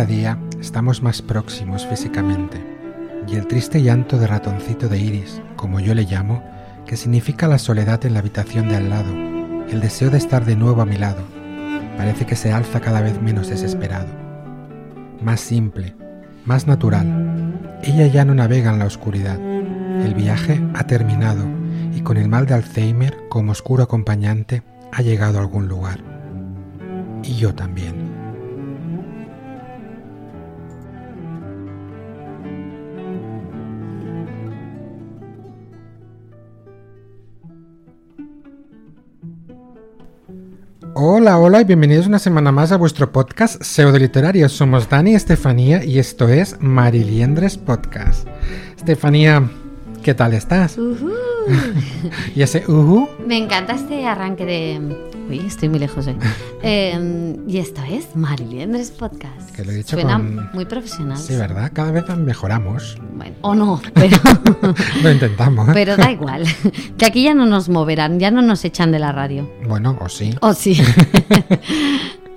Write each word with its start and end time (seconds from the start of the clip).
cada 0.00 0.12
día 0.12 0.38
estamos 0.58 1.02
más 1.02 1.20
próximos 1.20 1.86
físicamente, 1.86 2.64
y 3.28 3.36
el 3.36 3.46
triste 3.46 3.82
llanto 3.82 4.18
de 4.18 4.26
ratoncito 4.26 4.88
de 4.88 4.98
Iris, 4.98 5.42
como 5.56 5.78
yo 5.78 5.94
le 5.94 6.04
llamo, 6.04 6.42
que 6.86 6.96
significa 6.96 7.46
la 7.48 7.58
soledad 7.58 8.02
en 8.06 8.14
la 8.14 8.20
habitación 8.20 8.70
de 8.70 8.76
al 8.76 8.88
lado, 8.88 9.12
el 9.68 9.82
deseo 9.82 10.08
de 10.08 10.16
estar 10.16 10.46
de 10.46 10.56
nuevo 10.56 10.80
a 10.80 10.86
mi 10.86 10.96
lado, 10.96 11.22
parece 11.98 12.24
que 12.24 12.34
se 12.34 12.50
alza 12.50 12.80
cada 12.80 13.02
vez 13.02 13.20
menos 13.20 13.48
desesperado. 13.50 14.08
Más 15.20 15.40
simple, 15.40 15.94
más 16.46 16.66
natural. 16.66 17.58
Ella 17.82 18.06
ya 18.06 18.24
no 18.24 18.34
navega 18.34 18.72
en 18.72 18.78
la 18.78 18.86
oscuridad. 18.86 19.38
El 19.38 20.14
viaje 20.14 20.62
ha 20.72 20.86
terminado 20.86 21.44
y 21.94 22.00
con 22.00 22.16
el 22.16 22.30
mal 22.30 22.46
de 22.46 22.54
Alzheimer 22.54 23.18
como 23.28 23.52
oscuro 23.52 23.82
acompañante 23.82 24.62
ha 24.92 25.02
llegado 25.02 25.36
a 25.36 25.42
algún 25.42 25.68
lugar. 25.68 26.00
Y 27.22 27.34
yo 27.34 27.54
también. 27.54 28.09
Hola, 41.02 41.38
hola 41.38 41.62
y 41.62 41.64
bienvenidos 41.64 42.06
una 42.06 42.18
semana 42.18 42.52
más 42.52 42.72
a 42.72 42.76
vuestro 42.76 43.10
podcast 43.10 43.62
Pseudo 43.62 43.98
Literario. 43.98 44.50
Somos 44.50 44.86
Dani 44.86 45.12
y 45.12 45.14
Estefanía 45.14 45.82
y 45.82 45.98
esto 45.98 46.28
es 46.28 46.60
Mariliendres 46.60 47.56
Podcast. 47.56 48.28
Estefanía, 48.76 49.48
¿qué 50.02 50.12
tal 50.12 50.34
estás? 50.34 50.76
Ujú. 50.76 51.10
¿Y 52.36 52.42
ese 52.42 52.70
uhu? 52.70 53.08
Me 53.26 53.38
encanta 53.38 53.76
este 53.76 54.06
arranque 54.06 54.44
de. 54.44 55.19
Uy, 55.30 55.38
estoy 55.46 55.68
muy 55.68 55.78
lejos 55.78 56.06
hoy. 56.06 56.16
Eh, 56.62 57.36
y 57.48 57.56
esto 57.56 57.80
es 57.90 58.14
Mariliendres 58.14 58.90
Podcast. 58.90 59.50
Que 59.56 59.64
lo 59.64 59.72
he 59.72 59.76
dicho 59.76 59.96
Suena 59.96 60.18
con- 60.18 60.50
muy 60.52 60.66
profesional. 60.66 61.16
Sí, 61.16 61.34
¿verdad? 61.34 61.70
Cada 61.72 61.90
vez 61.90 62.04
mejoramos. 62.18 62.98
Bueno, 63.14 63.34
o 63.40 63.54
no, 63.54 63.80
pero, 63.94 64.18
Lo 65.02 65.10
intentamos. 65.10 65.70
pero 65.72 65.96
da 65.96 66.12
igual. 66.12 66.44
Que 66.98 67.06
aquí 67.06 67.22
ya 67.22 67.32
no 67.32 67.46
nos 67.46 67.70
moverán, 67.70 68.20
ya 68.20 68.30
no 68.30 68.42
nos 68.42 68.62
echan 68.66 68.92
de 68.92 68.98
la 68.98 69.10
radio. 69.10 69.50
Bueno, 69.66 69.96
o 70.02 70.08
sí. 70.10 70.34
O 70.42 70.52
sí. 70.52 70.82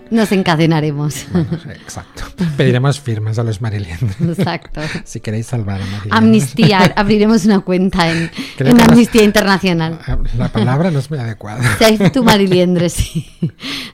Nos 0.09 0.31
encadenaremos. 0.31 1.25
Bueno, 1.31 1.47
exacto. 1.71 2.23
Pediremos 2.57 2.99
firmas 2.99 3.39
a 3.39 3.43
los 3.43 3.61
mariliendres. 3.61 4.15
Exacto. 4.21 4.81
Si 5.03 5.19
queréis 5.19 5.47
salvar 5.47 5.77
a 5.81 5.85
Mariliendres. 5.85 6.11
Amnistía. 6.13 6.93
Abriremos 6.95 7.45
una 7.45 7.59
cuenta 7.61 8.11
en, 8.11 8.29
en 8.59 8.81
Amnistía 8.81 9.23
Internacional. 9.23 9.99
La 10.37 10.49
palabra 10.49 10.91
no 10.91 10.99
es 10.99 11.09
muy 11.09 11.19
adecuada. 11.19 11.63
Save 11.77 12.09
tu 12.09 12.23
Mariliendre, 12.23 12.89
sí. 12.89 13.27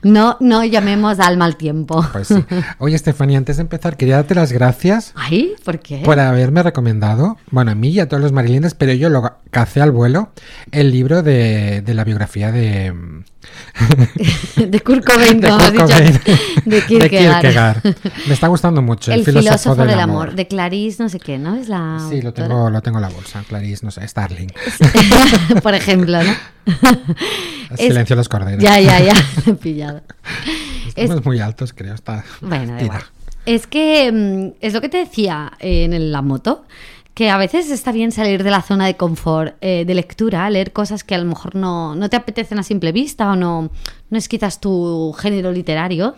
No, 0.04 0.38
no 0.40 0.64
llamemos 0.64 1.20
al 1.20 1.38
mal 1.38 1.58
tiempo. 1.58 2.06
Pues 2.12 2.28
sí. 2.28 2.46
Oye, 2.80 2.96
Estefanía, 2.96 3.38
antes 3.38 3.58
de 3.58 3.62
empezar, 3.62 3.98
quería 3.98 4.16
darte 4.16 4.36
las 4.36 4.52
gracias 4.52 5.14
Ay, 5.16 5.54
¿por 5.64 5.80
qué? 5.80 6.02
por 6.04 6.20
haberme 6.20 6.64
recomendado, 6.64 7.38
bueno, 7.52 7.72
a 7.72 7.76
mí 7.76 7.90
y 7.90 8.00
a 8.00 8.08
todos 8.08 8.22
los 8.22 8.32
mariliendres, 8.32 8.74
pero 8.74 8.94
yo 8.94 9.10
lo 9.10 9.38
cacé 9.52 9.82
al 9.82 9.92
vuelo, 9.92 10.32
el 10.72 10.92
libro 10.92 11.24
de, 11.24 11.82
de 11.82 11.94
la 11.94 12.04
biografía 12.04 12.52
de, 12.52 12.94
De 14.58 14.80
Kurt 14.82 15.06
Cobain, 15.06 15.40
de 15.40 15.48
como 15.50 15.72
dicho. 15.72 15.86
Cobain. 15.86 16.20
De 16.66 16.82
Kierkegaard. 16.86 17.42
Kierkegaard. 17.42 17.84
Me 18.28 18.34
está 18.34 18.48
gustando 18.48 18.82
mucho. 18.82 19.12
El, 19.14 19.20
El 19.20 19.26
filósofo 19.26 19.76
del 19.86 20.00
amor. 20.00 20.36
De 20.36 20.48
Clarice, 20.48 21.02
no 21.02 21.10
sé 21.10 21.20
qué, 21.20 21.38
¿no? 21.38 21.56
Es 21.56 21.70
la. 21.70 22.06
Sí, 22.10 22.22
lo 22.22 22.34
tengo, 22.34 22.70
lo 22.70 22.82
tengo 22.82 22.98
en 22.98 23.04
la 23.04 23.10
bolsa. 23.10 23.44
Clarice, 23.48 23.86
no 23.86 23.92
sé, 23.92 24.08
Starling. 24.08 24.52
Por 25.64 25.74
ejemplo, 25.74 26.20
¿no? 26.22 26.34
Es- 27.72 27.80
Silencio 27.80 28.16
a 28.16 28.18
los 28.18 28.30
corderos. 28.30 28.64
Ya, 28.64 28.80
ya, 28.80 29.00
ya. 29.00 29.14
Pillado. 29.62 30.02
Estamos 30.96 31.24
muy 31.24 31.40
altos, 31.40 31.72
creo. 31.74 31.94
Está... 31.94 32.24
Bueno, 32.42 32.74
da 32.74 32.78
Tira. 32.80 32.86
igual. 32.86 33.04
Es 33.46 33.68
que 33.68 34.12
mm, 34.12 34.58
es 34.60 34.74
lo 34.74 34.82
que 34.82 34.90
te 34.90 34.98
decía 34.98 35.52
eh, 35.60 35.86
en 35.86 36.12
la 36.12 36.22
moto, 36.22 36.66
que 37.20 37.30
a 37.30 37.38
veces 37.38 37.70
está 37.70 37.92
bien 37.92 38.14
salir 38.14 38.46
de 38.46 38.50
la 38.50 38.62
zona 38.62 38.86
de 38.86 38.96
confort, 38.96 39.58
eh, 39.60 39.84
de 39.84 39.94
lectura, 39.94 40.50
leer 40.50 40.72
cosas 40.72 41.04
que 41.04 41.16
a 41.16 41.18
lo 41.18 41.26
mejor 41.26 41.54
no, 41.54 41.94
no 41.94 42.10
te 42.10 42.16
apetecen 42.16 42.60
a 42.60 42.64
simple 42.64 42.94
vista 42.94 43.30
o 43.34 43.36
no, 43.36 43.72
no 44.10 44.18
es 44.18 44.30
quizás 44.30 44.62
tu 44.62 45.14
género 45.20 45.52
literario, 45.52 46.16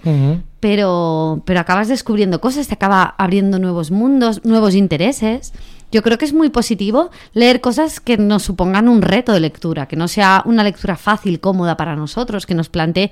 pero, 0.59 1.41
pero 1.43 1.59
acabas 1.59 1.87
descubriendo 1.87 2.39
cosas, 2.39 2.67
te 2.67 2.75
acaba 2.75 3.15
abriendo 3.17 3.57
nuevos 3.57 3.89
mundos, 3.89 4.45
nuevos 4.45 4.75
intereses. 4.75 5.53
Yo 5.91 6.03
creo 6.03 6.19
que 6.19 6.25
es 6.25 6.33
muy 6.33 6.51
positivo 6.51 7.09
leer 7.33 7.61
cosas 7.61 7.99
que 7.99 8.19
nos 8.19 8.43
supongan 8.43 8.87
un 8.87 9.01
reto 9.01 9.33
de 9.33 9.39
lectura, 9.39 9.87
que 9.87 9.95
no 9.95 10.07
sea 10.07 10.43
una 10.45 10.63
lectura 10.63 10.97
fácil, 10.97 11.39
cómoda 11.39 11.77
para 11.77 11.95
nosotros, 11.95 12.45
que 12.45 12.53
nos 12.53 12.69
plantee, 12.69 13.11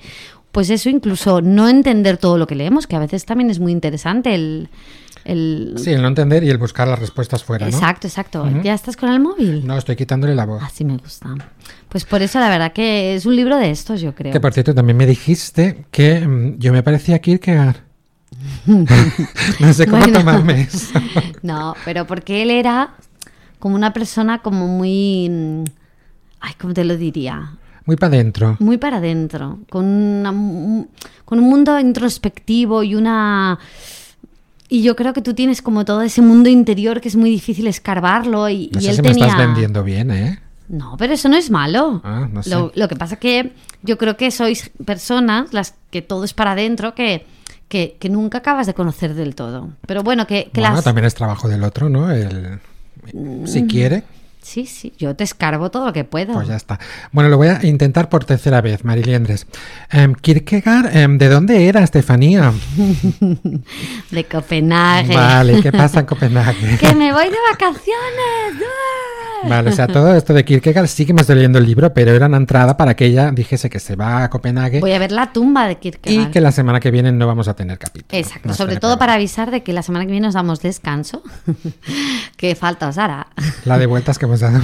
pues 0.52 0.70
eso, 0.70 0.90
incluso 0.90 1.42
no 1.42 1.68
entender 1.68 2.18
todo 2.18 2.38
lo 2.38 2.46
que 2.46 2.54
leemos, 2.54 2.86
que 2.86 2.96
a 2.96 3.00
veces 3.00 3.26
también 3.26 3.50
es 3.50 3.60
muy 3.60 3.72
interesante 3.72 4.36
el... 4.36 4.70
el- 5.26 5.74
Sí, 5.78 5.92
el 5.92 6.02
no 6.02 6.08
entender 6.08 6.44
y 6.44 6.50
el 6.50 6.58
buscar 6.58 6.88
las 6.88 7.00
respuestas 7.00 7.44
fuera, 7.44 7.68
¿no? 7.70 7.76
Exacto, 7.76 8.08
exacto. 8.08 8.48
¿Ya 8.64 8.74
estás 8.74 8.96
con 8.98 9.10
el 9.10 9.20
móvil? 9.20 9.66
No, 9.66 9.78
estoy 9.78 9.96
quitándole 9.96 10.36
la 10.36 10.46
voz. 10.46 10.62
Así 10.64 10.84
me 10.86 10.98
gusta. 10.98 11.36
Pues 11.90 12.06
por 12.06 12.22
eso 12.22 12.40
la 12.40 12.50
verdad 12.50 12.72
que 12.74 13.16
es 13.16 13.26
un 13.26 13.36
libro 13.36 13.58
de 13.58 13.72
estos, 13.72 14.02
yo 14.02 14.14
creo. 14.16 14.32
Que 14.34 14.40
por 14.40 14.54
cierto, 14.54 14.74
también 14.76 14.98
me 14.98 15.06
dijiste 15.06 15.86
que 15.92 16.20
mm, 16.28 16.58
yo 16.60 16.72
me 16.74 16.84
parecía 16.84 17.16
a 17.16 17.20
Kierkegaard. 17.20 17.78
no 19.60 19.74
sé 19.74 19.86
cómo 19.88 20.00
Bueno. 20.04 20.20
tomarme 20.20 20.62
eso. 20.72 21.00
No, 21.42 21.76
pero 21.86 22.06
porque 22.08 22.42
él 22.44 22.52
era 22.52 22.96
como 23.60 23.76
una 23.76 23.92
persona 23.94 24.42
como 24.42 24.68
muy... 24.68 25.28
mm, 25.30 25.64
Ay, 26.42 26.54
¿cómo 26.60 26.74
te 26.74 26.84
lo 26.86 26.96
diría? 26.96 27.52
Muy 27.86 27.96
para 27.98 28.14
adentro. 28.16 28.56
Muy 28.60 28.78
para 28.78 28.98
adentro, 28.98 29.60
con, 29.70 29.84
una- 29.86 30.32
con 31.26 31.40
un 31.40 31.50
mundo 31.50 31.78
introspectivo 31.80 32.84
y 32.84 32.96
una... 32.96 33.58
Y 34.72 34.84
yo 34.84 34.96
creo 34.96 35.14
que 35.14 35.22
tú 35.22 35.34
tienes 35.34 35.62
como 35.64 35.84
todo 35.84 36.04
ese 36.04 36.22
mundo 36.22 36.48
interior 36.50 37.02
que 37.02 37.08
es 37.08 37.16
muy 37.16 37.32
difícil 37.32 37.66
escarbarlo 37.68 38.48
y, 38.50 38.70
No 38.72 38.80
y 38.80 38.84
sé 38.84 38.90
él 38.92 38.96
si 38.98 39.02
me 39.02 39.10
tenía... 39.10 39.26
estás 39.26 39.40
vendiendo 39.40 39.84
bien, 39.84 40.12
¿eh? 40.12 40.40
No, 40.68 40.96
pero 41.00 41.14
eso 41.16 41.28
no 41.28 41.36
es 41.36 41.50
malo. 41.50 42.02
Ah, 42.04 42.28
no 42.32 42.44
sé. 42.44 42.52
lo, 42.52 42.72
lo 42.76 42.88
que 42.88 42.96
pasa 42.96 43.16
que 43.16 43.54
yo 43.82 43.98
creo 43.98 44.16
que 44.16 44.30
sois 44.30 44.70
personas, 44.86 45.52
las 45.54 45.74
que 45.90 46.04
todo 46.04 46.24
es 46.24 46.36
para 46.36 46.52
adentro, 46.52 46.94
que, 46.94 47.26
que, 47.68 47.98
que 48.00 48.10
nunca 48.10 48.38
acabas 48.38 48.68
de 48.68 48.76
conocer 48.76 49.16
del 49.16 49.34
todo. 49.34 49.70
Pero 49.88 50.04
bueno, 50.04 50.28
que, 50.28 50.52
que 50.54 50.62
Bueno, 50.62 50.76
las... 50.76 50.84
también 50.84 51.06
es 51.06 51.16
trabajo 51.16 51.48
del 51.50 51.64
otro, 51.64 51.90
¿no? 51.90 52.12
El... 52.12 52.60
Si 53.46 53.66
quiere, 53.66 54.04
Sí, 54.50 54.66
sí, 54.66 54.94
yo 54.98 55.16
te 55.16 55.24
escarbo 55.24 55.70
todo 55.70 55.86
lo 55.86 55.94
que 55.94 56.06
puedo. 56.06 56.34
pues 56.34 56.48
ya 56.48 56.56
está. 56.56 56.80
Bueno, 57.12 57.30
lo 57.30 57.38
voy 57.38 57.50
a 57.50 57.64
intentar 57.64 58.10
por 58.10 58.26
tercera 58.26 58.62
vez, 58.62 58.84
Mariliendres. 58.84 59.46
Em, 59.92 60.16
Kierkegaard, 60.16 60.96
em, 60.98 61.20
¿de 61.20 61.30
dónde 61.30 61.68
era, 61.68 61.84
Estefanía? 61.84 62.52
De 64.10 64.24
Copenhague. 64.24 65.16
Vale, 65.16 65.62
¿qué 65.62 65.72
pasa 65.72 66.00
en 66.00 66.08
Copenhague? 66.08 66.78
¡Que 66.80 66.96
me 66.96 67.14
voy 67.14 67.26
de 67.26 67.38
vacaciones! 67.52 68.64
¡Ah! 68.64 69.16
Vale, 69.48 69.70
o 69.70 69.74
sea, 69.74 69.88
todo 69.88 70.14
esto 70.16 70.34
de 70.34 70.44
Kierkegaard 70.44 70.88
sí 70.88 71.06
que 71.06 71.14
me 71.14 71.22
estoy 71.22 71.36
leyendo 71.36 71.60
el 71.60 71.66
libro, 71.66 71.94
pero 71.94 72.12
era 72.12 72.26
una 72.26 72.38
entrada 72.38 72.76
para 72.78 72.96
que 72.96 73.06
ella 73.06 73.32
dijese 73.32 73.70
que 73.70 73.80
se 73.80 73.96
va 73.96 74.24
a 74.24 74.30
Copenhague 74.30 74.80
Voy 74.80 74.92
a 74.92 75.00
ver 75.00 75.12
la 75.12 75.32
tumba 75.32 75.66
de 75.68 75.74
y 75.74 75.76
Kierkegaard. 75.78 76.32
que 76.32 76.42
la 76.42 76.52
semana 76.52 76.80
que 76.80 76.92
viene 76.92 77.12
no 77.12 77.26
vamos 77.28 77.48
a 77.48 77.54
tener 77.56 77.78
capítulo. 77.78 78.20
Exacto, 78.20 78.50
No 78.50 78.54
sobre 78.54 78.76
todo 78.76 78.82
problema. 78.92 79.00
para 79.00 79.14
avisar 79.14 79.52
de 79.52 79.64
que 79.64 79.72
la 79.74 79.84
semana 79.84 80.06
que 80.06 80.12
viene 80.12 80.26
nos 80.28 80.34
damos 80.34 80.62
descanso. 80.62 81.22
que 82.38 82.56
falta 82.56 82.88
os 82.88 82.98
hará. 82.98 83.28
La 83.66 83.78
de 83.78 83.86
vueltas 83.86 84.18
que 84.18 84.26
hemos 84.26 84.40
dado. 84.40 84.60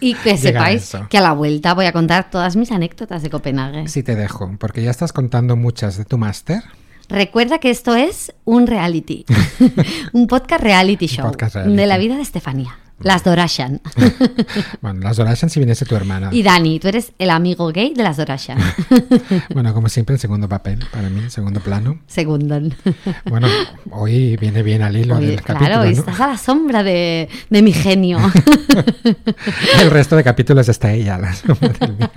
Y 0.00 0.14
que 0.14 0.32
a 0.32 0.36
sepáis 0.36 0.82
eso. 0.82 1.06
que 1.08 1.18
a 1.18 1.20
la 1.20 1.32
vuelta 1.32 1.74
voy 1.74 1.86
a 1.86 1.92
contar 1.92 2.30
todas 2.30 2.56
mis 2.56 2.70
anécdotas 2.72 3.22
de 3.22 3.30
Copenhague. 3.30 3.88
Sí 3.88 4.02
te 4.02 4.14
dejo, 4.16 4.50
porque 4.58 4.82
ya 4.82 4.90
estás 4.90 5.12
contando 5.12 5.56
muchas 5.56 5.96
de 5.96 6.04
tu 6.04 6.18
máster. 6.18 6.62
Recuerda 7.08 7.58
que 7.58 7.70
esto 7.70 7.94
es 7.94 8.32
un 8.44 8.66
reality. 8.66 9.26
un 10.12 10.26
podcast 10.26 10.62
reality 10.62 11.06
show. 11.06 11.26
podcast 11.26 11.56
reality. 11.56 11.76
De 11.76 11.86
la 11.86 11.98
vida 11.98 12.16
de 12.16 12.22
Estefanía. 12.22 12.78
Las 13.00 13.24
Dorashan. 13.24 13.80
Bueno, 14.80 15.00
las 15.00 15.16
Dorashan 15.16 15.48
si 15.50 15.60
viniese 15.60 15.84
tu 15.84 15.94
hermana. 15.94 16.28
y 16.32 16.42
Dani, 16.42 16.78
tú 16.80 16.88
eres 16.88 17.12
el 17.18 17.30
amigo 17.30 17.68
gay 17.72 17.94
de 17.94 18.02
las 18.02 18.16
Dorashan. 18.16 18.58
Bueno, 19.54 19.74
como 19.74 19.88
siempre, 19.88 20.14
en 20.14 20.18
segundo 20.18 20.48
papel, 20.48 20.84
para 20.90 21.08
mí, 21.08 21.28
segundo 21.30 21.60
plano. 21.60 22.00
Segundo. 22.06 22.60
Bueno, 23.28 23.48
hoy 23.90 24.36
viene 24.36 24.62
bien 24.62 24.82
al 24.82 24.96
hilo 24.96 25.18
del 25.18 25.40
claro, 25.42 25.60
capítulo, 25.60 25.84
¿no? 25.84 25.90
estás 25.90 26.20
a 26.20 26.26
la 26.28 26.38
sombra 26.38 26.82
de, 26.82 27.28
de 27.50 27.62
mi 27.62 27.72
genio. 27.72 28.18
El 29.80 29.90
resto 29.90 30.16
de 30.16 30.24
capítulos 30.24 30.68
está 30.68 30.92
ella, 30.92 31.18
la 31.18 31.32
sombra 31.34 31.72
del 31.80 31.96
mío. 31.96 32.10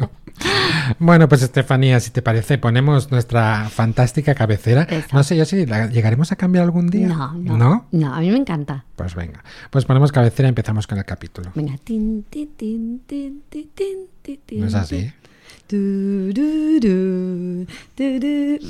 Bueno, 0.99 1.27
pues 1.27 1.41
Estefanía, 1.41 1.99
si 1.99 2.11
te 2.11 2.21
parece, 2.21 2.57
ponemos 2.57 3.11
nuestra 3.11 3.69
fantástica 3.69 4.35
cabecera. 4.35 4.83
Exacto. 4.83 5.15
No 5.15 5.23
sé 5.23 5.37
yo 5.37 5.45
si 5.45 5.65
la 5.65 5.87
llegaremos 5.87 6.31
a 6.31 6.35
cambiar 6.35 6.63
algún 6.63 6.87
día. 6.89 7.07
No, 7.07 7.33
no. 7.33 7.57
¿No? 7.57 7.87
No, 7.91 8.13
a 8.13 8.19
mí 8.19 8.29
me 8.29 8.37
encanta. 8.37 8.85
Pues 8.95 9.15
venga. 9.15 9.43
Pues 9.71 9.85
ponemos 9.85 10.11
cabecera 10.11 10.47
y 10.47 10.49
empezamos 10.49 10.87
con 10.87 10.97
el 10.97 11.05
capítulo. 11.05 11.51
Venga. 11.55 11.75
Tin, 11.83 12.23
tin, 12.29 12.49
tin, 12.55 13.01
tin, 13.05 13.43
tin, 13.49 13.71
tin, 13.73 14.39
tin, 14.45 14.59
¿No 14.59 14.67
es 14.67 14.75
así? 14.75 15.11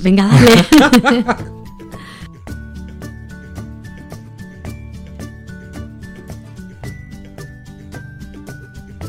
Venga, 0.04 0.28
dale. 0.28 1.26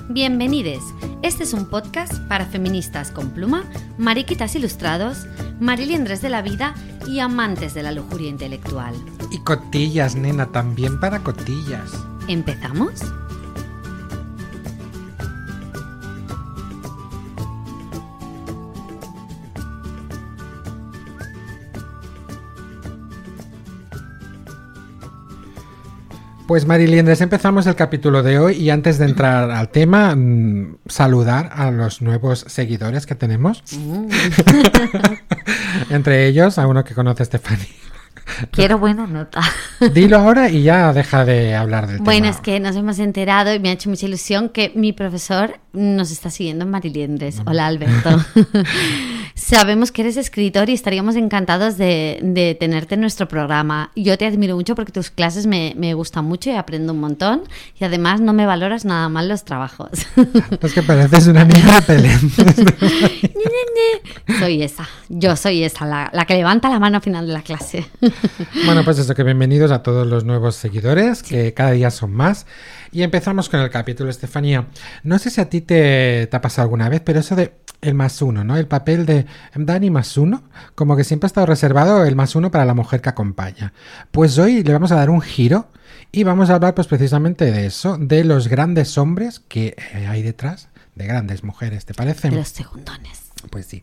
Bienvenides. 0.09 0.85
Este 1.23 1.43
es 1.43 1.53
un 1.53 1.67
podcast 1.67 2.15
para 2.29 2.47
feministas 2.47 3.11
con 3.11 3.31
pluma, 3.31 3.65
mariquitas 3.99 4.55
ilustrados, 4.55 5.27
mariliendres 5.59 6.23
de 6.23 6.31
la 6.31 6.43
vida 6.43 6.75
y 7.09 7.19
amantes 7.19 7.75
de 7.75 7.83
la 7.83 7.91
lujuria 7.91 8.29
intelectual. 8.29 8.95
Y 9.33 9.39
cotillas, 9.39 10.15
nena, 10.15 10.47
también 10.53 11.01
para 11.01 11.25
cotillas. 11.25 11.91
¿Empezamos? 12.29 13.03
Pues 26.47 26.65
Mariliendres, 26.65 27.21
empezamos 27.23 27.67
el 27.67 27.75
capítulo 27.75 28.23
de 28.23 28.39
hoy 28.39 28.55
y 28.55 28.71
antes 28.71 28.99
de 28.99 29.07
entrar 29.07 29.51
al 29.51 29.71
tema, 29.71 30.15
mm, 30.15 30.77
saludar 30.87 31.51
a 31.53 31.73
los 31.73 32.03
nuevos 32.03 32.45
seguidores 32.47 33.05
que 33.05 33.17
tenemos. 33.17 33.65
Entre 35.91 36.29
ellos, 36.29 36.59
a 36.59 36.69
uno 36.69 36.85
que 36.85 36.95
conoce 36.95 37.25
Stephanie. 37.25 37.67
Quiero 38.51 38.79
buena 38.79 39.07
nota. 39.07 39.41
Dilo 39.95 40.19
ahora 40.19 40.49
y 40.51 40.63
ya 40.63 40.93
deja 40.93 41.25
de 41.25 41.55
hablar 41.55 41.87
del 41.87 41.99
Bueno, 41.99 42.23
tema. 42.25 42.35
es 42.35 42.41
que 42.41 42.61
nos 42.61 42.75
hemos 42.77 42.99
enterado 42.99 43.55
y 43.55 43.59
me 43.61 43.69
ha 43.71 43.73
hecho 43.73 43.89
mucha 43.89 44.07
ilusión 44.07 44.49
que 44.49 44.73
mi 44.75 44.93
profesor 44.93 45.59
nos 45.73 46.11
está 46.11 46.31
siguiendo 46.31 46.65
en 46.65 46.71
Mariliendres. 46.71 47.41
Hola, 47.47 47.67
Alberto. 47.67 48.25
Sabemos 49.35 49.93
que 49.93 50.01
eres 50.03 50.17
escritor 50.17 50.71
y 50.71 50.73
estaríamos 50.73 51.15
encantados 51.15 51.77
de, 51.77 52.19
de 52.23 52.55
tenerte 52.59 52.95
en 52.95 53.03
nuestro 53.03 53.29
programa. 53.29 53.91
Yo 53.95 54.17
te 54.17 54.25
admiro 54.27 54.57
mucho 54.57 54.75
porque 54.75 54.93
tus 54.93 55.11
clases 55.11 55.47
me, 55.47 55.75
me 55.77 55.93
gustan 55.95 56.25
mucho 56.25 56.51
y 56.51 56.55
aprendo 56.55 56.95
un 56.95 57.01
montón. 57.01 57.43
Y 57.79 57.85
además 57.85 58.21
no 58.23 58.33
me 58.33 58.47
valoras 58.47 58.85
nada 58.87 59.09
mal 59.11 59.29
los 59.29 59.45
trabajos. 59.45 59.91
Es 60.63 60.73
que 60.73 60.83
pareces 60.83 61.27
una 61.29 61.45
niña 61.45 61.81
pelente. 61.87 62.43
soy 64.41 64.63
esa, 64.63 64.89
yo 65.09 65.37
soy 65.37 65.63
esa, 65.63 65.87
la, 65.87 66.11
la 66.13 66.25
que 66.25 66.35
levanta 66.35 66.69
la 66.69 66.79
mano 66.81 66.97
al 66.97 67.03
final 67.03 67.27
de 67.27 67.33
la 67.33 67.43
clase. 67.43 67.87
Bueno, 68.65 68.85
pues 68.85 68.99
eso, 68.99 69.15
que 69.15 69.23
bienvenidos 69.23 69.71
a 69.71 69.83
todos 69.83 70.07
los 70.07 70.25
nuevos 70.25 70.57
seguidores, 70.57 71.23
que 71.23 71.55
cada 71.55 71.73
día 71.73 71.91
son 71.91 72.13
más. 72.13 72.47
Y 72.93 73.03
empezamos 73.03 73.49
con 73.49 73.61
el 73.61 73.71
capítulo, 73.71 74.11
Estefanía. 74.11 74.67
No 75.03 75.19
sé 75.19 75.31
si 75.31 75.41
a 75.41 75.49
ti 75.49 75.61
te, 75.61 76.27
te 76.27 76.37
ha 76.37 76.41
pasado 76.41 76.65
alguna 76.65 76.89
vez, 76.89 77.01
pero 77.05 77.21
eso 77.21 77.37
de 77.37 77.55
el 77.83 77.95
más 77.95 78.23
uno, 78.23 78.45
¿no? 78.45 78.57
El 78.57 78.67
papel 78.67 79.07
de 79.07 79.27
Dani 79.55 79.91
más 79.91 80.17
uno, 80.17 80.45
como 80.75 80.97
que 80.97 81.05
siempre 81.05 81.27
ha 81.27 81.29
estado 81.29 81.47
reservado 81.47 82.05
el 82.05 82.17
más 82.17 82.35
uno 82.35 82.51
para 82.51 82.65
la 82.65 82.75
mujer 82.75 83.01
que 83.01 83.09
acompaña. 83.09 83.73
Pues 84.11 84.39
hoy 84.39 84.63
le 84.63 84.73
vamos 84.73 84.93
a 84.93 84.97
dar 84.97 85.11
un 85.11 85.21
giro 85.21 85.69
y 86.11 86.25
vamos 86.25 86.51
a 86.51 86.55
hablar 86.55 86.75
pues 86.75 86.87
precisamente 86.87 87.51
de 87.51 87.67
eso, 87.67 87.99
de 87.99 88.25
los 88.25 88.49
grandes 88.49 88.97
hombres 88.99 89.41
que 89.41 89.77
eh, 89.95 90.07
hay 90.07 90.23
detrás 90.23 90.69
de 90.95 91.07
grandes 91.07 91.45
mujeres, 91.45 91.85
¿te 91.85 91.95
parece? 91.95 92.31
De 92.31 92.37
los 92.37 92.49
segundones. 92.49 93.21
Pues 93.51 93.67
sí. 93.67 93.83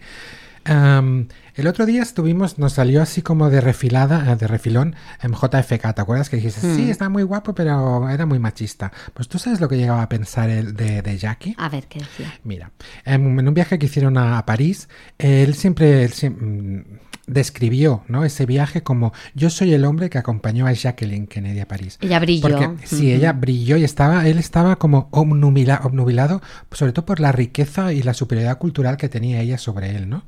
Um, 0.70 1.28
el 1.56 1.68
otro 1.68 1.86
día 1.86 2.02
estuvimos, 2.02 2.58
nos 2.58 2.74
salió 2.74 3.02
así 3.02 3.22
como 3.22 3.50
de 3.50 3.60
refilada, 3.62 4.32
eh, 4.32 4.36
de 4.38 4.48
refilón 4.48 4.96
en 5.22 5.34
JFK, 5.34 5.94
¿te 5.94 6.02
acuerdas? 6.02 6.30
Que 6.30 6.38
dijiste, 6.38 6.66
Mm. 6.66 6.76
sí, 6.76 6.90
está 6.90 7.10
muy 7.10 7.24
guapo, 7.24 7.54
pero 7.54 8.10
era 8.10 8.26
muy 8.26 8.40
machista. 8.40 8.92
Pues 9.14 9.28
tú 9.28 9.40
sabes 9.40 9.60
lo 9.60 9.68
que 9.68 9.78
llegaba 9.78 10.02
a 10.04 10.10
pensar 10.10 10.50
el 10.50 10.74
de, 10.76 11.02
de 11.02 11.18
Jackie. 11.18 11.54
A 11.58 11.68
ver, 11.70 11.88
¿qué 11.88 12.00
decía? 12.00 12.34
Mira, 12.44 12.72
en, 13.06 13.38
en 13.40 13.48
un 13.48 13.54
viaje 13.54 13.78
que 13.78 13.88
hicieron 13.88 14.18
a, 14.18 14.38
a 14.38 14.46
París, 14.46 14.88
él 15.18 15.54
siempre, 15.54 16.04
él 16.06 16.14
mm, 16.32 16.80
describió 17.28 18.04
¿no? 18.08 18.24
ese 18.26 18.46
viaje 18.46 18.84
como 18.84 19.14
yo 19.34 19.50
soy 19.50 19.74
el 19.74 19.86
hombre 19.86 20.10
que 20.10 20.18
acompañó 20.18 20.66
a 20.68 20.72
Jacqueline 20.74 21.28
Kennedy 21.28 21.60
a 21.60 21.68
París. 21.68 21.98
Ella 22.02 22.20
brilló. 22.20 22.42
Porque 22.42 22.70
sí, 22.88 23.12
ella 23.12 23.34
brilló 23.34 23.78
y 23.78 23.84
estaba, 23.84 24.28
él 24.28 24.40
estaba 24.40 24.78
como 24.78 25.10
obnubila- 25.12 25.82
obnubilado, 25.84 26.42
sobre 26.72 26.94
todo 26.94 27.06
por 27.06 27.20
la 27.20 27.32
riqueza 27.32 27.94
y 27.94 28.02
la 28.02 28.14
superioridad 28.14 28.58
cultural 28.58 28.98
que 28.98 29.10
tenía 29.10 29.40
ella 29.42 29.58
sobre 29.58 29.96
él, 29.96 30.10
¿no? 30.10 30.24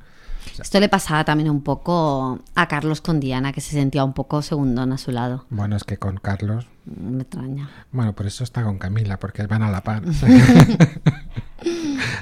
Esto 0.62 0.80
le 0.80 0.88
pasaba 0.88 1.24
también 1.24 1.50
un 1.50 1.62
poco 1.62 2.38
a 2.54 2.68
Carlos 2.68 3.00
con 3.00 3.20
Diana, 3.20 3.52
que 3.52 3.60
se 3.60 3.72
sentía 3.72 4.04
un 4.04 4.12
poco 4.12 4.42
segundón 4.42 4.92
a 4.92 4.98
su 4.98 5.10
lado. 5.12 5.44
Bueno, 5.50 5.76
es 5.76 5.84
que 5.84 5.96
con 5.98 6.16
Carlos, 6.16 6.66
Me 6.84 7.22
extraña. 7.22 7.68
bueno, 7.92 8.14
por 8.14 8.26
eso 8.26 8.44
está 8.44 8.62
con 8.62 8.78
Camila, 8.78 9.18
porque 9.18 9.46
van 9.46 9.62
a 9.62 9.70
la 9.70 9.82
par. 9.82 10.02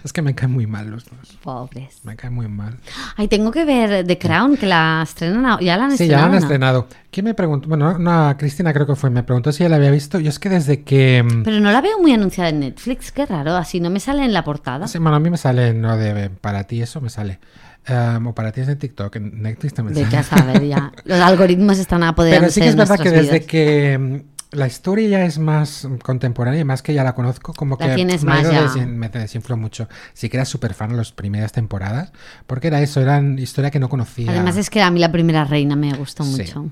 es 0.04 0.12
que 0.12 0.22
me 0.22 0.34
caen 0.34 0.52
muy 0.52 0.66
mal 0.66 0.88
los 0.90 1.04
dos. 1.04 1.38
Pobres. 1.42 2.00
Me 2.04 2.16
caen 2.16 2.34
muy 2.34 2.48
mal. 2.48 2.78
Ay, 3.16 3.28
tengo 3.28 3.50
que 3.50 3.64
ver 3.64 4.06
The 4.06 4.18
Crown, 4.18 4.56
que 4.56 4.66
la 4.66 5.00
estrenan, 5.02 5.58
ya 5.60 5.76
la 5.76 5.84
han 5.86 5.90
Sí, 5.92 6.06
ya 6.06 6.16
estrenado. 6.16 6.26
la 6.30 6.36
han 6.36 6.42
estrenado. 6.42 6.88
¿Quién 7.10 7.24
me 7.26 7.34
preguntó? 7.34 7.68
Bueno, 7.68 7.98
no, 7.98 8.36
Cristina 8.38 8.72
creo 8.72 8.86
que 8.86 8.96
fue, 8.96 9.10
me 9.10 9.22
preguntó 9.22 9.52
si 9.52 9.62
ya 9.62 9.68
la 9.68 9.76
había 9.76 9.90
visto. 9.90 10.18
Yo 10.20 10.30
es 10.30 10.38
que 10.38 10.48
desde 10.48 10.82
que... 10.82 11.22
mm, 11.22 11.42
Pero 11.42 11.60
no 11.60 11.70
la 11.70 11.80
veo 11.80 11.98
muy 12.00 12.12
anunciada 12.12 12.50
en 12.50 12.60
Netflix, 12.60 13.12
qué 13.12 13.26
raro, 13.26 13.56
así 13.56 13.80
no 13.80 13.90
me 13.90 14.00
sale 14.00 14.24
en 14.24 14.32
la 14.32 14.44
portada. 14.44 14.86
sí, 14.88 14.98
bueno, 14.98 15.16
a 15.16 15.20
mí 15.20 15.30
me 15.30 15.36
sale, 15.36 15.74
no 15.74 15.96
de 15.96 16.30
para 16.30 16.64
ti 16.64 16.80
eso 16.82 17.00
me 17.00 17.10
sale. 17.10 17.38
Um, 17.88 18.28
o 18.28 18.34
para 18.34 18.50
ti 18.52 18.62
es 18.62 18.66
de 18.66 18.76
TikTok, 18.76 19.14
en 19.16 19.42
Netflix 19.42 19.74
también 19.74 19.94
De 19.94 20.00
sale. 20.04 20.10
qué 20.10 20.16
a 20.16 20.22
saber 20.22 20.64
ya. 20.66 20.92
Los 21.04 21.20
algoritmos 21.20 21.78
están 21.78 22.02
apoderándose 22.02 22.40
Pero 22.40 22.52
sí 22.54 22.60
que 22.62 22.68
es 22.68 22.76
verdad 22.76 22.98
que 23.04 23.10
desde 23.10 23.44
que 23.44 23.98
mm, 23.98 24.56
la 24.56 24.66
historia 24.66 25.08
ya 25.08 25.24
es 25.26 25.38
más 25.38 25.86
contemporánea 26.02 26.60
y 26.60 26.64
más 26.64 26.80
que 26.80 26.94
ya 26.94 27.04
la 27.04 27.14
conozco, 27.14 27.52
como 27.52 27.76
La 27.78 27.94
que 27.94 28.04
me, 28.06 28.18
más 28.20 28.42
ya. 28.74 28.86
me 28.86 29.08
desinfló 29.10 29.56
mucho. 29.58 29.88
Sí 30.14 30.28
que 30.30 30.36
era 30.38 30.44
súper 30.46 30.72
fan 30.72 30.90
de 30.90 30.96
las 30.96 31.12
primeras 31.12 31.52
temporadas, 31.52 32.12
porque 32.46 32.68
era 32.68 32.80
eso, 32.80 33.00
eran 33.02 33.38
historia 33.38 33.70
que 33.70 33.80
no 33.80 33.88
conocía. 33.88 34.30
Además 34.30 34.56
es 34.56 34.70
que 34.70 34.80
a 34.80 34.90
mí 34.90 34.98
la 35.00 35.12
primera 35.12 35.44
reina 35.44 35.76
me 35.76 35.92
gustó 35.94 36.24
Sí. 36.24 36.30
mucho. 36.42 36.70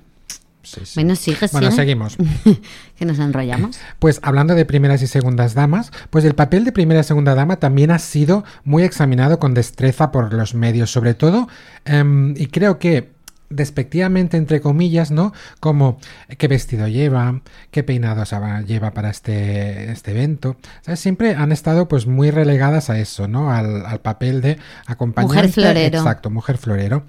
Sí, 0.72 0.80
sí. 0.84 0.92
Bueno, 0.94 1.16
sigue, 1.16 1.48
Bueno, 1.52 1.70
sigue. 1.70 1.82
seguimos. 1.82 2.16
que 2.96 3.04
nos 3.04 3.18
enrollamos. 3.18 3.78
Pues 3.98 4.20
hablando 4.22 4.54
de 4.54 4.64
primeras 4.64 5.02
y 5.02 5.06
segundas 5.06 5.54
damas, 5.54 5.90
pues 6.10 6.24
el 6.24 6.34
papel 6.34 6.64
de 6.64 6.72
primera 6.72 7.00
y 7.00 7.04
segunda 7.04 7.34
dama 7.34 7.56
también 7.56 7.90
ha 7.90 7.98
sido 7.98 8.44
muy 8.64 8.82
examinado 8.82 9.38
con 9.38 9.54
destreza 9.54 10.10
por 10.12 10.32
los 10.32 10.54
medios, 10.54 10.90
sobre 10.90 11.14
todo, 11.14 11.48
em, 11.84 12.34
y 12.36 12.46
creo 12.46 12.78
que 12.78 13.10
despectivamente 13.50 14.36
entre 14.36 14.60
comillas, 14.60 15.10
¿no? 15.10 15.32
Como 15.60 15.98
qué 16.38 16.48
vestido 16.48 16.88
lleva, 16.88 17.42
qué 17.70 17.82
peinado 17.82 18.24
lleva 18.66 18.92
para 18.92 19.10
este, 19.10 19.92
este 19.92 20.12
evento. 20.12 20.56
¿Sabes? 20.80 21.00
Siempre 21.00 21.34
han 21.34 21.52
estado 21.52 21.86
pues 21.88 22.06
muy 22.06 22.30
relegadas 22.30 22.90
a 22.90 22.98
eso, 22.98 23.28
¿no? 23.28 23.52
Al, 23.52 23.84
al 23.86 24.00
papel 24.00 24.40
de 24.40 24.58
acompañante. 24.86 25.52
florero. 25.52 25.98
Exacto, 25.98 26.30
mujer 26.30 26.58
florero. 26.58 27.04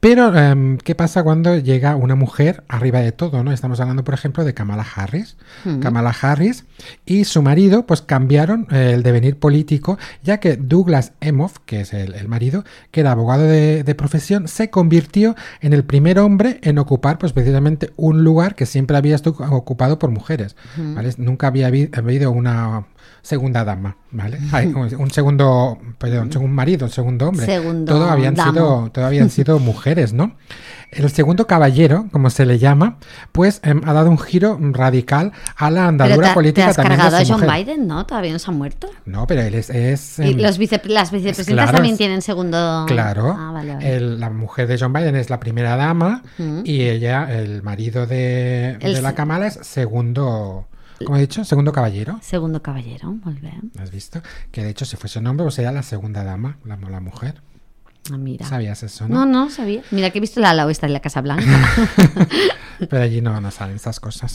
Pero, 0.00 0.34
em, 0.34 0.78
¿qué 0.78 0.94
pasa 0.94 1.22
cuando 1.22 1.58
llega 1.58 1.94
una 1.94 2.14
mujer 2.14 2.64
arriba 2.68 3.00
de 3.00 3.12
todo, 3.12 3.44
no? 3.44 3.52
Estamos 3.52 3.80
hablando, 3.80 4.02
por 4.02 4.14
ejemplo, 4.14 4.44
de 4.44 4.54
Kamala 4.54 4.86
Harris. 4.96 5.36
Mm. 5.66 5.80
Kamala 5.80 6.14
Harris 6.18 6.64
y 7.04 7.24
su 7.24 7.42
marido, 7.42 7.84
pues 7.86 8.00
cambiaron 8.00 8.66
eh, 8.70 8.92
el 8.94 9.02
devenir 9.02 9.38
político, 9.38 9.98
ya 10.22 10.40
que 10.40 10.56
Douglas 10.56 11.12
Emhoff, 11.20 11.58
que 11.66 11.82
es 11.82 11.92
el, 11.92 12.14
el 12.14 12.28
marido, 12.28 12.64
que 12.92 13.00
era 13.00 13.12
abogado 13.12 13.42
de, 13.42 13.84
de 13.84 13.94
profesión, 13.94 14.48
se 14.48 14.70
convirtió 14.70 15.36
en 15.60 15.74
el 15.74 15.84
primer 15.84 16.18
hombre 16.18 16.60
en 16.62 16.78
ocupar, 16.78 17.18
pues 17.18 17.34
precisamente, 17.34 17.92
un 17.96 18.24
lugar 18.24 18.54
que 18.54 18.64
siempre 18.64 18.96
había 18.96 19.16
estado 19.16 19.36
ocupado 19.50 19.98
por 19.98 20.10
mujeres, 20.10 20.56
¿vale? 20.78 21.10
Nunca 21.18 21.48
había 21.48 21.68
habi- 21.68 21.90
habido 21.94 22.30
una 22.30 22.86
segunda 23.22 23.64
dama, 23.64 23.96
¿vale? 24.10 24.38
Ay, 24.52 24.66
un 24.66 25.10
segundo, 25.10 25.78
perdón, 25.98 26.30
un 26.40 26.52
marido, 26.52 26.86
un 26.86 26.92
segundo 26.92 27.28
hombre. 27.28 27.46
Segundo 27.46 27.92
todo 27.92 28.08
habían 28.10 28.36
sido, 28.36 28.90
todo 28.92 29.04
habían 29.06 29.30
sido 29.30 29.58
mujeres, 29.60 30.12
¿no? 30.12 30.36
El 30.90 31.08
segundo 31.10 31.46
caballero, 31.46 32.06
como 32.10 32.30
se 32.30 32.44
le 32.46 32.58
llama, 32.58 32.96
pues 33.30 33.60
em, 33.62 33.80
ha 33.86 33.92
dado 33.92 34.10
un 34.10 34.18
giro 34.18 34.58
radical 34.60 35.30
a 35.56 35.70
la 35.70 35.82
Pero 35.82 35.88
andadura 35.88 36.16
te, 36.26 36.28
te 36.30 36.34
política 36.34 36.68
has 36.68 36.76
también 36.76 36.98
cargado 36.98 37.16
de 37.16 37.22
a 37.22 37.26
John 37.26 37.40
mujer. 37.46 37.64
Biden, 37.64 37.86
¿no? 37.86 38.06
Todavía 38.06 38.32
no 38.32 38.38
se 38.40 38.50
ha 38.50 38.54
muerto. 38.54 38.88
No, 39.04 39.24
pero 39.26 39.42
él 39.42 39.54
es, 39.54 39.70
es, 39.70 40.18
Y 40.18 40.30
em, 40.32 40.38
los 40.38 40.58
vice- 40.58 40.80
las 40.86 41.12
vicepresidentas 41.12 41.66
claro, 41.66 41.76
también 41.76 41.96
tienen 41.96 42.22
segundo. 42.22 42.86
Claro, 42.88 43.36
Ah, 43.38 43.52
vale, 43.52 43.74
vale. 43.74 43.96
el- 43.96 44.18
la 44.18 44.30
mujer 44.30 44.66
de 44.66 44.78
John 44.80 44.92
Biden 44.92 45.14
es 45.14 45.30
la 45.30 45.38
primera 45.38 45.76
dama 45.76 46.22
y 46.64 46.82
ella, 46.82 47.32
el 47.38 47.62
marido 47.62 48.06
de, 48.06 48.76
El 48.80 48.94
de 48.94 49.02
la 49.02 49.14
Kamala 49.14 49.46
es 49.46 49.60
segundo, 49.62 50.66
como 51.04 51.16
he 51.16 51.20
dicho, 51.20 51.44
segundo 51.44 51.72
caballero. 51.72 52.18
Segundo 52.22 52.62
caballero, 52.62 53.12
muy 53.12 53.34
bien. 53.34 53.72
¿Has 53.78 53.90
visto? 53.90 54.20
Que 54.50 54.62
de 54.64 54.70
hecho, 54.70 54.84
si 54.84 54.96
fuese 54.96 55.18
un 55.18 55.26
hombre, 55.26 55.44
pues 55.44 55.54
sería 55.54 55.72
la 55.72 55.82
segunda 55.82 56.24
dama, 56.24 56.58
la, 56.64 56.76
la 56.76 57.00
mujer. 57.00 57.40
Ah, 58.10 58.16
mira. 58.16 58.46
¿Sabías 58.46 58.82
eso, 58.82 59.06
no? 59.08 59.26
No, 59.26 59.26
no, 59.26 59.50
sabía. 59.50 59.82
Mira 59.90 60.10
que 60.10 60.18
he 60.18 60.20
visto 60.20 60.40
la 60.40 60.64
oeste 60.66 60.86
de 60.86 60.92
la 60.92 61.00
Casa 61.00 61.20
Blanca. 61.20 61.44
Pero 62.88 63.02
allí 63.02 63.20
no, 63.20 63.38
no 63.42 63.50
salen 63.50 63.76
estas 63.76 64.00
cosas. 64.00 64.34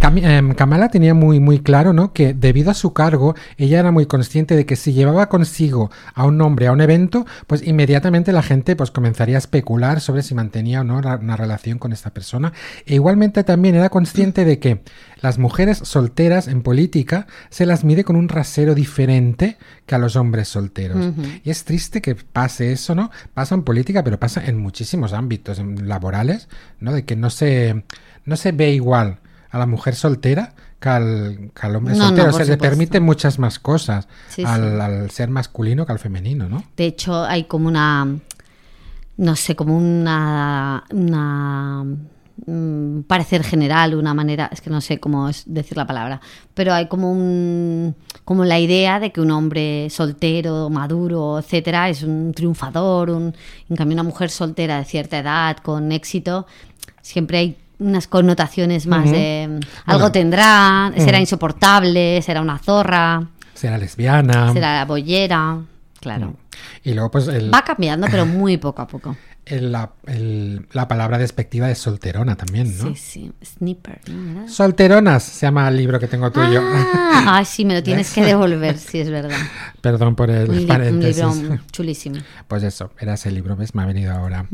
Cam- 0.00 0.18
em, 0.24 0.54
Kamala 0.54 0.88
tenía 0.88 1.12
muy, 1.12 1.40
muy 1.40 1.58
claro, 1.58 1.92
¿no? 1.92 2.12
Que 2.12 2.34
debido 2.34 2.70
a 2.70 2.74
su 2.74 2.92
cargo, 2.92 3.34
ella 3.56 3.80
era 3.80 3.90
muy 3.90 4.06
consciente 4.06 4.54
de 4.54 4.64
que 4.64 4.76
si 4.76 4.92
llevaba 4.92 5.28
consigo 5.28 5.90
a 6.14 6.24
un 6.24 6.40
hombre 6.40 6.68
a 6.68 6.72
un 6.72 6.80
evento, 6.80 7.26
pues 7.48 7.66
inmediatamente 7.66 8.30
la 8.30 8.42
gente 8.42 8.76
pues 8.76 8.92
comenzaría 8.92 9.34
a 9.34 9.38
especular 9.38 10.00
sobre 10.00 10.22
si 10.22 10.36
mantenía 10.36 10.82
o 10.82 10.84
no 10.84 10.98
una 10.98 11.36
relación 11.36 11.78
con 11.78 11.92
esta 11.92 12.10
persona. 12.10 12.52
E 12.86 12.94
igualmente 12.94 13.42
también 13.42 13.74
era 13.74 13.88
consciente 13.90 14.44
de 14.44 14.60
que 14.60 14.82
las 15.20 15.38
mujeres 15.38 15.78
solteras 15.78 16.46
en 16.46 16.62
política 16.62 17.26
se 17.50 17.64
las 17.66 17.84
mide 17.84 18.04
con 18.04 18.16
un 18.16 18.28
rasero 18.28 18.74
diferente 18.74 19.56
que 19.86 19.94
a 19.94 19.98
los 19.98 20.14
hombres 20.16 20.48
solteros. 20.48 21.14
Y 21.42 21.50
es 21.50 21.64
triste 21.64 22.02
que 22.02 22.14
pase 22.14 22.72
eso, 22.72 22.94
¿no? 22.94 23.10
Pasa 23.34 23.54
en 23.54 23.62
política, 23.62 24.04
pero 24.04 24.18
pasa 24.20 24.44
en 24.44 24.58
muchísimos 24.58 25.12
ámbitos 25.12 25.58
en 25.58 25.88
laborales, 25.88 26.48
¿no? 26.80 26.92
De 26.92 27.04
que 27.04 27.16
no 27.16 27.30
se, 27.30 27.84
no 28.24 28.36
se 28.36 28.52
ve 28.52 28.72
igual 28.72 29.20
a 29.50 29.58
la 29.58 29.66
mujer 29.66 29.94
soltera 29.94 30.54
que 30.80 30.88
al, 30.90 31.50
que 31.58 31.66
al 31.66 31.76
hombre 31.76 31.94
No, 31.94 32.00
no, 32.00 32.06
soltero. 32.08 32.26
por 32.26 32.34
se 32.34 32.38
le 32.40 32.44
supuesto. 32.54 32.62
permiten 32.62 33.02
muchas 33.02 33.38
más 33.38 33.58
cosas 33.58 34.08
Sí, 34.28 34.44
al, 34.44 34.72
sí. 34.74 34.80
al 34.80 35.10
ser 35.10 35.30
masculino 35.30 35.86
que 35.86 35.92
al 35.92 35.98
femenino, 35.98 36.48
¿no? 36.48 36.62
De 36.76 36.84
hecho, 36.84 37.24
hay 37.24 37.44
como 37.44 37.68
una 37.68 38.06
no 39.18 39.34
sé, 39.34 39.56
como 39.56 39.78
una, 39.78 40.84
una 40.90 41.86
mm, 42.46 43.00
parecer 43.02 43.42
general, 43.44 43.94
una 43.94 44.12
manera, 44.14 44.50
es 44.52 44.60
que 44.60 44.70
no 44.70 44.80
sé 44.80 44.98
cómo 44.98 45.28
es 45.28 45.44
decir 45.46 45.76
la 45.76 45.86
palabra, 45.86 46.20
pero 46.54 46.74
hay 46.74 46.88
como 46.88 47.10
un 47.10 47.94
como 48.24 48.44
la 48.44 48.58
idea 48.58 48.98
de 48.98 49.12
que 49.12 49.20
un 49.20 49.30
hombre 49.30 49.88
soltero, 49.90 50.68
maduro, 50.68 51.38
etcétera, 51.38 51.88
es 51.88 52.02
un 52.02 52.32
triunfador, 52.34 53.10
un, 53.10 53.34
en 53.70 53.76
cambio 53.76 53.94
una 53.94 54.02
mujer 54.02 54.30
soltera 54.30 54.78
de 54.78 54.84
cierta 54.84 55.18
edad, 55.18 55.56
con 55.58 55.92
éxito, 55.92 56.46
siempre 57.02 57.38
hay 57.38 57.56
unas 57.78 58.08
connotaciones 58.08 58.86
más 58.86 59.10
de 59.10 59.60
algo 59.84 60.00
Bueno. 60.00 60.12
tendrá, 60.12 60.92
será 60.96 61.20
insoportable, 61.20 62.20
será 62.22 62.40
una 62.40 62.58
zorra, 62.58 63.28
Será 63.54 63.78
lesbiana. 63.78 64.52
será 64.52 64.84
bollera, 64.84 65.58
claro. 66.00 66.34
Y 66.82 66.94
luego, 66.94 67.10
pues, 67.10 67.28
el, 67.28 67.52
Va 67.52 67.62
cambiando, 67.62 68.06
pero 68.10 68.26
muy 68.26 68.56
poco 68.56 68.82
a 68.82 68.86
poco. 68.86 69.16
la, 69.48 69.92
el- 70.06 70.66
la 70.72 70.88
palabra 70.88 71.18
despectiva 71.18 71.68
de 71.68 71.74
solterona 71.76 72.34
también, 72.36 72.76
¿no? 72.78 72.88
Sí, 72.88 72.96
sí. 72.96 73.32
¿Verdad? 73.60 74.48
Solteronas 74.48 75.22
se 75.22 75.46
llama 75.46 75.68
el 75.68 75.76
libro 75.76 75.98
que 76.00 76.08
tengo 76.08 76.30
tuyo. 76.32 76.60
Ah, 76.64 77.36
ay, 77.38 77.44
sí, 77.44 77.64
me 77.64 77.74
lo 77.74 77.82
tienes 77.84 78.12
que 78.12 78.22
devolver, 78.24 78.76
sí, 78.78 78.98
es 79.00 79.10
verdad. 79.10 79.36
Perdón 79.80 80.16
por 80.16 80.30
el 80.30 80.48
Un, 80.50 80.56
li- 80.56 80.62
un 80.62 80.68
paréntesis. 80.68 81.22
libro 81.36 81.60
chulísimo. 81.72 82.16
Pues 82.48 82.62
eso, 82.64 82.90
era 82.98 83.14
ese 83.14 83.30
libro, 83.30 83.54
¿ves? 83.56 83.74
Me 83.74 83.82
ha 83.82 83.86
venido 83.86 84.12
ahora. 84.12 84.46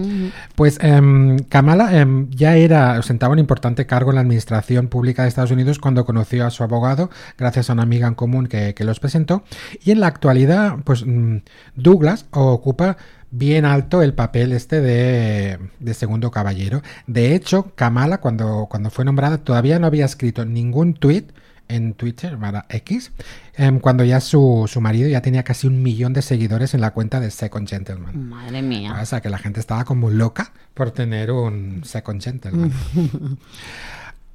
Pues 0.57 0.79
em, 0.83 1.39
Kamala 1.49 1.99
em, 1.99 2.29
ya 2.31 2.57
era, 2.57 2.99
ostentaba 2.99 3.33
un 3.33 3.39
importante 3.39 3.87
cargo 3.87 4.11
en 4.11 4.17
la 4.17 4.21
administración 4.21 4.89
pública 4.89 5.23
de 5.23 5.29
Estados 5.29 5.51
Unidos 5.51 5.79
cuando 5.79 6.05
conoció 6.05 6.47
a 6.47 6.51
su 6.51 6.63
abogado, 6.65 7.09
gracias 7.39 7.71
a 7.71 7.73
una 7.73 7.83
amiga 7.83 8.07
en 8.09 8.15
común 8.15 8.47
que, 8.47 8.75
que 8.75 8.85
los 8.85 9.01
presentó. 9.01 9.43
Y 9.83 9.91
en 9.91 10.01
la 10.01 10.07
actualidad, 10.09 10.77
pues 10.85 11.05
mm, 11.07 11.39
Douglas 11.77 12.27
ocupa 12.31 12.97
bien 13.33 13.65
alto 13.65 14.01
el 14.03 14.15
papel 14.15 14.53
este 14.53 14.81
de, 14.81 15.59
de 15.81 15.95
segundo 15.95 16.31
caballero. 16.31 16.83
De 17.09 17.35
hecho, 17.35 17.73
Kamala, 17.75 18.19
cuando, 18.21 18.69
cuando 18.71 18.91
fue 18.91 19.05
nombrada, 19.05 19.39
todavía 19.39 19.81
no 19.81 19.89
había 19.89 20.05
escrito 20.05 20.45
ningún 20.45 20.95
tuit 20.95 21.33
en 21.69 21.95
Twitter, 21.95 22.37
para 22.37 22.67
X, 22.69 23.13
em, 23.57 23.79
cuando 23.81 24.05
ya 24.05 24.21
su, 24.21 24.69
su 24.69 24.81
marido 24.83 25.09
ya 25.09 25.23
tenía 25.23 25.43
casi 25.43 25.67
un 25.67 25.83
millón 25.83 26.13
de 26.13 26.21
seguidores 26.21 26.75
en 26.75 26.83
la 26.83 26.91
cuenta 26.91 27.19
de 27.19 27.31
Second 27.31 27.67
Gentleman. 27.67 28.29
Madre 28.29 28.61
mía. 28.61 28.99
O 29.01 29.07
sea, 29.07 29.23
que 29.23 29.31
la 29.31 29.39
gente 29.39 29.59
estaba 29.61 29.85
como 29.85 30.11
loca 30.11 30.53
por 30.75 30.91
tener 30.91 31.31
un 31.33 31.83
second 31.85 32.21
gentleman. 32.23 32.73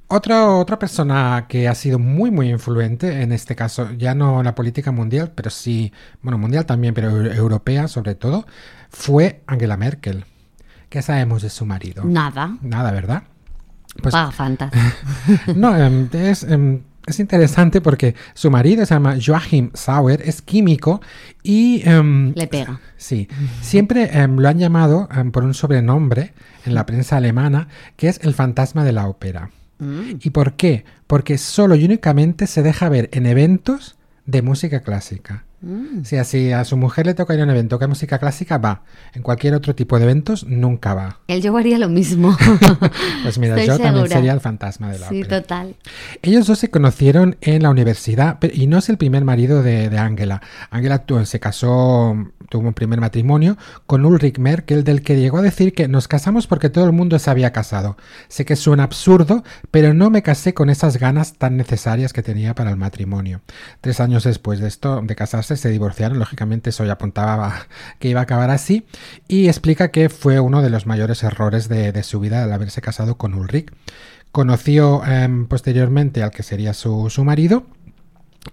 Otra, 0.10 0.52
otra 0.56 0.80
persona 0.80 1.48
que 1.50 1.68
ha 1.68 1.76
sido 1.76 2.00
muy, 2.00 2.32
muy 2.32 2.50
influente, 2.50 3.24
en 3.24 3.34
este 3.34 3.58
caso 3.58 3.90
ya 3.98 4.16
no 4.16 4.40
en 4.40 4.46
la 4.46 4.56
política 4.56 4.94
mundial, 4.94 5.34
pero 5.36 5.50
sí, 5.50 5.92
bueno, 6.22 6.38
mundial 6.38 6.66
también, 6.66 6.94
pero 6.94 7.12
eu- 7.12 7.36
europea 7.36 7.90
sobre 7.90 8.16
todo, 8.16 8.48
fue 8.90 9.42
Angela 9.48 9.78
Merkel. 9.78 10.26
¿Qué 10.90 11.02
sabemos 11.02 11.42
de 11.42 11.50
su 11.50 11.66
marido? 11.66 12.04
Nada. 12.06 12.58
Nada, 12.62 12.92
¿verdad? 12.92 13.24
Pues 14.02 14.14
no, 15.56 15.76
em, 15.76 16.08
es, 16.14 16.44
em, 16.44 16.82
es 17.06 17.20
interesante 17.20 17.82
porque 17.82 18.16
su 18.34 18.52
marido 18.52 18.86
se 18.86 18.94
llama 18.94 19.18
Joachim 19.24 19.72
Sauer, 19.74 20.22
es 20.24 20.42
químico 20.42 21.02
y... 21.44 21.82
em, 21.88 22.34
Le 22.36 22.48
pega. 22.48 22.80
Sí, 22.96 23.28
siempre 23.62 24.10
em, 24.18 24.38
lo 24.38 24.48
han 24.48 24.60
llamado 24.60 25.10
por 25.32 25.44
un 25.44 25.54
sobrenombre 25.54 26.34
en 26.66 26.76
la 26.76 26.86
prensa 26.86 27.18
alemana 27.18 27.68
que 27.96 28.08
es 28.10 28.20
el 28.24 28.34
fantasma 28.34 28.84
de 28.84 28.92
la 28.92 29.08
ópera. 29.08 29.52
Mm. 29.80 30.18
¿Y 30.22 30.30
por 30.30 30.54
qué? 30.54 30.86
Porque 31.08 31.38
solo 31.38 31.76
y 31.76 31.86
únicamente 31.86 32.48
se 32.48 32.64
deja 32.64 32.90
ver 32.90 33.10
en 33.14 33.26
eventos 33.26 33.96
de 34.26 34.42
música 34.42 34.82
clásica. 34.82 35.46
Mm. 35.62 36.02
O 36.02 36.06
sea, 36.06 36.24
si 36.24 36.52
a 36.52 36.64
su 36.66 36.78
mujer 36.78 37.06
le 37.08 37.14
toca 37.16 37.34
ir 37.34 37.42
a 37.42 37.44
un 37.44 37.50
evento 37.50 37.80
que 37.80 37.86
es 37.86 37.90
música 37.90 38.20
clásica, 38.20 38.58
va. 38.60 38.84
En 39.14 39.24
cualquier 39.24 39.56
otro 39.56 39.74
tipo 39.74 39.98
de 39.98 40.04
eventos, 40.04 40.46
nunca 40.46 40.94
va. 40.94 41.20
Él 41.28 41.42
yo 41.42 41.56
haría 41.58 41.78
lo 41.80 41.90
mismo. 41.90 42.36
Pues 43.24 43.38
mira, 43.40 43.56
Estoy 43.60 43.68
yo 43.78 43.84
también 43.84 44.08
sería 44.08 44.32
el 44.34 44.40
fantasma 44.40 44.90
de 44.92 45.00
la 45.00 45.10
sí, 45.10 45.22
ópera. 45.24 45.42
total. 45.42 45.76
Ellos 46.22 46.48
dos 46.48 46.60
se 46.60 46.70
conocieron 46.70 47.36
en 47.42 47.64
la 47.64 47.70
universidad 47.70 48.38
y 48.54 48.68
no 48.68 48.78
es 48.78 48.88
el 48.90 48.98
primer 48.98 49.26
marido 49.26 49.64
de. 49.64 49.88
Angela 49.98 51.06
tu- 51.06 51.26
se 51.26 51.40
casó, 51.40 52.16
tuvo 52.50 52.68
un 52.68 52.74
primer 52.74 53.02
matrimonio 53.02 53.58
con 53.86 54.06
Ulrich 54.06 54.38
Merkel, 54.38 54.84
del 54.84 55.02
que 55.02 55.20
llegó 55.20 55.40
a 55.40 55.42
decir 55.42 55.74
que 55.74 55.88
nos 55.88 56.08
casamos 56.08 56.48
porque 56.48 56.70
todo 56.70 56.86
el 56.86 56.94
mundo 56.94 57.20
se 57.20 57.30
había 57.30 57.52
casado. 57.52 57.98
Sé 58.30 58.46
que 58.46 58.56
suena 58.56 58.84
absurdo, 58.84 59.44
pero 59.72 59.94
no 59.94 60.10
me 60.10 60.22
casé 60.22 60.54
con 60.54 60.70
esas 60.70 60.98
ganas 60.98 61.34
tan 61.34 61.58
necesarias 61.58 62.14
que 62.14 62.24
tenía 62.24 62.56
para 62.56 62.70
el 62.70 62.78
matrimonio. 62.78 63.42
Tres 63.82 64.00
años 64.00 64.24
después 64.24 64.60
de 64.60 64.68
esto, 64.68 65.02
de 65.04 65.16
casarse, 65.16 65.47
se 65.56 65.70
divorciaron. 65.70 66.20
Lógicamente 66.20 66.72
eso 66.72 66.86
ya 66.86 66.94
apuntaba 66.94 67.68
que 68.00 68.10
iba 68.10 68.20
a 68.20 68.24
acabar 68.24 68.50
así. 68.50 68.86
Y 69.28 69.48
explica 69.48 69.92
que 69.92 70.10
fue 70.10 70.40
uno 70.40 70.62
de 70.62 70.70
los 70.70 70.86
mayores 70.86 71.24
errores 71.24 71.70
de, 71.70 71.92
de 71.92 72.04
su 72.04 72.20
vida 72.20 72.44
al 72.44 72.52
haberse 72.52 72.82
casado 72.82 73.18
con 73.18 73.34
Ulrich. 73.34 73.72
Conoció 74.32 75.04
em, 75.06 75.48
posteriormente 75.48 76.22
al 76.22 76.32
que 76.32 76.44
sería 76.44 76.74
su, 76.74 77.10
su 77.10 77.24
marido. 77.24 77.66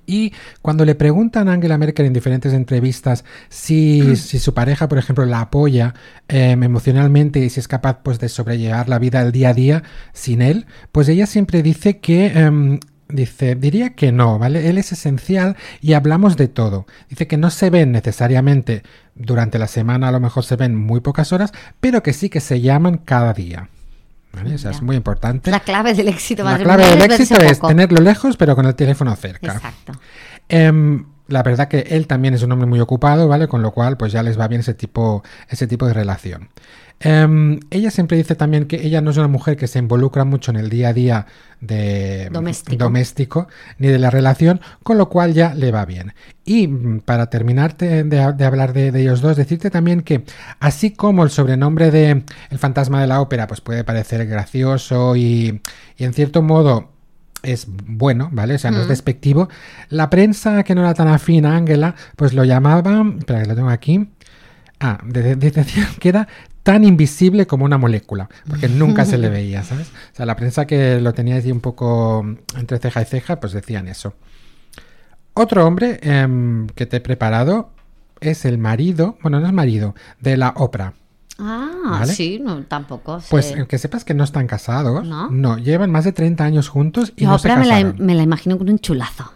Y 0.06 0.32
cuando 0.62 0.84
le 0.84 0.94
preguntan 0.94 1.48
a 1.48 1.52
Angela 1.52 1.78
Merkel 1.78 2.06
en 2.06 2.12
diferentes 2.12 2.52
entrevistas 2.52 3.24
si, 3.48 4.16
si 4.16 4.38
su 4.38 4.54
pareja, 4.54 4.88
por 4.88 4.98
ejemplo, 4.98 5.24
la 5.24 5.40
apoya 5.40 5.94
em, 6.28 6.62
emocionalmente 6.62 7.40
y 7.40 7.50
si 7.50 7.60
es 7.60 7.68
capaz 7.68 8.00
pues, 8.02 8.18
de 8.18 8.28
sobrellevar 8.28 8.88
la 8.88 8.98
vida 8.98 9.22
el 9.22 9.32
día 9.32 9.50
a 9.50 9.54
día 9.54 9.82
sin 10.12 10.42
él, 10.42 10.66
pues 10.92 11.08
ella 11.08 11.26
siempre 11.26 11.62
dice 11.62 11.98
que 11.98 12.26
em, 12.26 12.80
Dice, 13.14 13.54
diría 13.54 13.90
que 13.90 14.10
no, 14.10 14.40
¿vale? 14.40 14.68
Él 14.68 14.76
es 14.76 14.90
esencial 14.90 15.56
y 15.80 15.92
hablamos 15.92 16.36
de 16.36 16.48
todo. 16.48 16.84
Dice 17.08 17.28
que 17.28 17.36
no 17.36 17.50
se 17.50 17.70
ven 17.70 17.92
necesariamente 17.92 18.82
durante 19.14 19.60
la 19.60 19.68
semana, 19.68 20.08
a 20.08 20.10
lo 20.10 20.18
mejor 20.18 20.44
se 20.44 20.56
ven 20.56 20.74
muy 20.74 20.98
pocas 20.98 21.32
horas, 21.32 21.52
pero 21.78 22.02
que 22.02 22.12
sí 22.12 22.28
que 22.28 22.40
se 22.40 22.60
llaman 22.60 22.98
cada 22.98 23.32
día. 23.32 23.68
¿Vale? 24.32 24.56
O 24.56 24.58
sea, 24.58 24.72
es 24.72 24.82
muy 24.82 24.96
importante. 24.96 25.52
La 25.52 25.60
clave 25.60 25.94
del 25.94 26.08
éxito 26.08 26.42
La 26.42 26.58
clave 26.58 26.86
del 26.86 27.02
éxito 27.02 27.36
es 27.36 27.58
poco. 27.58 27.68
tenerlo 27.68 28.00
lejos, 28.00 28.36
pero 28.36 28.56
con 28.56 28.66
el 28.66 28.74
teléfono 28.74 29.14
cerca. 29.14 29.52
Exacto. 29.54 29.92
Em, 30.48 31.06
la 31.28 31.44
verdad 31.44 31.68
que 31.68 31.86
él 31.90 32.08
también 32.08 32.34
es 32.34 32.42
un 32.42 32.50
hombre 32.50 32.66
muy 32.66 32.80
ocupado, 32.80 33.28
¿vale? 33.28 33.46
Con 33.46 33.62
lo 33.62 33.70
cual, 33.70 33.96
pues 33.96 34.10
ya 34.10 34.24
les 34.24 34.36
va 34.36 34.48
bien 34.48 34.62
ese 34.62 34.74
tipo, 34.74 35.22
ese 35.48 35.68
tipo 35.68 35.86
de 35.86 35.94
relación. 35.94 36.48
Em, 37.00 37.60
ella 37.70 37.90
siempre 37.90 38.16
dice 38.16 38.34
también 38.34 38.66
que 38.66 38.76
ella 38.86 39.00
no 39.02 39.10
es 39.10 39.16
una 39.18 39.28
mujer 39.28 39.56
que 39.56 39.66
se 39.66 39.78
involucra 39.78 40.24
mucho 40.24 40.50
en 40.52 40.56
el 40.56 40.70
día 40.70 40.88
a 40.88 40.92
día 40.94 41.26
de 41.60 42.28
Doméstico. 42.32 42.76
doméstico, 42.84 43.48
ni 43.78 43.88
de 43.88 43.98
la 43.98 44.10
relación, 44.10 44.60
con 44.82 44.96
lo 44.96 45.08
cual 45.10 45.34
ya 45.34 45.54
le 45.54 45.70
va 45.70 45.84
bien. 45.84 46.14
Y 46.44 46.66
mm, 46.68 47.00
para 47.00 47.28
terminarte 47.28 48.04
de, 48.04 48.32
de 48.32 48.44
hablar 48.44 48.72
de, 48.72 48.90
de 48.90 49.02
ellos 49.02 49.20
dos, 49.20 49.36
decirte 49.36 49.70
también 49.70 50.00
que 50.02 50.24
así 50.60 50.92
como 50.92 51.24
el 51.24 51.30
sobrenombre 51.30 51.90
de 51.90 52.24
El 52.50 52.58
fantasma 52.58 53.00
de 53.00 53.06
la 53.06 53.20
ópera 53.20 53.46
pues 53.46 53.60
puede 53.60 53.84
parecer 53.84 54.26
gracioso 54.26 55.14
y, 55.16 55.60
y 55.98 56.04
en 56.04 56.14
cierto 56.14 56.40
modo 56.42 56.90
es 57.42 57.66
bueno, 57.68 58.30
¿vale? 58.32 58.54
O 58.54 58.58
sea, 58.58 58.70
no 58.70 58.80
es 58.80 58.88
despectivo. 58.88 59.50
La 59.90 60.08
prensa 60.08 60.62
que 60.62 60.74
no 60.74 60.80
era 60.80 60.94
tan 60.94 61.08
afín 61.08 61.44
a 61.44 61.54
Ángela, 61.56 61.94
pues 62.16 62.32
lo 62.32 62.44
llamaba, 62.44 63.04
espera 63.18 63.42
que 63.42 63.48
lo 63.48 63.54
tengo 63.54 63.68
aquí. 63.68 64.08
Ah, 64.80 64.98
de- 65.04 65.22
de- 65.22 65.36
de- 65.36 65.50
decían 65.50 65.88
que 66.00 66.08
era 66.08 66.26
tan 66.64 66.82
invisible 66.82 67.46
como 67.46 67.64
una 67.64 67.78
molécula, 67.78 68.28
porque 68.48 68.68
nunca 68.68 69.04
se 69.04 69.18
le 69.18 69.28
veía, 69.30 69.62
¿sabes? 69.62 69.88
O 70.12 70.16
sea, 70.16 70.26
la 70.26 70.34
prensa 70.34 70.66
que 70.66 71.00
lo 71.00 71.12
tenía 71.14 71.36
allí 71.36 71.52
un 71.52 71.60
poco 71.60 72.26
entre 72.58 72.78
ceja 72.78 73.02
y 73.02 73.04
ceja, 73.04 73.38
pues 73.38 73.52
decían 73.52 73.86
eso. 73.86 74.14
Otro 75.34 75.66
hombre 75.66 76.00
em, 76.02 76.66
que 76.68 76.86
te 76.86 76.96
he 76.96 77.00
preparado 77.00 77.70
es 78.20 78.44
el 78.44 78.56
marido, 78.58 79.18
bueno, 79.22 79.40
no 79.40 79.46
es 79.46 79.52
marido, 79.52 79.94
de 80.20 80.36
la 80.36 80.54
ópera. 80.56 80.94
Ah, 81.38 81.98
¿Vale? 82.00 82.12
sí, 82.12 82.40
no, 82.42 82.62
tampoco. 82.62 83.20
sé. 83.20 83.26
Pues 83.30 83.54
que 83.68 83.78
sepas 83.78 84.04
que 84.04 84.14
no 84.14 84.24
están 84.24 84.46
casados. 84.46 85.04
¿No? 85.04 85.58
llevan 85.58 85.90
más 85.90 86.04
de 86.04 86.12
30 86.12 86.44
años 86.44 86.68
juntos 86.68 87.12
y 87.16 87.24
Yo 87.24 87.28
no 87.30 87.38
se 87.38 87.48
Oprah 87.48 87.60
me 87.60 87.66
la, 87.66 87.74
casaron. 87.74 87.96
me 88.06 88.14
la 88.14 88.22
imagino 88.22 88.56
con 88.56 88.70
un 88.70 88.78
chulazo. 88.78 89.33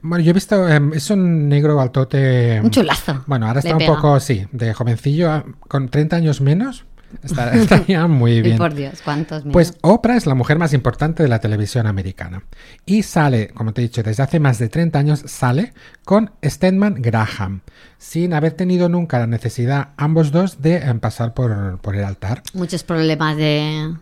Bueno, 0.00 0.24
yo 0.24 0.30
he 0.30 0.34
visto, 0.34 0.68
em, 0.68 0.92
es 0.92 1.10
un 1.10 1.48
negro 1.48 1.80
altote. 1.80 2.60
Un 2.62 2.70
chulazo. 2.70 3.22
Bueno, 3.26 3.46
ahora 3.46 3.60
está 3.60 3.76
un 3.76 3.86
poco, 3.86 4.20
sí, 4.20 4.46
de 4.52 4.72
jovencillo, 4.72 5.30
ah, 5.30 5.44
con 5.66 5.88
30 5.88 6.16
años 6.16 6.40
menos. 6.40 6.84
Está, 7.22 7.52
estaría 7.54 8.06
muy 8.06 8.32
Y 8.32 8.42
bien. 8.42 8.58
por 8.58 8.74
Dios, 8.74 9.00
cuántos. 9.02 9.42
Pues 9.50 9.74
Oprah 9.80 10.16
es 10.16 10.26
la 10.26 10.34
mujer 10.34 10.58
más 10.58 10.72
importante 10.74 11.22
de 11.22 11.28
la 11.28 11.40
televisión 11.40 11.86
americana. 11.86 12.42
Y 12.84 13.02
sale, 13.02 13.48
como 13.48 13.72
te 13.72 13.80
he 13.80 13.84
dicho, 13.84 14.02
desde 14.02 14.22
hace 14.22 14.38
más 14.40 14.58
de 14.58 14.68
30 14.68 14.98
años, 14.98 15.22
sale 15.26 15.72
con 16.04 16.30
Stedman 16.44 16.96
Graham, 16.98 17.62
sin 17.96 18.34
haber 18.34 18.52
tenido 18.52 18.88
nunca 18.88 19.18
la 19.18 19.26
necesidad, 19.26 19.88
ambos 19.96 20.30
dos, 20.32 20.60
de 20.60 20.76
em, 20.76 21.00
pasar 21.00 21.34
por, 21.34 21.78
por 21.80 21.96
el 21.96 22.04
altar. 22.04 22.42
Muchos 22.52 22.82
problemas 22.84 23.36
de 23.36 23.94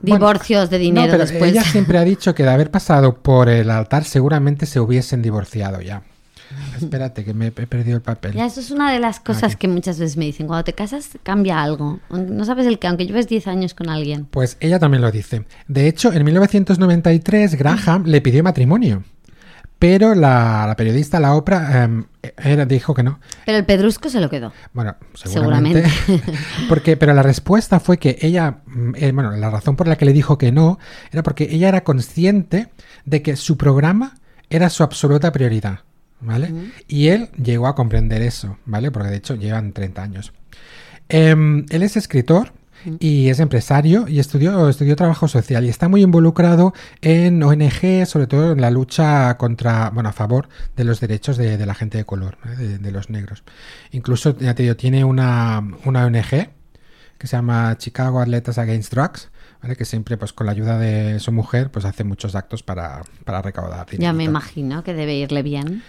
Bueno, 0.00 0.16
divorcios 0.16 0.70
de 0.70 0.78
dinero 0.78 1.06
no, 1.06 1.12
pero 1.12 1.26
después. 1.26 1.50
ella 1.52 1.62
siempre 1.62 1.98
ha 1.98 2.04
dicho 2.04 2.34
que 2.34 2.42
de 2.42 2.50
haber 2.50 2.70
pasado 2.70 3.16
por 3.16 3.48
el 3.48 3.70
altar 3.70 4.04
seguramente 4.04 4.66
se 4.66 4.80
hubiesen 4.80 5.22
divorciado 5.22 5.80
ya. 5.80 6.02
Espérate, 6.80 7.24
que 7.24 7.34
me 7.34 7.48
he 7.48 7.50
perdido 7.50 7.96
el 7.96 8.02
papel. 8.02 8.32
Ya, 8.32 8.46
eso 8.46 8.60
es 8.60 8.70
una 8.70 8.92
de 8.92 8.98
las 8.98 9.20
cosas 9.20 9.52
Aquí. 9.52 9.60
que 9.60 9.68
muchas 9.68 9.98
veces 9.98 10.16
me 10.16 10.24
dicen. 10.24 10.46
Cuando 10.46 10.64
te 10.64 10.72
casas, 10.72 11.10
cambia 11.22 11.62
algo. 11.62 12.00
No 12.10 12.44
sabes 12.44 12.66
el 12.66 12.78
que, 12.78 12.86
aunque 12.86 13.06
lleves 13.06 13.28
10 13.28 13.46
años 13.46 13.74
con 13.74 13.88
alguien. 13.88 14.26
Pues 14.30 14.56
ella 14.60 14.78
también 14.78 15.02
lo 15.02 15.10
dice. 15.10 15.44
De 15.68 15.86
hecho, 15.86 16.12
en 16.12 16.24
1993 16.24 17.54
Graham 17.56 18.04
le 18.06 18.20
pidió 18.20 18.42
matrimonio. 18.42 19.04
Pero 19.78 20.14
la, 20.14 20.66
la 20.66 20.76
periodista, 20.76 21.20
la 21.20 21.34
Oprah, 21.34 21.84
em, 21.84 22.04
Era, 22.22 22.66
dijo 22.66 22.92
que 22.92 23.02
no. 23.02 23.18
Pero 23.46 23.58
el 23.58 23.64
pedrusco 23.64 24.10
se 24.10 24.20
lo 24.20 24.28
quedó. 24.28 24.52
Bueno, 24.72 24.96
seguramente. 25.14 25.84
porque, 26.68 26.96
pero 26.96 27.14
la 27.14 27.22
respuesta 27.22 27.80
fue 27.80 27.98
que 27.98 28.18
ella, 28.20 28.58
mm, 28.66 28.94
eh, 28.96 29.12
bueno, 29.12 29.30
la 29.32 29.50
razón 29.50 29.76
por 29.76 29.88
la 29.88 29.96
que 29.96 30.04
le 30.04 30.12
dijo 30.12 30.36
que 30.36 30.52
no 30.52 30.78
era 31.10 31.22
porque 31.22 31.48
ella 31.50 31.68
era 31.68 31.82
consciente 31.82 32.68
de 33.06 33.22
que 33.22 33.36
su 33.36 33.56
programa 33.56 34.18
era 34.50 34.68
su 34.68 34.82
absoluta 34.82 35.32
prioridad, 35.32 35.80
¿vale? 36.20 36.52
Y 36.88 37.08
él 37.08 37.30
llegó 37.42 37.68
a 37.68 37.74
comprender 37.74 38.20
eso, 38.20 38.58
¿vale? 38.66 38.90
Porque 38.90 39.10
de 39.10 39.16
hecho 39.16 39.36
llevan 39.36 39.72
30 39.72 40.02
años. 40.02 40.32
Em, 41.08 41.64
él 41.70 41.82
es 41.82 41.96
escritor, 41.96 42.52
y 42.98 43.28
es 43.28 43.40
empresario 43.40 44.06
y 44.08 44.18
estudió, 44.18 44.68
estudió 44.68 44.96
trabajo 44.96 45.28
social 45.28 45.64
y 45.64 45.68
está 45.68 45.88
muy 45.88 46.02
involucrado 46.02 46.72
en 47.02 47.42
ONG, 47.42 48.06
sobre 48.06 48.26
todo 48.26 48.52
en 48.52 48.60
la 48.60 48.70
lucha 48.70 49.36
contra, 49.36 49.90
bueno, 49.90 50.08
a 50.08 50.12
favor 50.12 50.48
de 50.76 50.84
los 50.84 51.00
derechos 51.00 51.36
de, 51.36 51.64
la 51.64 51.74
gente 51.74 51.98
de 51.98 52.04
color, 52.04 52.38
de, 52.56 52.90
los 52.90 53.10
negros. 53.10 53.44
Incluso, 53.92 54.36
ya 54.38 54.54
te 54.54 54.62
digo, 54.62 54.76
tiene 54.76 55.04
una, 55.04 55.62
una 55.84 56.06
ONG 56.06 56.50
que 57.18 57.26
se 57.26 57.36
llama 57.36 57.76
Chicago 57.76 58.20
Atletas 58.20 58.56
Against 58.56 58.92
Drugs, 58.92 59.30
¿vale? 59.62 59.76
que 59.76 59.84
siempre, 59.84 60.16
pues 60.16 60.32
con 60.32 60.46
la 60.46 60.52
ayuda 60.52 60.78
de 60.78 61.20
su 61.20 61.32
mujer, 61.32 61.70
pues 61.70 61.84
hace 61.84 62.02
muchos 62.02 62.34
actos 62.34 62.62
para, 62.62 63.02
para 63.24 63.42
recaudar 63.42 63.86
dinero. 63.86 64.10
Ya 64.10 64.12
me 64.14 64.24
imagino 64.24 64.82
que 64.82 64.94
debe 64.94 65.16
irle 65.16 65.42
bien. 65.42 65.82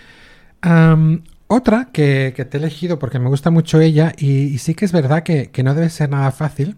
Otra 1.54 1.90
que, 1.92 2.32
te 2.50 2.58
he 2.58 2.62
elegido 2.62 2.98
porque 2.98 3.20
me 3.20 3.28
gusta 3.28 3.52
mucho 3.52 3.82
ella 3.82 4.14
y, 4.18 4.58
sí 4.60 4.74
que 4.74 4.86
es 4.86 4.94
verdad 4.94 5.24
que, 5.24 5.52
no 5.66 5.76
debe 5.76 5.90
ser 5.90 6.10
nada 6.10 6.32
fácil, 6.32 6.78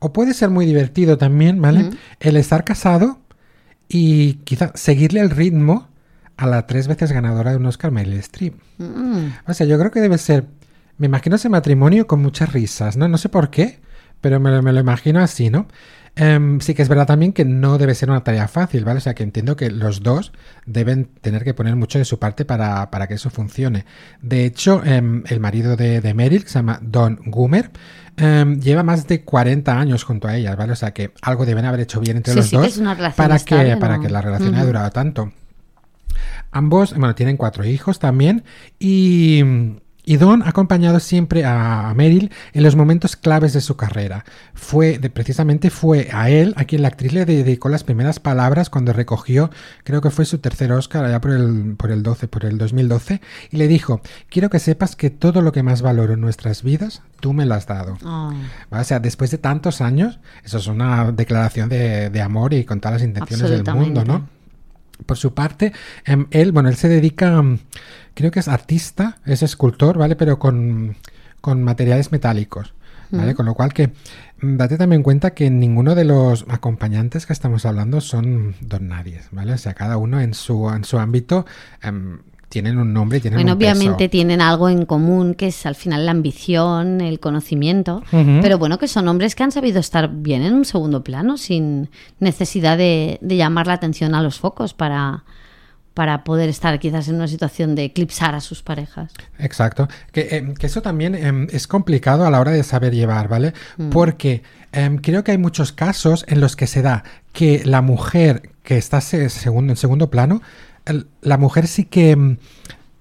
o 0.00 0.12
puede 0.12 0.34
ser 0.34 0.50
muy 0.50 0.66
divertido 0.66 1.16
también, 1.18 1.62
¿vale? 1.62 1.90
El 2.18 2.36
estar 2.36 2.64
casado 2.64 3.20
y 3.88 4.34
quizá 4.42 4.72
seguirle 4.74 5.20
el 5.20 5.30
ritmo 5.30 5.86
a 6.36 6.48
la 6.48 6.66
tres 6.66 6.88
veces 6.88 7.12
ganadora 7.12 7.52
de 7.52 7.58
un 7.58 7.66
Oscar, 7.66 7.92
Meryl 7.92 8.14
Streep. 8.14 8.54
Mm. 8.78 9.28
O 9.46 9.54
sea, 9.54 9.68
yo 9.68 9.78
creo 9.78 9.92
que 9.92 10.00
debe 10.00 10.18
ser, 10.18 10.46
me 10.96 11.06
imagino 11.06 11.36
ese 11.36 11.48
matrimonio 11.48 12.08
con 12.08 12.20
muchas 12.20 12.52
risas, 12.52 12.96
¿no? 12.96 13.06
No 13.06 13.18
sé 13.18 13.28
por 13.28 13.50
qué, 13.50 13.78
pero 14.20 14.40
me, 14.40 14.60
me 14.62 14.72
lo 14.72 14.80
imagino 14.80 15.20
así, 15.20 15.48
¿no? 15.48 15.68
Em, 16.20 16.58
sí 16.58 16.74
que 16.74 16.82
es 16.82 16.88
verdad 16.88 17.06
también 17.06 17.32
que 17.32 17.44
no 17.44 17.78
debe 17.78 17.94
ser 17.94 18.10
una 18.10 18.24
tarea 18.24 18.48
fácil, 18.48 18.84
¿vale? 18.84 18.98
O 18.98 19.00
sea 19.00 19.14
que 19.14 19.22
entiendo 19.22 19.54
que 19.54 19.70
los 19.70 20.02
dos 20.02 20.32
deben 20.66 21.04
tener 21.20 21.44
que 21.44 21.54
poner 21.54 21.76
mucho 21.76 22.00
de 22.00 22.04
su 22.04 22.18
parte 22.18 22.44
para, 22.44 22.88
que 23.06 23.14
eso 23.14 23.30
funcione. 23.30 23.84
De 24.20 24.44
hecho, 24.44 24.82
em, 24.84 25.22
el 25.28 25.38
marido 25.38 25.76
de, 25.76 26.00
de, 26.00 26.14
Meryl, 26.14 26.42
que 26.42 26.48
se 26.48 26.58
llama 26.58 26.80
Don 26.82 27.20
Goomer, 27.24 27.70
em, 28.16 28.58
lleva 28.58 28.82
más 28.82 29.06
de 29.06 29.22
40 29.22 29.78
años 29.78 30.02
junto 30.02 30.26
a 30.26 30.36
ella, 30.36 30.56
¿vale? 30.56 30.72
O 30.72 30.76
sea 30.76 30.92
que 30.92 31.12
algo 31.22 31.46
deben 31.46 31.64
haber 31.64 31.80
hecho 31.80 32.00
bien 32.00 32.16
entre 32.16 32.34
los 32.34 32.50
dos 32.50 32.80
para, 33.14 33.38
que, 33.38 33.76
para 33.76 34.00
que 34.00 34.10
la 34.10 34.20
relación 34.20 34.56
haya 34.56 34.64
durado 34.64 34.90
tanto. 34.90 35.32
Ambos, 36.50 36.94
bueno, 36.94 37.14
tienen 37.14 37.36
cuatro 37.36 37.64
hijos 37.64 38.00
también 38.00 38.42
y 38.80 39.44
y 40.08 40.16
Don 40.16 40.42
ha 40.42 40.48
acompañado 40.48 41.00
siempre 41.00 41.44
a, 41.44 41.92
Meryl 41.94 42.30
en 42.54 42.62
los 42.62 42.76
momentos 42.76 43.14
claves 43.14 43.52
de 43.52 43.60
su 43.60 43.76
carrera. 43.76 44.24
Fue, 44.54 44.98
precisamente 45.12 45.68
fue 45.68 46.08
a 46.14 46.30
él 46.30 46.54
a 46.56 46.64
quien 46.64 46.80
la 46.80 46.88
actriz 46.88 47.12
le 47.12 47.26
dedicó 47.26 47.68
las 47.68 47.84
primeras 47.84 48.18
palabras 48.18 48.70
cuando 48.70 48.94
recogió, 48.94 49.50
creo 49.84 50.00
que 50.00 50.08
fue 50.08 50.24
su 50.24 50.38
tercer 50.38 50.72
Oscar 50.72 51.04
allá 51.04 51.20
por 51.20 51.32
el, 51.32 51.74
por 51.76 51.90
el 51.90 52.02
12, 52.02 52.26
por 52.26 52.46
el 52.46 52.56
2012, 52.56 53.20
y 53.50 53.58
le 53.58 53.68
dijo, 53.68 54.00
quiero 54.30 54.48
que 54.48 54.60
sepas 54.60 54.96
que 54.96 55.10
todo 55.10 55.42
lo 55.42 55.52
que 55.52 55.62
más 55.62 55.82
valoro 55.82 56.14
en 56.14 56.22
nuestras 56.22 56.62
vidas, 56.62 57.02
tú 57.20 57.34
me 57.34 57.44
lo 57.44 57.54
has 57.54 57.66
dado. 57.66 57.98
Ah. 58.02 58.32
O 58.70 58.84
sea, 58.84 59.00
después 59.00 59.30
de 59.30 59.36
tantos 59.36 59.82
años, 59.82 60.20
eso 60.42 60.56
es 60.56 60.68
una 60.68 61.12
declaración 61.12 61.68
de, 61.68 62.08
de 62.08 62.22
amor 62.22 62.54
y 62.54 62.64
con 62.64 62.80
todas 62.80 63.02
las 63.02 63.06
intenciones 63.06 63.50
del 63.50 63.74
mundo, 63.74 64.06
¿no? 64.06 64.37
Por 65.06 65.16
su 65.16 65.34
parte, 65.34 65.72
em, 66.04 66.26
él, 66.30 66.52
bueno, 66.52 66.68
él 66.68 66.76
se 66.76 66.88
dedica, 66.88 67.40
mm, 67.42 67.58
creo 68.14 68.30
que 68.30 68.40
es 68.40 68.48
artista, 68.48 69.18
es 69.24 69.42
escultor, 69.42 69.98
¿vale? 69.98 70.16
Pero 70.16 70.38
con, 70.38 70.96
materiales 71.42 72.12
metálicos, 72.12 72.74
¿vale? 73.10 73.34
Con 73.34 73.46
lo 73.46 73.54
cual 73.54 73.72
que 73.72 73.88
mm, 74.40 74.56
date 74.56 74.76
también 74.76 75.02
cuenta 75.02 75.30
que 75.30 75.48
ninguno 75.50 75.94
de 75.94 76.04
los 76.04 76.44
acompañantes 76.48 77.24
que 77.24 77.32
estamos 77.32 77.64
hablando 77.64 78.00
son 78.00 78.54
don 78.60 78.88
nadie, 78.88 79.22
¿vale? 79.30 79.52
O 79.54 79.58
sea, 79.58 79.72
cada 79.74 79.96
uno 79.96 80.20
en 80.20 80.34
su, 80.34 80.68
en 80.68 80.84
su 80.84 80.98
ámbito 80.98 81.46
em, 81.82 82.18
tienen 82.48 82.78
un 82.78 82.92
nombre, 82.92 83.20
tienen 83.20 83.38
bueno, 83.38 83.52
un 83.52 83.58
obviamente 83.58 84.08
tienen 84.08 84.40
algo 84.40 84.68
en 84.68 84.86
común, 84.86 85.34
que 85.34 85.48
es 85.48 85.66
al 85.66 85.74
final 85.74 86.06
la 86.06 86.12
ambición, 86.12 87.00
el 87.00 87.20
conocimiento, 87.20 88.02
pero 88.10 88.58
bueno, 88.58 88.78
que 88.78 88.88
son 88.88 89.06
hombres 89.08 89.34
que 89.34 89.42
han 89.42 89.52
sabido 89.52 89.80
estar 89.80 90.10
bien 90.10 90.42
en 90.42 90.54
un 90.54 90.64
segundo 90.64 91.04
plano, 91.04 91.36
sin 91.36 91.90
necesidad 92.20 92.78
de, 92.78 93.18
llamar 93.20 93.66
la 93.66 93.74
atención 93.74 94.14
a 94.14 94.22
los 94.22 94.38
focos 94.38 94.72
para, 94.72 95.24
para 95.92 96.24
poder 96.24 96.48
estar 96.48 96.78
quizás 96.78 97.08
en 97.08 97.16
una 97.16 97.28
situación 97.28 97.74
de 97.74 97.84
eclipsar 97.84 98.34
a 98.34 98.40
sus 98.40 98.62
parejas. 98.62 99.12
Exacto, 99.38 99.88
que, 100.12 100.28
em, 100.30 100.54
eso 100.60 100.80
también 100.80 101.14
em, 101.14 101.46
es 101.50 101.66
complicado 101.66 102.26
a 102.26 102.30
la 102.30 102.40
hora 102.40 102.52
de 102.52 102.62
saber 102.62 102.94
llevar, 102.94 103.28
¿vale? 103.28 103.52
Mm. 103.76 103.90
Porque 103.90 104.42
em, 104.72 104.96
creo 104.96 105.22
que 105.22 105.32
hay 105.32 105.38
muchos 105.38 105.72
casos 105.72 106.24
en 106.28 106.40
los 106.40 106.56
que 106.56 106.66
se 106.66 106.82
da 106.82 107.04
que 107.32 107.62
la 107.64 107.82
mujer 107.82 108.50
que 108.62 108.78
está 108.78 109.00
segundo, 109.00 109.72
en 109.72 109.76
segundo 109.76 110.10
plano 110.10 110.42
la 111.20 111.38
mujer 111.38 111.66
sí 111.66 111.84
que... 111.84 112.16
Mm, 112.16 112.38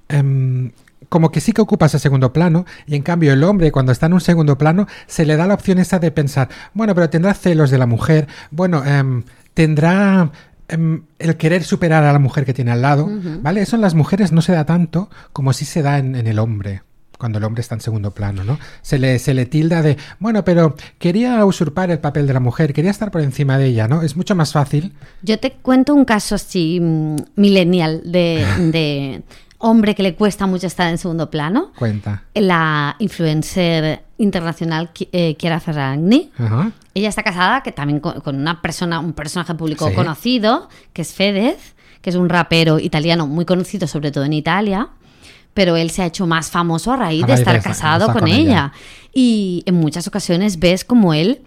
em, 0.10 0.72
como 1.10 1.32
que 1.32 1.40
sí 1.40 1.54
que 1.54 1.62
ocupa 1.62 1.86
ese 1.86 2.00
segundo 2.00 2.34
plano 2.34 2.66
y 2.86 2.96
en 2.96 3.02
cambio 3.02 3.32
el 3.32 3.42
hombre 3.46 3.72
cuando 3.72 3.94
está 3.94 4.08
en 4.08 4.14
un 4.14 4.20
segundo 4.20 4.58
plano 4.58 4.88
se 5.06 5.26
le 5.26 5.38
da 5.38 5.48
la 5.48 5.54
opción 5.54 5.80
esa 5.80 6.00
de 6.00 6.12
pensar, 6.12 6.50
bueno, 6.74 6.94
pero 6.96 7.10
tendrá 7.10 7.34
celos 7.34 7.72
de 7.72 7.78
la 7.78 7.86
mujer, 7.86 8.28
bueno, 8.52 8.84
em, 8.84 9.24
tendrá 9.54 10.32
em, 10.68 11.04
el 11.20 11.38
querer 11.38 11.64
superar 11.64 12.04
a 12.04 12.12
la 12.12 12.20
mujer 12.20 12.44
que 12.44 12.54
tiene 12.54 12.72
al 12.72 12.82
lado, 12.82 13.10
¿vale? 13.42 13.62
Eso 13.62 13.78
en 13.78 13.82
las 13.82 13.96
mujeres 13.96 14.34
no 14.34 14.42
se 14.42 14.52
da 14.52 14.66
tanto 14.66 15.10
como 15.32 15.54
si 15.54 15.64
se 15.64 15.82
da 15.82 15.98
en 15.98 16.16
el 16.16 16.40
hombre 16.40 16.82
cuando 17.18 17.40
el 17.40 17.44
hombre 17.44 17.62
está 17.62 17.76
en 17.76 17.82
segundo 17.82 18.12
plano, 18.12 18.44
¿no? 18.44 18.60
Se 18.82 19.00
le, 19.00 19.20
se 19.20 19.34
le 19.34 19.46
tilda 19.46 19.82
de, 19.82 19.98
bueno, 20.20 20.44
pero 20.44 20.76
quería 21.00 21.44
usurpar 21.46 21.92
el 21.92 22.00
papel 22.00 22.28
de 22.28 22.34
la 22.34 22.40
mujer, 22.40 22.74
quería 22.74 22.92
estar 22.92 23.12
por 23.12 23.22
encima 23.22 23.58
de 23.58 23.68
ella, 23.68 23.88
¿no? 23.88 24.02
Es 24.02 24.16
mucho 24.16 24.36
más 24.36 24.54
fácil. 24.54 24.94
Yo 25.22 25.40
te 25.40 25.52
cuento 25.54 25.94
un 25.94 26.06
caso 26.06 26.36
así 26.36 26.80
mm, 26.80 27.16
millennial 27.36 28.02
de, 28.06 29.24
hombre 29.60 29.96
que 29.96 30.04
le 30.04 30.16
cuesta 30.16 30.46
mucho 30.46 30.68
estar 30.68 30.90
en 30.90 30.98
segundo 31.00 31.32
plano. 31.32 31.72
Cuenta. 31.78 32.24
La 32.36 32.96
influencer 33.00 34.04
internacional 34.20 34.92
eh, 35.12 35.36
Chiara 35.36 35.60
Ferragni. 35.60 36.32
Ella 36.94 37.10
está 37.10 37.24
casada 37.24 37.62
que 37.62 37.72
también 37.72 38.00
con, 38.00 38.36
una 38.36 38.62
persona, 38.62 39.00
un 39.00 39.14
personaje 39.14 39.56
público 39.56 39.92
conocido, 39.94 40.70
que 40.94 41.02
es 41.02 41.14
Fedez, 41.14 41.76
que 42.02 42.12
es 42.12 42.16
un 42.16 42.30
rapero 42.30 42.80
italiano 42.80 43.26
muy 43.26 43.46
conocido 43.46 43.88
sobre 43.88 44.12
todo 44.12 44.26
en 44.26 44.34
Italia 44.34 44.90
pero 45.58 45.76
él 45.76 45.90
se 45.90 46.04
ha 46.04 46.06
hecho 46.06 46.28
más 46.28 46.52
famoso 46.52 46.92
a 46.92 46.98
raíz 46.98 47.26
de 47.26 47.34
estar 47.34 47.60
casado 47.64 48.14
con, 48.14 48.28
ella. 48.28 48.72
Y 49.12 49.64
en 49.66 49.74
muchas 49.74 50.08
ocasiones 50.08 50.60
ves 50.60 50.86
como 50.86 51.16
él, 51.16 51.42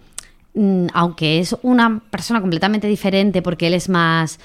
mm, 0.53 0.87
aunque 0.93 1.39
es 1.39 1.55
una 1.61 2.01
persona 2.09 2.41
completamente 2.41 2.87
diferente 2.87 3.41
porque 3.41 3.67
él 3.67 3.73
es 3.73 3.87
más... 3.87 4.37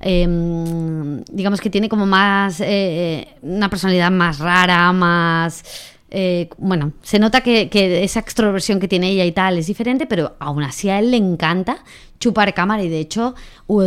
Em, 0.00 1.22
digamos 1.30 1.60
que 1.60 1.70
tiene 1.70 1.88
como 1.88 2.04
más 2.04 2.60
eh, 2.60 3.28
una 3.42 3.70
personalidad 3.70 4.10
más 4.10 4.40
rara, 4.40 4.92
más 4.92 5.62
eh, 6.10 6.50
bueno, 6.58 6.92
se 7.02 7.20
nota 7.20 7.42
que, 7.42 7.68
que, 7.68 8.02
esa 8.02 8.18
extroversión 8.18 8.80
que 8.80 8.88
tiene 8.88 9.10
ella 9.10 9.24
y 9.24 9.30
tal 9.30 9.56
es 9.56 9.68
diferente, 9.68 10.06
pero 10.06 10.34
aún 10.40 10.64
así 10.64 10.88
a 10.90 10.98
él 10.98 11.12
le 11.12 11.16
encanta 11.16 11.84
chupar 12.18 12.52
cámara 12.54 12.82
y 12.82 12.88
de 12.88 12.98
hecho 12.98 13.36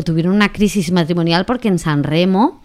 tuvieron 0.05 0.33
una 0.33 0.53
crisis 0.53 0.93
matrimonial 0.93 1.45
porque 1.45 1.67
en 1.67 1.77
San 1.77 2.03
Remo 2.03 2.61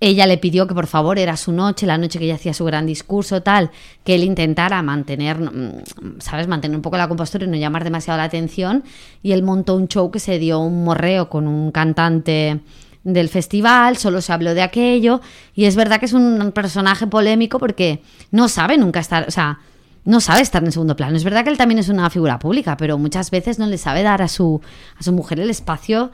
ella 0.00 0.26
le 0.26 0.38
pidió 0.38 0.66
que 0.66 0.74
por 0.74 0.86
favor 0.86 1.18
era 1.18 1.36
su 1.36 1.52
noche, 1.52 1.86
la 1.86 1.98
noche 1.98 2.18
que 2.18 2.24
ella 2.24 2.36
hacía 2.36 2.54
su 2.54 2.64
gran 2.64 2.86
discurso, 2.86 3.42
tal, 3.42 3.70
que 4.04 4.14
él 4.14 4.22
intentara 4.22 4.80
mantener, 4.82 5.38
mm, 5.38 6.20
¿sabes? 6.20 6.46
Mantener 6.46 6.76
un 6.76 6.82
poco 6.82 6.96
la 6.96 7.08
compostura 7.08 7.44
y 7.44 7.48
no 7.48 7.56
llamar 7.56 7.84
demasiado 7.84 8.18
la 8.18 8.24
atención. 8.24 8.84
Y 9.22 9.32
él 9.32 9.42
montó 9.42 9.74
un 9.74 9.88
show 9.88 10.10
que 10.10 10.20
se 10.20 10.38
dio 10.38 10.60
un 10.60 10.84
morreo 10.84 11.28
con 11.28 11.48
un 11.48 11.72
cantante 11.72 12.60
del 13.02 13.28
festival, 13.28 13.96
solo 13.96 14.20
se 14.20 14.32
habló 14.32 14.54
de 14.54 14.62
aquello. 14.62 15.20
Y 15.54 15.64
es 15.64 15.74
verdad 15.74 15.98
que 15.98 16.06
es 16.06 16.12
un 16.12 16.52
personaje 16.52 17.06
polémico 17.06 17.58
porque 17.58 18.02
no 18.30 18.48
sabe 18.48 18.78
nunca 18.78 19.00
estar, 19.00 19.26
o 19.26 19.30
sea, 19.32 19.58
no 20.04 20.20
sabe 20.20 20.42
estar 20.42 20.64
en 20.64 20.72
segundo 20.72 20.94
plano. 20.96 21.16
Es 21.16 21.24
verdad 21.24 21.42
que 21.42 21.50
él 21.50 21.58
también 21.58 21.78
es 21.78 21.88
una 21.88 22.08
figura 22.08 22.38
pública, 22.38 22.76
pero 22.76 22.98
muchas 22.98 23.30
veces 23.30 23.58
no 23.58 23.66
le 23.66 23.78
sabe 23.78 24.02
dar 24.02 24.22
a 24.22 24.28
su, 24.28 24.60
a 24.96 25.02
su 25.02 25.12
mujer 25.12 25.40
el 25.40 25.50
espacio 25.50 26.10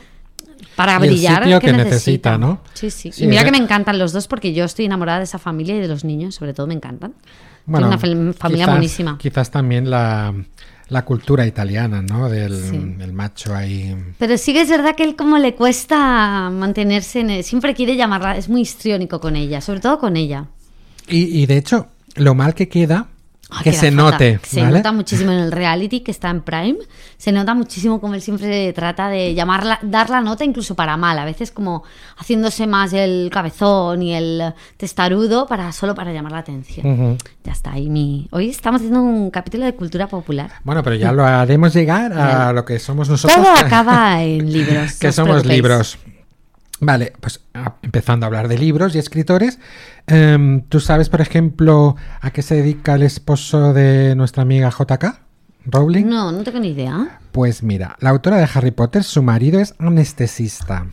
para 0.76 0.98
brillar 0.98 1.46
el 1.46 1.58
que, 1.60 1.72
necesita, 1.72 2.38
¿no? 2.38 2.60
Sí, 2.74 2.90
sí. 2.90 3.10
y 3.16 3.26
mira 3.26 3.44
que 3.44 3.50
me 3.50 3.58
encantan 3.58 3.98
los 3.98 4.12
dos 4.12 4.26
porque 4.26 4.52
yo 4.52 4.64
estoy 4.64 4.84
enamorada 4.86 5.18
de 5.18 5.24
esa 5.24 5.38
familia 5.38 5.76
y 5.76 5.80
de 5.80 5.88
los 5.88 6.04
niños, 6.04 6.34
sobre 6.34 6.54
todo 6.54 6.66
me 6.66 6.74
encantan. 6.74 7.14
Bueno, 7.66 7.88
una 7.88 7.98
familia 7.98 8.66
buenísima. 8.66 9.16
Quizás 9.18 9.50
también 9.50 9.88
la, 9.88 10.34
cultura 11.04 11.46
italiana, 11.46 12.02
¿no? 12.02 12.28
Del 12.28 13.12
macho 13.12 13.54
ahí. 13.54 13.96
Pero 14.18 14.36
sí 14.38 14.52
que 14.52 14.62
es 14.62 14.68
verdad 14.68 14.94
que 14.94 15.04
él 15.04 15.16
como 15.16 15.38
le 15.38 15.54
cuesta 15.54 16.50
mantenerse, 16.50 17.20
en 17.20 17.42
siempre 17.42 17.74
quiere 17.74 17.96
llamarla, 17.96 18.36
es 18.36 18.48
muy 18.48 18.60
histriónico 18.60 19.20
con 19.20 19.36
ella, 19.36 19.60
sobre 19.60 19.80
todo 19.80 19.98
con 19.98 20.16
ella. 20.16 20.46
Y, 21.08 21.42
y 21.42 21.46
de 21.46 21.56
hecho, 21.56 21.88
lo 22.16 22.34
mal 22.34 22.54
que 22.54 22.68
queda 22.68 23.08
Que 23.62 23.72
se 23.72 23.92
falta. 23.92 24.10
note, 24.12 24.40
Se 24.42 24.62
¿vale? 24.62 24.78
nota 24.78 24.90
muchísimo 24.92 25.30
en 25.30 25.38
el 25.38 25.52
reality 25.52 26.00
que 26.00 26.10
está 26.10 26.30
en 26.30 26.40
Prime. 26.42 26.76
Se 27.16 27.30
nota 27.30 27.54
muchísimo 27.54 28.00
como 28.00 28.14
él 28.14 28.22
siempre 28.22 28.72
trata 28.72 29.08
de 29.08 29.34
llamarla, 29.34 29.78
dar 29.82 30.10
la 30.10 30.20
nota 30.20 30.44
incluso 30.44 30.74
para 30.74 30.96
mal. 30.96 31.18
A 31.18 31.24
veces 31.24 31.50
como 31.50 31.84
haciéndose 32.16 32.66
más 32.66 32.92
el 32.92 33.30
cabezón 33.32 34.02
y 34.02 34.14
el 34.14 34.54
testarudo 34.76 35.46
para 35.46 35.70
solo 35.72 35.94
para 35.94 36.12
llamar 36.12 36.32
la 36.32 36.38
atención. 36.38 37.18
Ya 37.44 37.52
está 37.52 37.72
ahí 37.72 37.88
mi. 37.90 38.28
Hoy 38.32 38.48
estamos 38.48 38.80
haciendo 38.80 39.02
un 39.02 39.30
capítulo 39.30 39.64
de 39.66 39.74
cultura 39.74 40.08
popular. 40.08 40.50
Bueno, 40.64 40.82
pero 40.82 40.96
ya 40.96 41.12
lo 41.12 41.24
haremos 41.24 41.72
llegar 41.74 42.12
a 42.12 42.52
lo 42.52 42.64
que 42.64 42.78
somos 42.78 43.08
nosotros. 43.08 43.36
Todo 43.40 43.54
acaba 43.56 44.22
en 44.22 44.52
libros. 44.52 44.94
que 44.94 45.12
somos 45.12 45.42
preocupéis. 45.42 45.56
libros. 45.56 45.98
Vale, 46.80 47.12
pues 47.20 47.40
empezando 47.82 48.26
a 48.26 48.28
hablar 48.28 48.48
de 48.48 48.58
libros 48.58 48.94
y 48.94 48.98
escritores, 48.98 49.58
em, 50.06 50.62
¿tú 50.62 50.80
sabes, 50.80 51.08
por 51.08 51.20
ejemplo, 51.20 51.96
a 52.20 52.30
qué 52.30 52.42
se 52.42 52.56
dedica 52.56 52.94
el 52.94 53.02
esposo 53.02 53.72
de 53.72 54.14
nuestra 54.16 54.42
amiga 54.42 54.70
JK? 54.70 55.24
Rowling. 55.66 56.06
No, 56.06 56.30
no 56.30 56.42
tengo 56.42 56.60
ni 56.60 56.68
idea. 56.68 57.20
Pues 57.32 57.62
mira, 57.62 57.96
la 58.00 58.10
autora 58.10 58.36
de 58.36 58.48
Harry 58.52 58.70
Potter, 58.70 59.02
su 59.02 59.22
marido 59.22 59.60
es 59.60 59.74
anestesista. 59.78 60.86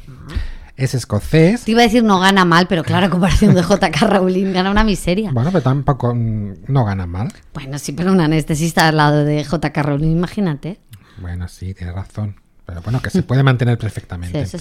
Es 0.78 0.96
escocés. 0.96 1.65
Te 1.65 1.72
iba 1.72 1.82
a 1.82 1.84
decir 1.84 2.04
no 2.04 2.20
gana 2.20 2.46
mal, 2.46 2.67
pero 2.67 2.84
claro, 2.84 3.08
a 3.08 3.10
comparación 3.12 3.54
de 3.54 3.62
JK 3.62 4.02
Rowling, 4.02 4.54
gana 4.54 4.72
una 4.72 4.84
miseria. 4.84 5.32
Bueno, 5.34 5.52
pero 5.52 5.63
tampoco 5.63 6.15
mm, 6.15 6.65
no 6.67 6.86
gana 6.86 7.06
mal. 7.06 7.34
Bueno, 7.54 7.78
sí, 7.78 7.91
pero 7.91 8.12
un 8.12 8.22
anestesista 8.22 8.88
al 8.88 8.98
lado 8.98 9.26
de 9.26 9.44
JK 9.44 9.78
Rowling, 9.78 10.12
imagínate. 10.12 10.80
Bueno, 11.17 11.48
sí, 11.48 11.74
tienes 11.74 11.96
razón. 11.96 12.36
Pero 12.65 12.82
bueno, 12.82 13.02
que 13.02 13.10
se 13.10 13.24
puede 13.24 13.43
mantener 13.43 13.78
perfectamente. 13.78 14.45
sí. 14.45 14.58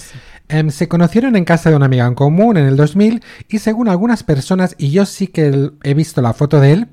Em, 0.49 0.69
se 0.69 0.87
conocieron 0.87 1.35
en 1.35 1.45
casa 1.45 1.69
de 1.69 1.75
una 1.75 1.85
amiga 1.85 2.05
en 2.05 2.15
común 2.15 2.57
en 2.57 2.65
el 2.65 2.75
2000 2.75 3.23
y 3.47 3.59
según 3.59 3.87
algunas 3.87 4.23
personas, 4.23 4.75
y 4.77 4.91
yo 4.91 5.05
sí 5.05 5.27
que 5.27 5.71
he 5.83 5.93
visto 5.93 6.21
la 6.21 6.33
foto 6.33 6.59
de 6.59 6.73
él, 6.73 6.87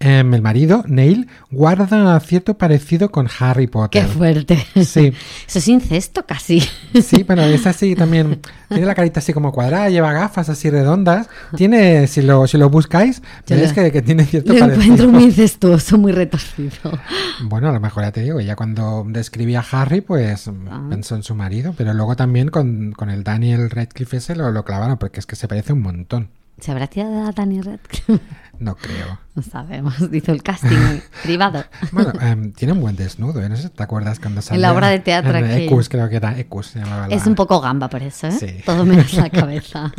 em, 0.00 0.34
el 0.34 0.42
marido, 0.42 0.84
Neil, 0.86 1.28
guarda 1.50 2.18
cierto 2.20 2.58
parecido 2.58 3.10
con 3.10 3.28
Harry 3.38 3.66
Potter. 3.66 4.02
Qué 4.02 4.08
fuerte. 4.08 4.66
Sí, 4.84 5.12
Eso 5.46 5.58
es 5.58 5.68
incesto 5.68 6.24
casi. 6.26 6.60
sí, 7.02 7.22
bueno, 7.22 7.42
es 7.44 7.66
así 7.66 7.94
también. 7.94 8.40
Tiene 8.68 8.84
la 8.86 8.94
carita 8.94 9.20
así 9.20 9.32
como 9.32 9.52
cuadrada, 9.52 9.88
lleva 9.90 10.12
gafas 10.12 10.48
así 10.48 10.68
redondas. 10.70 11.28
Tiene, 11.56 12.06
si 12.08 12.20
lo, 12.22 12.46
si 12.46 12.58
lo 12.58 12.68
buscáis, 12.68 13.22
veréis 13.48 13.72
que, 13.72 13.92
que 13.92 14.02
tiene 14.02 14.24
cierto 14.24 14.52
Lo 14.52 14.58
parecido. 14.58 14.82
encuentro 14.82 15.08
muy 15.08 15.24
incestuoso, 15.24 15.98
muy 15.98 16.12
retorcido. 16.12 16.70
Bueno, 17.42 17.68
a 17.68 17.72
lo 17.72 17.80
mejor 17.80 18.02
ya 18.02 18.12
te 18.12 18.22
digo, 18.22 18.40
ya 18.40 18.56
cuando 18.56 19.04
describía 19.06 19.60
a 19.60 19.82
Harry, 19.82 20.00
pues 20.00 20.48
Ah. 20.48 20.86
pensó 20.88 21.14
en 21.16 21.22
su 21.22 21.34
marido, 21.34 21.74
pero 21.76 21.92
luego 21.94 22.16
también 22.16 22.48
con, 22.48 22.92
con 22.92 23.10
el 23.10 23.22
Daniel 23.24 23.68
Radcliffe 23.70 24.16
ese 24.16 24.34
lo, 24.34 24.50
lo 24.50 24.64
clavaron, 24.64 24.96
porque 24.98 25.20
es 25.20 25.26
que 25.26 25.36
se 25.36 25.46
parece 25.48 25.72
un 25.72 25.82
montón. 25.82 26.28
¿Se 26.60 26.70
habrá 26.72 26.86
tirado 26.86 27.26
a 27.26 27.32
Dani 27.32 27.60
Radcliffe? 27.60 28.18
No 28.58 28.74
creo. 28.74 29.18
No 29.34 29.42
sabemos, 29.42 29.94
hizo 30.14 30.32
el 30.32 30.42
casting 30.42 31.00
privado. 31.22 31.62
Bueno, 31.92 32.12
em, 32.22 32.52
tiene 32.52 32.72
un 32.72 32.80
buen 32.80 32.96
desnudo, 32.96 33.42
¿eh? 33.42 33.50
No 33.50 33.56
sé 33.56 33.64
si 33.64 33.68
te 33.68 33.82
acuerdas 33.82 34.18
cuando 34.18 34.40
salió. 34.40 34.62
la 34.62 34.72
obra 34.72 34.88
de 34.88 34.98
teatro 34.98 35.36
en 35.36 35.44
que- 35.44 35.66
Ecus, 35.66 35.90
creo 35.90 36.08
que 36.08 36.16
era 36.16 36.38
Ecus, 36.38 36.68
se 36.68 36.78
llamaba 36.78 37.06
la- 37.06 37.14
Es 37.14 37.26
un 37.26 37.34
poco 37.34 37.60
gamba 37.60 37.90
por 37.90 38.02
eso, 38.02 38.28
¿eh? 38.28 38.32
Sí. 38.32 38.62
Todo 38.64 38.86
menos 38.86 39.12
la 39.12 39.28
cabeza. 39.30 39.92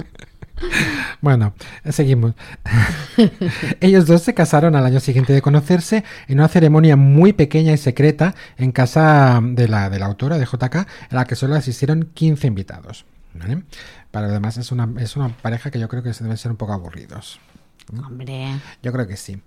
Bueno, 1.22 1.54
seguimos. 1.88 2.34
Ellos 3.80 4.08
dos 4.08 4.24
se 4.24 4.34
casaron 4.34 4.76
al 4.76 4.88
año 4.88 5.00
siguiente 5.00 5.34
de 5.34 5.41
conocerse 5.43 6.04
en 6.28 6.39
una 6.39 6.48
ceremonia 6.48 6.96
muy 6.96 7.34
pequeña 7.34 7.74
y 7.74 7.78
secreta 7.78 8.34
en 8.58 8.72
casa 8.72 9.39
de 9.43 9.67
la, 9.67 9.91
de 9.91 10.00
la 10.00 10.08
autora 10.08 10.39
de 10.39 10.46
JK, 10.46 10.76
en 10.76 10.86
la 11.12 11.26
que 11.26 11.36
solo 11.36 11.54
asistieron 11.54 12.10
15 12.13 12.48
invitados. 12.48 13.06
¿vale? 13.36 13.62
Para 14.12 14.28
lo 14.28 14.34
demás 14.34 14.58
es 14.58 14.72
una, 14.72 14.89
es 15.00 15.15
una 15.15 15.30
pareja 15.30 15.72
que 15.72 15.80
yo 15.80 15.88
creo 15.88 16.04
que 16.04 16.13
se 16.13 16.24
deben 16.24 16.38
ser 16.38 16.52
un 16.52 16.58
poco 16.58 16.74
aburridos. 16.74 17.39
Hombre, 18.06 18.60
Yo 18.84 18.91
creo 18.91 19.08
que 19.08 19.15
sí. 19.15 19.41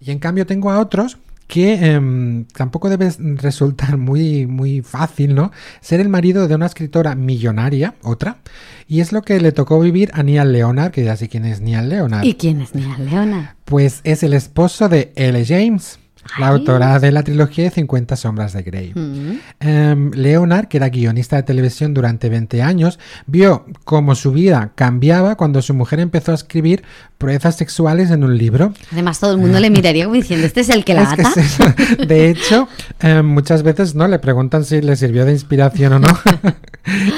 Y 0.00 0.10
en 0.10 0.18
cambio 0.18 0.46
tengo 0.46 0.70
a 0.70 0.80
otros 0.80 1.18
que 1.46 1.74
em, 1.74 2.46
tampoco 2.46 2.88
debe 2.88 3.12
resultar 3.36 3.96
muy, 3.98 4.46
muy 4.46 4.82
fácil, 4.82 5.34
¿no? 5.34 5.52
Ser 5.80 6.00
el 6.00 6.08
marido 6.08 6.48
de 6.48 6.54
una 6.54 6.66
escritora 6.66 7.14
millonaria, 7.14 7.94
otra, 8.02 8.38
y 8.88 9.00
es 9.00 9.12
lo 9.12 9.22
que 9.22 9.40
le 9.40 9.52
tocó 9.52 9.78
vivir 9.78 10.10
a 10.14 10.22
Neil 10.22 10.52
Leonard, 10.52 10.90
que 10.90 11.04
ya 11.04 11.16
sé 11.16 11.28
quién 11.28 11.44
es 11.44 11.60
Neil 11.60 11.88
Leonard. 11.88 12.24
¿y 12.24 12.34
quién 12.34 12.60
es 12.60 12.74
Nia 12.74 12.96
Leona? 12.98 13.56
Pues 13.64 14.00
es 14.04 14.22
el 14.22 14.32
esposo 14.32 14.88
de 14.88 15.12
L. 15.16 15.44
James, 15.44 15.98
la 16.38 16.48
Ay. 16.48 16.52
autora 16.54 16.98
de 16.98 17.12
la 17.12 17.22
trilogía 17.22 17.64
de 17.64 17.70
50 17.70 18.16
sombras 18.16 18.52
de 18.52 18.62
Grey. 18.62 18.92
Mm. 18.94 19.38
Em, 19.60 20.10
Leonard, 20.12 20.66
que 20.68 20.78
era 20.78 20.88
guionista 20.88 21.36
de 21.36 21.42
televisión 21.44 21.94
durante 21.94 22.28
20 22.28 22.62
años, 22.62 22.98
vio 23.26 23.66
cómo 23.84 24.14
su 24.14 24.32
vida 24.32 24.72
cambiaba 24.74 25.36
cuando 25.36 25.62
su 25.62 25.74
mujer 25.74 26.00
empezó 26.00 26.32
a 26.32 26.34
escribir 26.36 26.82
proezas 27.18 27.56
sexuales 27.56 28.10
en 28.10 28.24
un 28.24 28.36
libro. 28.36 28.72
Además, 28.92 29.20
todo 29.20 29.32
el 29.32 29.38
mundo 29.38 29.60
le 29.60 29.70
miraría 29.70 30.04
como 30.04 30.16
diciendo, 30.16 30.46
¿este 30.46 30.60
es 30.60 30.68
el 30.68 30.84
que 30.84 30.94
la 30.94 31.02
Es 31.04 31.14
que 31.14 31.22
ata? 31.22 31.40
es. 31.40 32.08
De 32.08 32.28
hecho, 32.30 32.68
em, 33.00 33.24
muchas 33.24 33.62
veces 33.62 33.94
no 33.94 34.08
le 34.08 34.18
preguntan 34.18 34.64
si 34.64 34.80
le 34.80 34.96
sirvió 34.96 35.24
de 35.24 35.32
inspiración 35.32 35.92
o 35.94 35.98
no. 36.00 36.08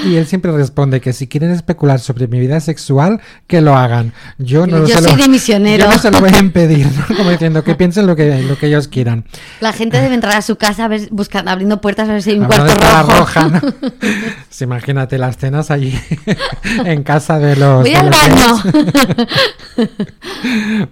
y 0.04 0.16
él 0.16 0.26
siempre 0.26 0.52
responde 0.52 1.00
que 1.00 1.12
si 1.12 1.26
quieren 1.26 1.50
especular 1.50 1.98
sobre 2.00 2.28
mi 2.28 2.38
vida 2.40 2.60
sexual, 2.60 3.20
que 3.46 3.60
lo 3.60 3.76
hagan. 3.76 4.12
Yo 4.38 4.66
no 4.66 4.86
Yo 4.86 4.96
se 4.96 5.00
lo- 5.02 5.08
soy 5.08 5.20
de 5.22 5.28
misionero. 5.28 5.84
Yo 5.84 5.90
no 5.90 5.98
se 5.98 6.10
lo 6.10 6.20
voy 6.20 6.30
a 6.32 6.38
impedir, 6.38 6.86
¿no? 6.86 7.16
Como 7.16 7.30
diciendo 7.30 7.64
que 7.64 7.74
piensen 7.74 8.06
lo 8.06 8.14
que, 8.16 8.42
lo 8.42 8.56
que 8.58 8.66
ellos 8.66 8.88
quieran. 8.88 9.24
La 9.60 9.72
gente 9.72 10.00
debe 10.00 10.14
entrar 10.14 10.36
a 10.36 10.42
su 10.42 10.56
casa 10.56 10.84
a 10.84 10.88
ver, 10.88 11.08
buscando, 11.10 11.50
abriendo 11.50 11.80
puertas 11.80 12.08
a 12.08 12.12
ver 12.12 12.22
si 12.22 12.30
hay 12.30 12.38
un 12.38 12.48
¿Dónde 12.48 12.74
cuarto 12.74 13.06
rojo. 13.06 13.18
roja, 13.20 13.48
¿no? 13.48 13.60
Sí, 14.48 14.64
imagínate 14.64 15.18
las 15.18 15.36
cenas 15.36 15.70
allí 15.70 15.98
en 16.84 17.02
casa 17.02 17.38
de 17.38 17.56
los. 17.56 17.82
Voy 17.82 17.90
de 17.90 17.96
al 17.96 18.10
baño. 18.10 19.26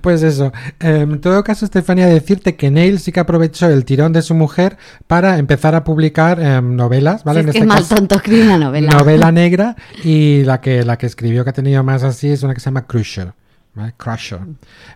Pues 0.00 0.22
eso. 0.22 0.52
Eh, 0.80 1.00
en 1.02 1.20
todo 1.20 1.42
caso, 1.44 1.64
Estefania, 1.64 2.06
decirte 2.06 2.56
que 2.56 2.70
Neil 2.70 2.98
sí 2.98 3.12
que 3.12 3.20
aprovechó 3.20 3.66
el 3.68 3.84
tirón 3.84 4.12
de 4.12 4.20
su 4.22 4.34
mujer 4.34 4.76
para 5.06 5.38
empezar 5.38 5.74
a 5.74 5.84
publicar 5.84 6.40
em, 6.40 6.76
novelas, 6.76 7.24
¿vale? 7.24 7.40
Si 7.42 7.44
es 7.44 7.46
en 7.48 7.52
que 7.52 7.58
este 7.58 7.68
mal 7.68 7.78
caso, 7.78 7.94
tonto 7.94 8.16
escribe 8.16 8.44
una 8.44 8.58
novela. 8.66 8.92
novela 8.92 9.32
negra 9.32 9.76
y 10.02 10.42
la 10.44 10.60
que, 10.60 10.84
la 10.84 10.98
que 10.98 11.06
escribió 11.06 11.44
que 11.44 11.50
ha 11.50 11.54
tenido 11.54 11.82
más 11.82 12.02
así 12.02 12.30
es 12.30 12.42
una 12.42 12.54
que 12.54 12.60
se 12.60 12.66
llama 12.66 12.86
Crusher. 12.86 13.32
¿vale? 13.74 13.94
Crusher. 13.96 14.40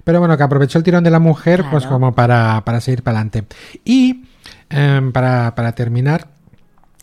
Pero 0.04 0.20
bueno, 0.20 0.36
que 0.36 0.42
aprovechó 0.42 0.78
el 0.78 0.84
tirón 0.84 1.04
de 1.04 1.10
la 1.10 1.18
mujer 1.18 1.64
pues 1.70 1.86
como 1.86 2.14
para, 2.14 2.62
para 2.64 2.80
seguir 2.80 3.02
para 3.02 3.18
adelante. 3.18 3.44
Y 3.84 4.24
em, 4.70 5.12
para, 5.12 5.54
para 5.54 5.72
terminar, 5.72 6.28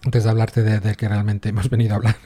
antes 0.06 0.24
de 0.24 0.30
hablarte 0.30 0.64
de, 0.64 0.80
de 0.80 0.96
que 0.96 1.08
realmente 1.08 1.50
hemos 1.50 1.70
venido 1.70 1.94
a 1.94 1.98
hablar. 1.98 2.16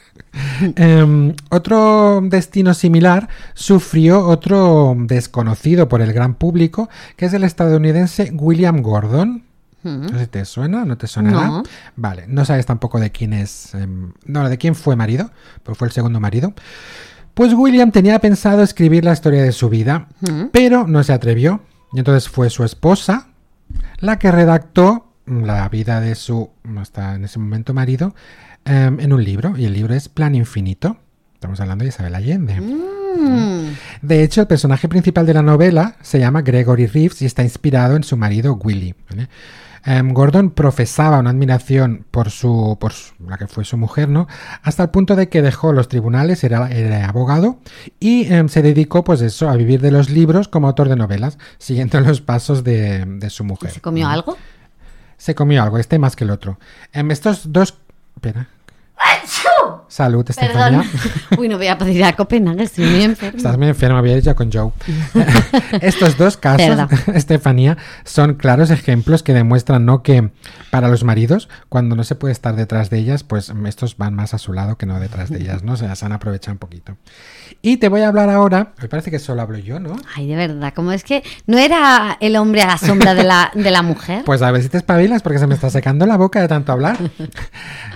Em, 0.75 1.33
otro 1.49 2.19
destino 2.21 2.73
similar 2.73 3.29
sufrió 3.53 4.27
otro 4.27 4.93
desconocido 4.97 5.87
por 5.87 6.01
el 6.01 6.11
gran 6.11 6.35
público, 6.35 6.89
que 7.15 7.25
es 7.25 7.33
el 7.33 7.45
estadounidense 7.45 8.31
William 8.33 8.81
Gordon. 8.81 9.48
No 9.83 10.09
sé 10.09 10.19
si 10.19 10.27
te 10.27 10.45
suena, 10.45 10.83
no 10.85 10.97
te 10.97 11.07
sonará. 11.07 11.47
No. 11.47 11.63
Vale, 11.95 12.25
no 12.27 12.43
sabes 12.45 12.65
tampoco 12.65 12.99
de 12.99 13.11
quién 13.11 13.33
es. 13.33 13.73
em, 13.75 14.11
no, 14.25 14.47
de 14.49 14.57
quién 14.57 14.75
fue 14.75 14.95
marido, 14.95 15.31
pues 15.63 15.77
fue 15.77 15.87
el 15.87 15.93
segundo 15.93 16.19
marido. 16.19 16.53
Pues 17.33 17.53
William 17.53 17.91
tenía 17.91 18.19
pensado 18.19 18.61
escribir 18.63 19.05
la 19.05 19.13
historia 19.13 19.41
de 19.43 19.51
su 19.53 19.69
vida, 19.69 20.07
Mm. 20.21 20.45
pero 20.51 20.85
no 20.87 21.03
se 21.03 21.13
atrevió. 21.13 21.61
Y 21.93 21.99
entonces 21.99 22.27
fue 22.29 22.49
su 22.49 22.63
esposa 22.63 23.29
la 23.99 24.19
que 24.19 24.31
redactó 24.31 25.13
la 25.25 25.67
vida 25.69 26.01
de 26.01 26.15
su, 26.15 26.49
hasta 26.77 27.15
en 27.15 27.23
ese 27.25 27.39
momento 27.39 27.73
marido, 27.73 28.13
em, 28.65 28.99
en 28.99 29.13
un 29.13 29.23
libro. 29.23 29.55
Y 29.57 29.65
el 29.65 29.73
libro 29.73 29.93
es 29.93 30.09
Plan 30.09 30.35
Infinito. 30.35 30.97
Estamos 31.35 31.59
hablando 31.61 31.83
de 31.85 31.89
Isabel 31.89 32.15
Allende. 32.15 32.59
Mm. 32.59 33.69
De 34.01 34.23
hecho, 34.23 34.41
el 34.41 34.47
personaje 34.47 34.87
principal 34.89 35.25
de 35.25 35.33
la 35.33 35.41
novela 35.41 35.95
se 36.01 36.19
llama 36.19 36.41
Gregory 36.41 36.87
Reeves 36.87 37.21
y 37.21 37.25
está 37.25 37.43
inspirado 37.43 37.95
en 37.95 38.03
su 38.03 38.17
marido 38.17 38.55
Willy. 38.55 38.93
¿vale? 39.09 39.29
Em, 39.85 40.13
Gordon 40.13 40.51
profesaba 40.51 41.19
una 41.19 41.29
admiración 41.29 42.05
por 42.11 42.29
su, 42.29 42.77
por 42.79 42.91
su- 42.93 43.13
la 43.27 43.37
que 43.37 43.47
fue 43.47 43.63
su 43.65 43.77
mujer, 43.77 44.09
¿no? 44.09 44.27
Hasta 44.63 44.83
el 44.83 44.89
punto 44.89 45.15
de 45.15 45.29
que 45.29 45.41
dejó 45.41 45.71
los 45.73 45.87
tribunales, 45.87 46.43
era, 46.43 46.69
era 46.69 47.07
abogado 47.07 47.59
y 47.99 48.31
em, 48.31 48.49
se 48.49 48.61
dedicó, 48.61 49.03
pues 49.03 49.21
eso, 49.21 49.49
a 49.49 49.55
vivir 49.55 49.81
de 49.81 49.91
los 49.91 50.09
libros 50.09 50.47
como 50.47 50.67
autor 50.67 50.89
de 50.89 50.95
novelas, 50.95 51.37
siguiendo 51.57 51.99
los 52.01 52.21
pasos 52.21 52.63
de, 52.63 53.05
de 53.05 53.29
su 53.29 53.43
mujer. 53.43 53.71
¿Se 53.71 53.81
comió 53.81 54.07
algo? 54.07 54.37
Se 55.17 55.35
comió 55.35 55.63
algo, 55.63 55.77
este 55.77 55.99
más 55.99 56.15
que 56.15 56.23
el 56.23 56.31
otro. 56.31 56.59
Em, 56.93 57.09
estos 57.11 57.51
dos. 57.51 57.77
Espera. 58.15 58.47
Salud, 59.89 60.23
Estefanía. 60.29 60.83
Perdón. 60.83 60.85
Uy, 61.39 61.49
no 61.49 61.57
voy 61.57 61.67
a 61.67 61.77
poder 61.77 61.95
ir 61.95 62.03
a 62.03 62.13
Copenhague, 62.15 62.63
estoy 62.63 62.85
muy 62.85 63.03
enferma. 63.03 63.37
Estás 63.37 63.57
muy 63.57 63.67
enferma, 63.67 63.97
había 63.97 64.15
dicho 64.15 64.35
con 64.35 64.51
Joe. 64.51 64.71
Estos 65.81 66.15
dos 66.15 66.37
casos. 66.37 66.87
Estefanía, 67.13 67.75
son 68.05 68.35
claros 68.35 68.69
ejemplos 68.69 69.23
que 69.23 69.33
demuestran 69.33 69.85
¿no? 69.85 70.03
que 70.03 70.29
para 70.69 70.89
los 70.89 71.03
maridos, 71.03 71.49
cuando 71.69 71.95
no 71.95 72.03
se 72.03 72.13
puede 72.13 72.31
estar 72.33 72.55
detrás 72.55 72.91
de 72.91 72.99
ellas, 72.99 73.23
pues 73.23 73.51
estos 73.65 73.97
van 73.97 74.13
más 74.13 74.35
a 74.35 74.37
su 74.37 74.53
lado 74.53 74.77
que 74.77 74.85
no 74.85 74.99
detrás 74.99 75.29
de 75.29 75.39
ellas, 75.39 75.63
¿no? 75.63 75.73
O 75.73 75.77
sea, 75.77 75.95
se 75.95 76.05
han 76.05 76.11
aprovechado 76.11 76.53
un 76.53 76.59
poquito. 76.59 76.95
Y 77.63 77.77
te 77.77 77.89
voy 77.89 78.01
a 78.01 78.09
hablar 78.09 78.29
ahora, 78.29 78.73
me 78.79 78.87
parece 78.87 79.09
que 79.09 79.17
solo 79.17 79.41
hablo 79.41 79.57
yo, 79.57 79.79
¿no? 79.79 79.95
Ay, 80.15 80.27
de 80.27 80.35
verdad, 80.35 80.71
como 80.75 80.91
es 80.91 81.03
que 81.03 81.23
no 81.47 81.57
era 81.57 82.17
el 82.21 82.35
hombre 82.35 82.61
a 82.61 82.67
la 82.67 82.77
sombra 82.77 83.15
de 83.15 83.23
la, 83.23 83.51
de 83.55 83.71
la 83.71 83.81
mujer. 83.81 84.23
Pues 84.23 84.43
a 84.43 84.51
ver 84.51 84.61
si 84.61 84.69
te 84.69 84.77
espabilas 84.77 85.23
porque 85.23 85.39
se 85.39 85.47
me 85.47 85.55
está 85.55 85.71
secando 85.71 86.05
la 86.05 86.15
boca 86.15 86.39
de 86.39 86.47
tanto 86.47 86.71
hablar. 86.71 86.97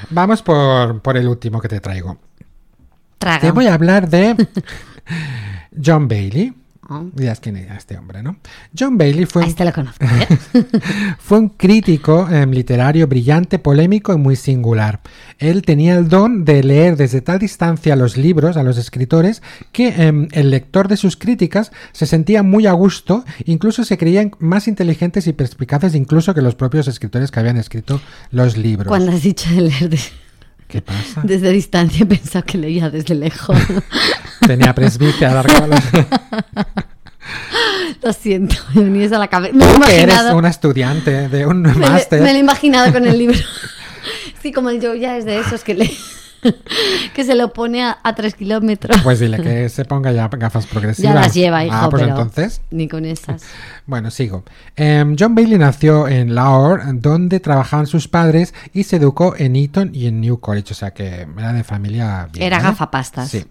Vamos 0.09 0.41
por, 0.41 1.01
por 1.01 1.17
el 1.17 1.27
último 1.27 1.61
que 1.61 1.67
te 1.67 1.79
traigo. 1.83 2.17
Traga. 3.19 3.39
Te 3.41 3.51
voy 3.51 3.67
a 3.67 3.75
hablar 3.75 4.09
de 4.09 4.35
John 5.85 6.07
Bailey. 6.07 6.53
Ah. 6.89 7.01
Dirás 7.13 7.39
quién 7.39 7.55
era 7.55 7.77
este 7.77 7.97
hombre, 7.97 8.21
¿no? 8.21 8.35
John 8.77 8.97
Bailey 8.97 9.25
fue 9.25 9.43
un, 9.43 9.47
este 9.47 9.63
lo 9.63 9.71
conozco. 9.71 10.03
¿eh? 10.05 10.37
fue 11.17 11.39
un 11.39 11.47
crítico 11.47 12.27
em, 12.29 12.51
literario 12.51 13.07
brillante, 13.07 13.57
polémico 13.57 14.13
y 14.13 14.17
muy 14.17 14.35
singular. 14.35 14.99
Él 15.39 15.61
tenía 15.61 15.95
el 15.95 16.09
don 16.09 16.43
de 16.43 16.61
leer 16.61 16.97
desde 16.97 17.21
tal 17.21 17.39
distancia 17.39 17.95
los 17.95 18.17
libros 18.17 18.57
a 18.57 18.63
los 18.63 18.77
escritores 18.77 19.41
que 19.71 19.87
em, 19.95 20.27
el 20.33 20.49
lector 20.49 20.89
de 20.89 20.97
sus 20.97 21.15
críticas 21.15 21.71
se 21.93 22.05
sentía 22.05 22.43
muy 22.43 22.67
a 22.67 22.73
gusto, 22.73 23.23
incluso 23.45 23.85
se 23.85 23.97
creían 23.97 24.31
más 24.39 24.67
inteligentes 24.67 25.25
y 25.27 25.31
perspicaces 25.31 25.95
incluso 25.95 26.33
que 26.33 26.41
los 26.41 26.55
propios 26.55 26.89
escritores 26.89 27.31
que 27.31 27.39
habían 27.39 27.55
escrito 27.55 28.01
los 28.31 28.57
libros. 28.57 28.89
Cuando 28.89 29.13
has 29.13 29.23
dicho 29.23 29.49
de 29.51 29.61
leer 29.61 29.89
de- 29.89 29.99
¿Qué 30.73 30.81
pasa? 30.81 31.21
desde 31.23 31.51
distancia, 31.51 31.99
he 32.01 32.05
pensado 32.07 32.43
que 32.43 32.57
leía 32.57 32.89
desde 32.89 33.13
lejos. 33.13 33.55
Tenía 34.47 34.73
presbicia, 34.73 35.29
alargaba. 35.29 35.77
Lo 38.01 38.11
siento, 38.11 38.55
me 38.73 38.81
venís 38.83 39.11
a 39.11 39.19
la 39.19 39.27
cabeza. 39.27 39.53
Me 39.55 39.67
Tú 39.67 39.79
que 39.81 40.01
eres 40.01 40.19
una 40.33 40.49
estudiante 40.49 41.29
de 41.29 41.45
un 41.45 41.61
Me, 41.61 41.73
máster. 41.75 42.21
me 42.23 42.31
lo 42.31 42.37
he 42.37 42.39
imaginado 42.39 42.91
con 42.91 43.05
el 43.05 43.19
libro. 43.19 43.37
Sí, 44.41 44.51
como 44.51 44.71
yo 44.71 44.95
ya 44.95 45.15
es 45.15 45.25
de 45.25 45.37
esos 45.39 45.63
que 45.63 45.75
le 45.75 45.91
que 47.15 47.23
se 47.23 47.35
lo 47.35 47.53
pone 47.53 47.83
a, 47.83 47.97
a 48.03 48.15
tres 48.15 48.35
kilómetros. 48.35 49.01
Pues 49.03 49.19
dile 49.19 49.37
que 49.41 49.69
se 49.69 49.85
ponga 49.85 50.11
ya 50.11 50.27
gafas 50.27 50.65
progresivas. 50.67 51.13
ya 51.13 51.19
las 51.19 51.33
lleva, 51.33 51.63
hijo, 51.65 51.75
Ah, 51.75 51.87
pues 51.89 52.03
pero 52.03 52.11
entonces. 52.15 52.61
ni 52.71 52.87
con 52.87 53.05
esas. 53.05 53.43
Bueno, 53.85 54.11
sigo. 54.11 54.45
Em, 54.77 55.17
John 55.19 55.35
Bailey 55.35 55.57
nació 55.57 56.07
en 56.07 56.33
Lahore, 56.35 56.83
donde 56.93 57.41
trabajaban 57.41 57.85
sus 57.85 58.07
padres, 58.07 58.53
y 58.71 58.83
se 58.83 58.95
educó 58.95 59.35
en 59.37 59.57
Eton 59.57 59.91
y 59.93 60.07
en 60.07 60.21
New 60.21 60.39
College, 60.39 60.71
o 60.71 60.73
sea 60.73 60.91
que 60.91 61.27
era 61.37 61.51
de 61.51 61.65
familia 61.65 62.29
bien. 62.31 62.45
Era 62.47 62.59
¿vale? 62.59 62.69
gafapastas. 62.69 63.29
Sí. 63.29 63.43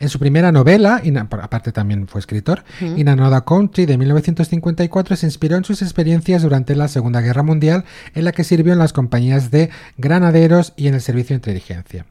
En 0.00 0.08
su 0.08 0.18
primera 0.18 0.50
novela, 0.50 1.00
y 1.04 1.16
aparte 1.16 1.70
también 1.70 2.08
fue 2.08 2.18
escritor, 2.20 2.64
In 2.80 3.08
Another 3.08 3.44
Country 3.44 3.86
de 3.86 3.96
1954, 3.98 5.14
se 5.14 5.26
inspiró 5.26 5.56
en 5.56 5.62
sus 5.62 5.80
experiencias 5.80 6.42
durante 6.42 6.74
la 6.74 6.88
Segunda 6.88 7.20
Guerra 7.20 7.44
Mundial, 7.44 7.84
en 8.16 8.24
la 8.24 8.32
que 8.32 8.42
sirvió 8.42 8.72
en 8.72 8.80
las 8.80 8.92
compañías 8.92 9.52
de 9.52 9.70
granaderos 9.96 10.72
y 10.76 10.88
en 10.88 10.94
el 10.94 11.00
servicio 11.00 11.34
de 11.34 11.36
inteligencia. 11.36 12.04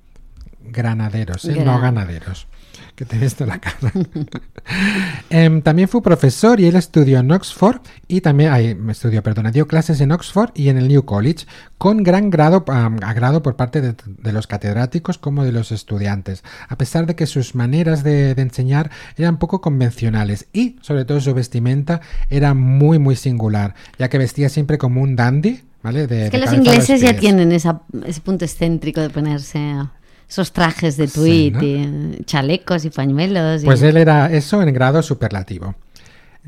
Granaderos, 0.72 1.46
¿eh? 1.46 1.62
no 1.64 1.80
ganaderos. 1.80 2.48
Que 2.96 3.06
te 3.06 3.16
he 3.16 3.20
visto 3.20 3.46
la 3.46 3.60
cara. 3.60 3.92
Em, 5.30 5.62
también 5.62 5.88
fue 5.88 6.02
profesor 6.02 6.60
y 6.60 6.66
él 6.66 6.76
estudió 6.76 7.20
en 7.20 7.32
Oxford 7.32 7.78
y 8.08 8.22
también 8.22 8.52
ay, 8.52 8.78
estudió, 8.90 9.22
perdona, 9.24 9.52
dio 9.52 9.68
clases 9.68 10.02
en 10.02 10.12
Oxford 10.12 10.52
y 10.56 10.70
en 10.70 10.78
el 10.78 10.88
New 10.88 11.04
College 11.06 11.46
con 11.78 12.04
gran 12.04 12.30
grado, 12.30 12.66
am, 12.68 12.98
agrado 13.04 13.42
por 13.44 13.56
parte 13.56 13.82
de, 13.82 13.96
de 14.06 14.32
los 14.34 14.48
catedráticos 14.48 15.18
como 15.18 15.44
de 15.44 15.52
los 15.52 15.72
estudiantes, 15.72 16.44
a 16.68 16.78
pesar 16.78 17.06
de 17.06 17.16
que 17.16 17.28
sus 17.28 17.56
maneras 17.56 18.04
de, 18.04 18.36
de 18.36 18.42
enseñar 18.42 18.90
eran 19.16 19.38
poco 19.38 19.62
convencionales 19.62 20.48
y 20.54 20.78
sobre 20.82 21.06
todo 21.06 21.22
su 21.22 21.34
vestimenta 21.34 22.02
era 22.30 22.54
muy 22.54 23.00
muy 23.00 23.16
singular, 23.16 23.76
ya 24.00 24.10
que 24.10 24.18
vestía 24.18 24.50
siempre 24.50 24.78
como 24.78 25.02
un 25.02 25.16
dandy, 25.16 25.64
¿vale? 25.84 26.08
De- 26.08 26.26
Es 26.26 26.32
que 26.32 26.40
los 26.40 26.54
ingleses 26.54 27.00
ya 27.02 27.16
tienen 27.16 27.52
esa- 27.52 27.82
ese 28.06 28.22
punto 28.22 28.44
excéntrico 28.46 29.02
de 29.02 29.10
ponerse 29.10 29.60
esos 30.30 30.52
trajes 30.52 30.98
de 30.98 31.08
tweed 31.08 31.54
¿no? 31.54 31.64
y 31.64 31.76
eh, 31.76 32.22
chalecos 32.26 32.86
y 32.86 32.90
pañuelos. 32.90 33.64
y- 33.64 33.66
Pues 33.66 33.82
él 33.82 33.98
era 33.98 34.32
eso 34.32 34.62
en 34.62 34.74
grado 34.74 35.02
superlativo. 35.02 35.76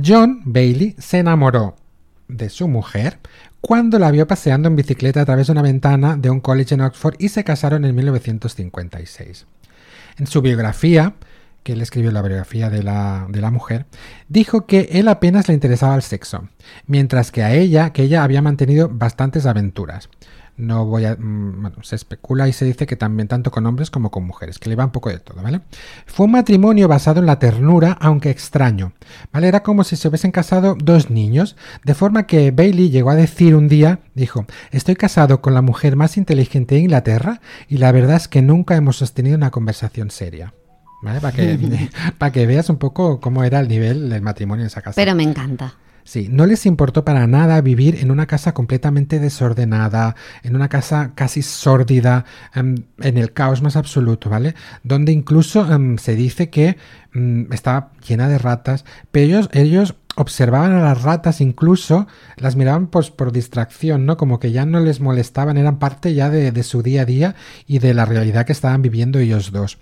John 0.03 0.41
Bailey 0.45 0.95
se 0.97 1.19
enamoró 1.19 1.75
de 2.27 2.49
su 2.49 2.67
mujer 2.67 3.19
cuando 3.61 3.99
la 3.99 4.11
vio 4.11 4.27
paseando 4.27 4.67
en 4.69 4.75
bicicleta 4.75 5.21
a 5.21 5.25
través 5.25 5.47
de 5.47 5.51
una 5.53 5.61
ventana 5.61 6.15
de 6.15 6.29
un 6.29 6.39
college 6.39 6.75
en 6.75 6.81
Oxford 6.81 7.15
y 7.19 7.29
se 7.29 7.43
casaron 7.43 7.83
en 7.85 7.95
1956. 7.95 9.45
En 10.17 10.27
su 10.27 10.41
biografía, 10.41 11.15
que 11.63 11.73
él 11.73 11.81
escribió 11.81 12.11
la 12.11 12.21
biografía 12.21 12.69
de 12.69 12.83
la, 12.83 13.25
de 13.29 13.41
la 13.41 13.51
mujer, 13.51 13.85
dijo 14.27 14.65
que 14.65 14.89
él 14.93 15.07
apenas 15.07 15.47
le 15.47 15.53
interesaba 15.53 15.95
el 15.95 16.01
sexo, 16.01 16.47
mientras 16.87 17.31
que 17.31 17.43
a 17.43 17.53
ella, 17.53 17.91
que 17.91 18.03
ella 18.03 18.23
había 18.23 18.41
mantenido 18.41 18.89
bastantes 18.89 19.45
aventuras. 19.45 20.09
No 20.59 20.85
voy 20.85 21.05
a. 21.05 21.15
mm, 21.15 21.61
Bueno, 21.61 21.77
se 21.83 21.95
especula 21.95 22.47
y 22.49 22.53
se 22.53 22.65
dice 22.65 22.85
que 22.85 22.97
también 22.97 23.29
tanto 23.29 23.49
con 23.49 23.65
hombres 23.65 23.89
como 23.89 24.11
con 24.11 24.25
mujeres, 24.25 24.59
que 24.59 24.69
le 24.69 24.75
va 24.75 24.85
un 24.85 24.91
poco 24.91 25.09
de 25.09 25.19
todo, 25.19 25.41
¿vale? 25.41 25.61
Fue 26.05 26.25
un 26.25 26.33
matrimonio 26.33 26.87
basado 26.89 27.21
en 27.21 27.25
la 27.25 27.39
ternura, 27.39 27.97
aunque 28.01 28.29
extraño, 28.29 28.91
¿vale? 29.31 29.47
Era 29.47 29.63
como 29.63 29.85
si 29.85 29.95
se 29.95 30.09
hubiesen 30.09 30.31
casado 30.31 30.75
dos 30.77 31.09
niños, 31.09 31.55
de 31.85 31.93
forma 31.95 32.27
que 32.27 32.51
Bailey 32.51 32.89
llegó 32.89 33.09
a 33.09 33.15
decir 33.15 33.55
un 33.55 33.69
día, 33.69 33.99
dijo, 34.15 34.45
estoy 34.71 34.95
casado 34.95 35.41
con 35.41 35.53
la 35.53 35.61
mujer 35.61 35.95
más 35.95 36.17
inteligente 36.17 36.75
de 36.75 36.81
Inglaterra 36.81 37.39
y 37.69 37.77
la 37.77 37.93
verdad 37.93 38.17
es 38.17 38.27
que 38.27 38.41
nunca 38.41 38.75
hemos 38.75 38.97
sostenido 38.97 39.37
una 39.37 39.51
conversación 39.51 40.11
seria. 40.11 40.53
¿Vale? 41.01 41.21
Para 41.21 41.33
que, 41.33 41.89
para 42.17 42.31
que 42.33 42.45
veas 42.45 42.69
un 42.69 42.77
poco 42.77 43.21
cómo 43.21 43.45
era 43.45 43.61
el 43.61 43.69
nivel 43.69 44.09
del 44.09 44.21
matrimonio 44.21 44.63
en 44.63 44.67
esa 44.67 44.81
casa. 44.81 44.95
Pero 44.97 45.15
me 45.15 45.23
encanta. 45.23 45.75
Sí, 46.09 46.27
no 46.27 46.47
les 46.47 46.65
importó 46.65 47.05
para 47.05 47.27
nada 47.27 47.61
vivir 47.61 47.97
en 48.01 48.09
una 48.09 48.25
casa 48.25 48.55
completamente 48.55 49.19
desordenada, 49.19 50.15
en 50.41 50.55
una 50.55 50.67
casa 50.67 51.11
casi 51.13 51.43
sórdida, 51.43 52.25
em, 52.55 52.77
en 52.97 53.19
el 53.19 53.31
caos 53.31 53.61
más 53.61 53.75
absoluto, 53.75 54.27
¿vale? 54.27 54.55
Donde 54.83 55.11
incluso 55.11 55.71
em, 55.71 55.99
se 55.99 56.15
dice 56.15 56.49
que 56.49 56.77
mm, 57.13 57.53
estaba 57.53 57.91
llena 58.07 58.27
de 58.27 58.39
ratas, 58.39 58.85
pero 59.11 59.27
ellos, 59.27 59.49
ellos 59.53 59.95
observaban 60.15 60.71
a 60.71 60.81
las 60.81 61.03
ratas 61.03 61.41
incluso, 61.41 62.07
las 62.37 62.55
miraban 62.55 62.87
pues, 62.87 63.11
por 63.11 63.31
distracción, 63.31 64.07
¿no? 64.07 64.17
Como 64.17 64.39
que 64.39 64.51
ya 64.51 64.65
no 64.65 64.79
les 64.79 65.01
molestaban, 65.01 65.57
eran 65.57 65.77
parte 65.77 66.15
ya 66.15 66.31
de, 66.31 66.63
su 66.63 66.81
día 66.81 67.03
a 67.03 67.05
día 67.05 67.35
y 67.67 67.77
de 67.77 67.93
la 67.93 68.05
realidad 68.05 68.47
que 68.47 68.53
estaban 68.53 68.81
viviendo 68.81 69.19
ellos 69.19 69.51
dos. 69.51 69.77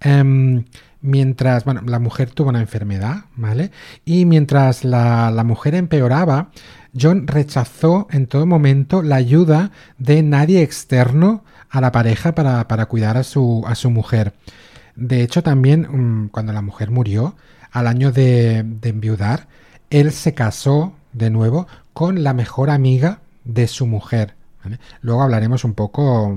Em, 0.00 0.64
mientras, 1.02 1.64
bueno, 1.64 1.82
la 1.86 1.98
mujer 1.98 2.30
tuvo 2.30 2.50
una 2.50 2.60
enfermedad, 2.60 3.24
¿vale? 3.36 3.70
Y 4.04 4.24
mientras 4.24 4.84
la, 4.84 5.30
la 5.30 5.44
mujer 5.44 5.74
empeoraba, 5.74 6.50
John 6.98 7.26
rechazó 7.26 8.08
en 8.10 8.26
todo 8.26 8.46
momento 8.46 9.02
la 9.02 9.16
ayuda 9.16 9.70
de 9.98 10.22
nadie 10.22 10.62
externo 10.62 11.44
a 11.68 11.80
la 11.80 11.92
pareja 11.92 12.34
para, 12.34 12.66
para 12.68 12.86
cuidar 12.86 13.16
a 13.16 13.22
su, 13.22 13.62
a 13.66 13.74
su 13.74 13.90
mujer. 13.90 14.34
De 14.96 15.22
hecho, 15.22 15.42
también 15.42 15.82
mm, 15.82 16.28
cuando 16.28 16.52
la 16.52 16.62
mujer 16.62 16.90
murió, 16.90 17.36
al 17.70 17.86
año 17.86 18.10
de, 18.10 18.64
de 18.64 18.88
enviudar, 18.88 19.46
él 19.90 20.12
se 20.12 20.34
casó 20.34 20.94
de 21.12 21.30
nuevo 21.30 21.66
con 21.92 22.22
la 22.22 22.34
mejor 22.34 22.70
amiga 22.70 23.20
de 23.44 23.68
su 23.68 23.86
mujer. 23.86 24.34
Luego 25.00 25.22
hablaremos 25.22 25.64
un 25.64 25.74
poco 25.74 26.36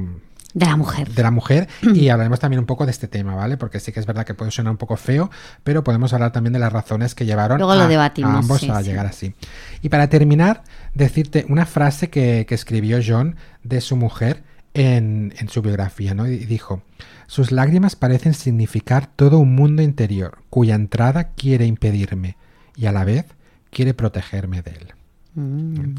De 0.54 0.66
la 0.66 0.76
mujer. 0.76 1.10
de 1.10 1.24
la 1.24 1.32
mujer 1.32 1.68
y 1.82 2.10
hablaremos 2.10 2.40
también 2.40 2.60
un 2.60 2.66
poco 2.66 2.86
de 2.86 2.92
este 2.92 3.08
tema, 3.08 3.36
¿vale? 3.36 3.58
Porque 3.58 3.80
sí 3.80 3.92
que 3.92 4.00
es 4.00 4.06
verdad 4.06 4.24
que 4.26 4.36
puede 4.36 4.52
sonar 4.52 4.72
un 4.72 4.78
poco 4.78 4.98
feo, 4.98 5.32
pero 5.64 5.84
podemos 5.84 6.14
hablar 6.14 6.32
también 6.32 6.54
de 6.54 6.60
las 6.60 6.72
razones 6.72 7.16
que 7.16 7.26
llevaron 7.26 7.58
Luego 7.58 7.74
lo 7.76 7.82
a, 7.82 7.88
debatimos, 7.88 8.36
a 8.36 8.38
ambos 8.38 8.60
sí, 8.62 8.70
a 8.70 8.80
sí. 8.80 8.84
llegar 8.86 9.06
así. 9.08 9.34
Y 9.82 9.90
para 9.90 10.10
terminar, 10.10 10.64
decirte 10.94 11.46
una 11.50 11.66
frase 11.66 12.10
que, 12.10 12.46
que 12.48 12.54
escribió 12.56 13.00
John 13.06 13.36
de 13.64 13.82
su 13.82 13.96
mujer 13.96 14.44
en, 14.76 15.34
en 15.38 15.50
su 15.50 15.62
biografía, 15.62 16.14
¿no? 16.14 16.28
Y 16.28 16.38
dijo, 16.38 16.84
sus 17.28 17.52
lágrimas 17.52 17.96
parecen 17.96 18.34
significar 18.34 19.08
todo 19.08 19.40
un 19.40 19.56
mundo 19.56 19.82
interior 19.82 20.40
cuya 20.50 20.76
entrada 20.76 21.32
quiere 21.34 21.66
impedirme 21.66 22.38
y 22.76 22.86
a 22.86 22.92
la 22.92 23.06
vez 23.06 23.26
quiere 23.72 23.94
protegerme 23.94 24.62
de 24.62 24.72
él. 24.72 24.94
Mm. 25.36 25.96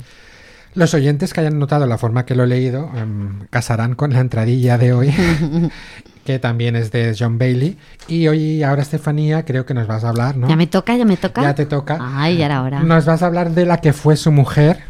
Los 0.74 0.92
oyentes 0.94 1.32
que 1.32 1.40
hayan 1.40 1.58
notado 1.58 1.87
la 1.87 1.98
forma 1.98 2.26
que 2.26 2.34
lo 2.34 2.44
he 2.44 2.46
leído 2.46 2.90
em, 2.96 3.46
casarán 3.50 3.94
con 3.94 4.12
la 4.12 4.20
entradilla 4.20 4.76
de 4.76 4.92
hoy, 4.92 5.14
que 6.24 6.38
también 6.38 6.74
es 6.74 6.90
de 6.90 7.14
John 7.16 7.38
Bailey. 7.38 7.78
Y 8.08 8.26
hoy, 8.26 8.62
ahora, 8.62 8.82
Estefanía, 8.82 9.44
creo 9.44 9.66
que 9.66 9.74
nos 9.74 9.87
vas 9.87 10.02
a 10.04 10.08
hablar, 10.08 10.37
¿no? 10.37 10.48
Ya 10.48 10.56
me 10.56 10.66
toca, 10.66 10.96
ya 10.96 11.04
me 11.04 11.16
toca. 11.16 11.42
Ya 11.42 11.54
te 11.54 11.66
toca. 11.66 11.98
Ay, 12.00 12.38
ya 12.38 12.46
era 12.46 12.62
hora. 12.62 12.80
Nos 12.80 13.04
vas 13.04 13.22
a 13.22 13.26
hablar 13.26 13.50
de 13.50 13.66
la 13.66 13.80
que 13.80 13.92
fue 13.92 14.16
su 14.16 14.32
mujer. 14.32 14.80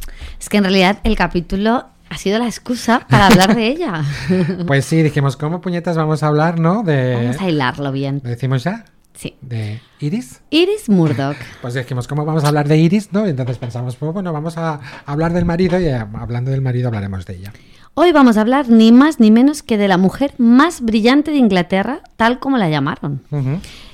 Es 0.40 0.48
que 0.48 0.56
en 0.56 0.64
realidad 0.64 0.98
el 1.04 1.16
capítulo 1.16 1.86
ha 2.08 2.16
sido 2.16 2.38
la 2.38 2.46
excusa 2.46 3.06
para 3.08 3.26
hablar 3.26 3.54
de 3.54 3.66
ella. 3.66 4.04
Pues 4.66 4.86
sí, 4.86 5.02
dijimos, 5.02 5.36
¿cómo 5.36 5.60
puñetas 5.60 5.96
vamos 5.96 6.22
a 6.22 6.28
hablar, 6.28 6.58
no? 6.58 6.82
De. 6.82 7.14
Vamos 7.14 7.40
a 7.40 7.48
hilarlo 7.48 7.92
bien. 7.92 8.20
¿Lo 8.22 8.30
decimos 8.30 8.64
ya? 8.64 8.84
Sí. 9.14 9.36
De 9.40 9.80
Iris. 10.00 10.42
Iris 10.50 10.88
Murdoch. 10.88 11.36
Pues 11.62 11.74
dijimos, 11.74 12.08
¿cómo 12.08 12.24
vamos 12.24 12.44
a 12.44 12.48
hablar 12.48 12.68
de 12.68 12.76
Iris, 12.76 13.12
no? 13.12 13.26
Y 13.26 13.30
entonces 13.30 13.58
pensamos, 13.58 13.96
pues 13.96 14.12
bueno, 14.12 14.32
vamos 14.32 14.58
a 14.58 14.80
hablar 15.06 15.32
del 15.32 15.44
marido 15.44 15.80
y 15.80 15.86
eh, 15.86 15.94
hablando 15.94 16.50
del 16.50 16.60
marido 16.60 16.88
hablaremos 16.88 17.24
de 17.24 17.36
ella. 17.36 17.52
Hoy 17.94 18.10
vamos 18.10 18.36
a 18.36 18.40
hablar 18.40 18.68
ni 18.68 18.90
más 18.90 19.20
ni 19.20 19.30
menos 19.30 19.62
que 19.62 19.78
de 19.78 19.86
la 19.86 19.96
mujer 19.96 20.34
más 20.38 20.80
brillante 20.80 21.30
de 21.30 21.36
Inglaterra, 21.36 22.00
tal 22.16 22.40
como 22.40 22.58
la 22.58 22.68
llamaron. 22.68 23.22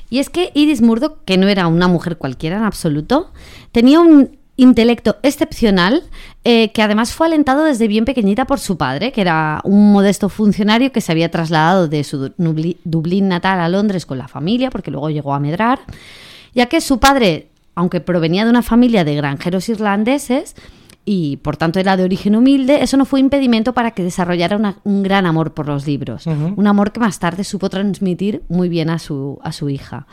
Y 0.09 0.21
es 0.21 0.31
que 0.31 0.51
Iris 0.55 0.81
Murdoch, 0.81 1.19
que 1.27 1.37
no 1.37 1.49
era 1.49 1.67
una 1.67 1.87
mujer 1.87 2.17
cualquiera 2.17 2.57
en 2.57 2.65
absoluto, 2.65 3.31
tenía 3.73 4.01
un 4.01 4.40
intelecto 4.63 5.17
excepcional 5.23 6.03
eh, 6.45 6.71
que 6.73 6.83
además 6.83 7.13
fue 7.13 7.27
alentado 7.27 7.65
desde 7.65 7.89
bien 7.89 8.05
pequeñita 8.05 8.47
por 8.47 8.59
su 8.61 8.77
padre, 8.77 9.13
que 9.13 9.21
era 9.21 9.61
un 9.65 9.93
modesto 9.93 10.29
funcionario 10.29 10.93
que 10.93 11.01
se 11.01 11.13
había 11.13 11.31
trasladado 11.31 11.89
de 11.89 12.05
su 12.05 12.33
Dublín 12.85 13.29
natal 13.29 13.61
a 13.61 13.69
Londres 13.69 14.07
con 14.07 14.19
la 14.19 14.29
familia, 14.29 14.71
porque 14.71 14.91
luego 14.91 15.11
llegó 15.11 15.35
a 15.35 15.41
medrar, 15.41 15.81
ya 16.55 16.67
que 16.67 16.81
su 16.81 16.99
padre, 16.99 17.49
aunque 17.75 18.01
provenía 18.01 18.45
de 18.45 18.51
una 18.51 18.63
familia 18.63 19.05
de 19.05 19.15
granjeros 19.17 19.69
irlandeses, 19.69 20.55
y 21.05 21.39
por 21.39 21.57
tanto 21.57 21.81
era 21.81 21.97
de 21.97 22.05
origen 22.05 22.37
humilde, 22.37 22.83
eso 22.83 22.97
no 22.97 23.05
fue 23.07 23.21
impedimento 23.21 23.73
para 23.73 23.91
que 23.93 24.03
desarrollara 24.03 24.57
una- 24.57 24.77
un 24.85 25.03
gran 25.03 25.25
amor 25.27 25.55
por 25.55 25.67
los 25.67 25.87
libros, 25.87 26.27
un 26.27 26.67
amor 26.67 26.93
que 26.93 27.01
más 27.01 27.19
tarde 27.19 27.43
supo 27.45 27.69
transmitir 27.71 28.43
muy 28.49 28.69
bien 28.69 28.91
a 28.91 28.99
su, 28.99 29.39
a 29.43 29.51
su 29.53 29.69
hija. 29.71 30.07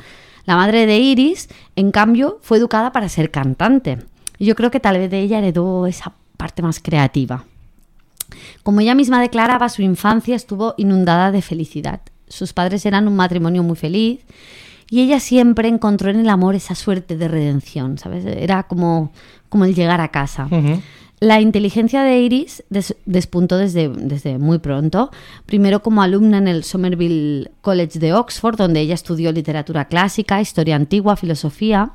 La 0.46 0.56
madre 0.56 0.86
de 0.86 0.98
Iris, 0.98 1.50
en 1.76 1.92
cambio, 1.92 2.40
fue 2.42 2.58
educada 2.58 2.94
para 2.94 3.10
ser 3.10 3.32
cantante. 3.32 3.98
Yo 4.39 4.56
creo 4.56 4.71
que 4.71 4.80
tal 4.80 4.97
vez 4.97 5.10
de 5.10 5.19
ella 5.19 5.39
heredó 5.39 5.88
esa 5.88 6.13
parte 6.38 6.62
más 6.62 6.80
creativa. 6.80 7.45
Como 8.63 8.82
ella 8.82 8.95
misma 8.95 9.21
declaraba, 9.21 9.69
su 9.69 9.82
infancia 9.82 10.36
estuvo 10.36 10.73
inundada 10.78 11.32
de 11.32 11.41
felicidad. 11.41 12.02
Sus 12.28 12.54
padres 12.54 12.86
eran 12.86 13.08
un 13.08 13.15
matrimonio 13.15 13.63
muy 13.63 13.76
feliz 13.76 14.19
y 14.89 15.02
ella 15.02 15.19
siempre 15.19 15.67
encontró 15.67 16.10
en 16.10 16.19
el 16.19 16.30
amor 16.30 16.56
esa 16.56 16.76
suerte 16.76 17.17
de 17.17 17.28
redención, 17.28 17.97
¿sabes? 17.97 18.26
Era 18.26 18.63
como, 18.63 19.12
como 19.50 19.65
el 19.65 19.76
llegar 19.76 20.02
a 20.02 20.10
casa. 20.10 20.47
La 21.19 21.41
inteligencia 21.41 22.04
de 22.04 22.19
Iris 22.19 22.63
despuntó 23.06 23.58
desde, 23.58 23.89
desde 23.89 24.38
muy 24.38 24.60
pronto, 24.60 25.10
primero 25.47 25.82
como 25.82 26.04
alumna 26.04 26.38
en 26.38 26.47
el 26.47 26.63
Somerville 26.63 27.50
College 27.62 27.97
de 27.97 28.13
Oxford, 28.13 28.56
donde 28.56 28.82
ella 28.82 28.93
estudió 28.93 29.32
literatura 29.32 29.86
clásica, 29.86 30.39
historia 30.41 30.76
antigua, 30.76 31.15
filosofía. 31.15 31.93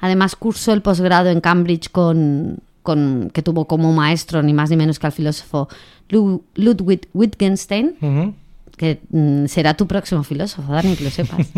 Además 0.00 0.36
cursó 0.36 0.72
el 0.72 0.82
posgrado 0.82 1.30
en 1.30 1.40
Cambridge 1.40 1.90
con, 1.90 2.58
con, 2.82 3.30
que 3.32 3.42
tuvo 3.42 3.66
como 3.66 3.92
maestro 3.92 4.42
ni 4.42 4.52
más 4.52 4.70
ni 4.70 4.76
menos 4.76 4.98
que 4.98 5.06
al 5.06 5.12
filósofo 5.12 5.68
Ludwig 6.08 7.08
Wittgenstein 7.12 7.96
que 8.76 9.00
mm, 9.10 9.46
será 9.46 9.74
tu 9.74 9.86
próximo 9.86 10.22
filósofo, 10.22 10.72
Dani, 10.72 10.96
que 10.96 11.04
lo 11.04 11.10
sepas. 11.10 11.48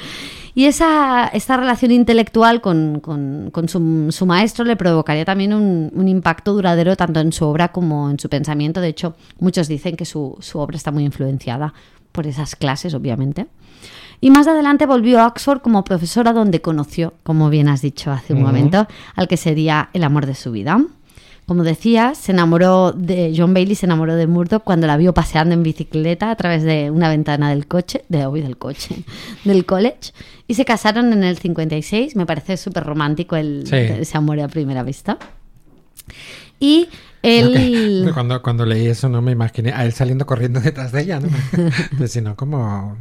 y 0.54 0.64
esa, 0.64 1.28
esta 1.28 1.56
relación 1.56 1.90
intelectual 1.90 2.60
con, 2.60 3.00
su, 3.68 4.26
maestro 4.26 4.64
le 4.64 4.76
provocaría 4.76 5.24
también 5.24 5.52
un, 5.52 6.08
impacto 6.08 6.52
duradero 6.52 6.96
tanto 6.96 7.20
en 7.20 7.32
su 7.32 7.44
obra 7.44 7.68
como 7.68 8.10
en 8.10 8.18
su 8.18 8.28
pensamiento. 8.28 8.80
De 8.80 8.88
hecho, 8.88 9.14
muchos 9.38 9.68
dicen 9.68 9.96
que 9.96 10.04
su, 10.04 10.38
obra 10.54 10.76
está 10.76 10.90
muy 10.90 11.04
influenciada 11.04 11.74
por 12.12 12.26
esas 12.26 12.56
clases, 12.56 12.94
obviamente. 12.94 13.46
Y 14.20 14.30
más 14.30 14.46
adelante 14.46 14.86
volvió 14.86 15.20
a 15.20 15.26
Oxford 15.26 15.60
como 15.60 15.84
profesora 15.84 16.32
donde 16.32 16.60
conoció, 16.60 17.14
como 17.22 17.48
bien 17.48 17.68
has 17.68 17.80
dicho 17.80 18.10
hace 18.10 18.34
un 18.34 18.42
momento, 18.42 18.86
al 19.14 19.28
que 19.28 19.36
sería 19.36 19.88
el 19.94 20.04
amor 20.04 20.26
de 20.26 20.34
su 20.34 20.52
vida. 20.52 20.80
Como 21.46 21.64
decía, 21.64 22.14
se 22.14 22.30
enamoró 22.30 22.92
de 22.92 23.34
John 23.36 23.54
Bailey, 23.54 23.74
se 23.74 23.86
enamoró 23.86 24.14
de 24.14 24.28
Murdoch 24.28 24.62
cuando 24.62 24.86
la 24.86 24.96
vio 24.96 25.14
paseando 25.14 25.52
en 25.52 25.64
bicicleta 25.64 26.30
a 26.30 26.36
través 26.36 26.62
de 26.62 26.92
una 26.92 27.08
ventana 27.08 27.50
del 27.50 27.66
coche, 27.66 28.04
de 28.08 28.24
hoy 28.24 28.40
del 28.40 28.56
coche, 28.56 29.02
del 29.44 29.64
college, 29.64 30.12
y 30.46 30.54
se 30.54 30.64
casaron 30.64 31.12
en 31.12 31.24
el 31.24 31.38
56. 31.38 32.14
Me 32.14 32.26
parece 32.26 32.56
súper 32.56 32.84
romántico 32.84 33.34
el, 33.34 33.64
ese 33.72 34.16
amor 34.16 34.38
a 34.38 34.48
primera 34.48 34.82
vista. 34.84 35.18
Y 36.60 36.88
él... 37.22 38.08
Cuando, 38.14 38.40
cuando 38.42 38.64
leí 38.64 38.86
eso 38.86 39.08
no 39.08 39.20
me 39.20 39.32
imaginé 39.32 39.72
a 39.72 39.84
él 39.84 39.92
saliendo 39.92 40.26
corriendo 40.26 40.60
detrás 40.60 40.92
de 40.92 41.02
ella, 41.02 41.20
¿no? 41.20 42.06
sino 42.06 42.36
como 42.36 42.96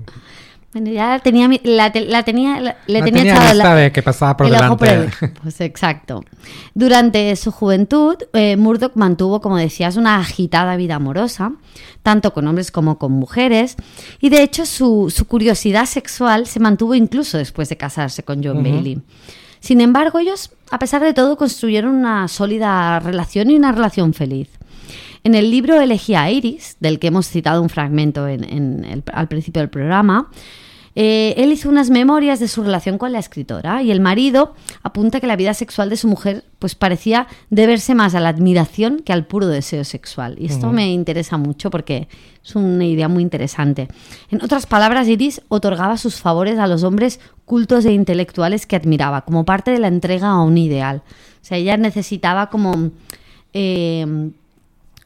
bueno, 0.71 0.91
ya 0.91 1.09
la 1.09 1.19
tenía, 1.19 1.47
la, 1.63 1.91
tenía, 1.91 2.75
le 2.85 3.01
tenía, 3.01 3.23
echado 3.23 3.53
la, 3.55 3.75
de 3.75 3.91
que 3.91 4.03
pasaba 4.03 4.37
por 4.37 4.51
delante. 4.51 5.09
pues 5.41 5.61
exacto. 5.61 6.23
Durante 6.75 7.35
su 7.37 7.51
juventud, 7.51 8.17
eh, 8.33 8.55
Murdoch 8.55 8.91
mantuvo, 8.95 9.41
como 9.41 9.57
decías, 9.57 9.95
una 9.95 10.17
agitada 10.17 10.75
vida 10.75 10.95
amorosa, 10.95 11.53
tanto 12.03 12.33
con 12.33 12.47
hombres 12.47 12.69
como 12.69 12.99
con 12.99 13.13
mujeres, 13.13 13.77
y 14.21 14.29
de 14.29 14.43
hecho 14.43 14.67
su, 14.67 15.11
su 15.15 15.25
curiosidad 15.25 15.87
sexual 15.87 16.45
se 16.45 16.59
mantuvo 16.59 16.93
incluso 16.93 17.39
después 17.39 17.67
de 17.69 17.77
casarse 17.77 18.21
con 18.21 18.43
John 18.43 18.61
Bailey. 18.61 19.01
Sin 19.59 19.81
embargo, 19.81 20.19
ellos, 20.19 20.51
a 20.69 20.77
pesar 20.77 21.01
de 21.01 21.15
todo, 21.15 21.35
construyeron 21.35 21.95
una 21.95 22.27
sólida 22.27 22.99
relación 22.99 23.49
y 23.49 23.55
una 23.55 23.71
relación 23.71 24.13
feliz. 24.13 24.49
En 25.23 25.35
el 25.35 25.51
libro 25.51 25.79
Elegía 25.79 26.23
a 26.23 26.31
Iris, 26.31 26.77
del 26.79 26.99
que 26.99 27.07
hemos 27.07 27.27
citado 27.27 27.61
un 27.61 27.69
fragmento 27.69 28.25
al 28.25 29.27
principio 29.27 29.61
del 29.61 29.69
programa, 29.69 30.29
eh, 30.95 31.33
él 31.37 31.51
hizo 31.51 31.69
unas 31.69 31.89
memorias 31.89 32.39
de 32.39 32.47
su 32.47 32.63
relación 32.63 32.97
con 32.97 33.11
la 33.11 33.19
escritora 33.19 33.83
y 33.83 33.91
el 33.91 34.01
marido 34.01 34.53
apunta 34.81 35.19
que 35.19 35.27
la 35.27 35.35
vida 35.35 35.53
sexual 35.53 35.89
de 35.89 35.97
su 35.97 36.07
mujer 36.07 36.43
pues 36.57 36.75
parecía 36.75 37.27
deberse 37.49 37.95
más 37.95 38.15
a 38.15 38.19
la 38.19 38.29
admiración 38.29 38.99
que 38.99 39.13
al 39.13 39.25
puro 39.25 39.47
deseo 39.47 39.83
sexual. 39.83 40.35
Y 40.39 40.47
esto 40.47 40.71
me 40.71 40.91
interesa 40.91 41.37
mucho 41.37 41.69
porque 41.69 42.07
es 42.43 42.55
una 42.55 42.85
idea 42.85 43.07
muy 43.07 43.23
interesante. 43.23 43.87
En 44.29 44.43
otras 44.43 44.65
palabras, 44.65 45.07
Iris 45.07 45.41
otorgaba 45.47 45.97
sus 45.97 46.15
favores 46.15 46.57
a 46.59 46.67
los 46.67 46.83
hombres 46.83 47.19
cultos 47.45 47.85
e 47.85 47.93
intelectuales 47.93 48.65
que 48.65 48.75
admiraba 48.75 49.21
como 49.21 49.45
parte 49.45 49.71
de 49.71 49.79
la 49.79 49.87
entrega 49.87 50.29
a 50.29 50.43
un 50.43 50.57
ideal. 50.57 51.03
O 51.41 51.45
sea, 51.45 51.57
ella 51.57 51.77
necesitaba 51.77 52.49
como... 52.49 52.91
Eh, 53.53 54.31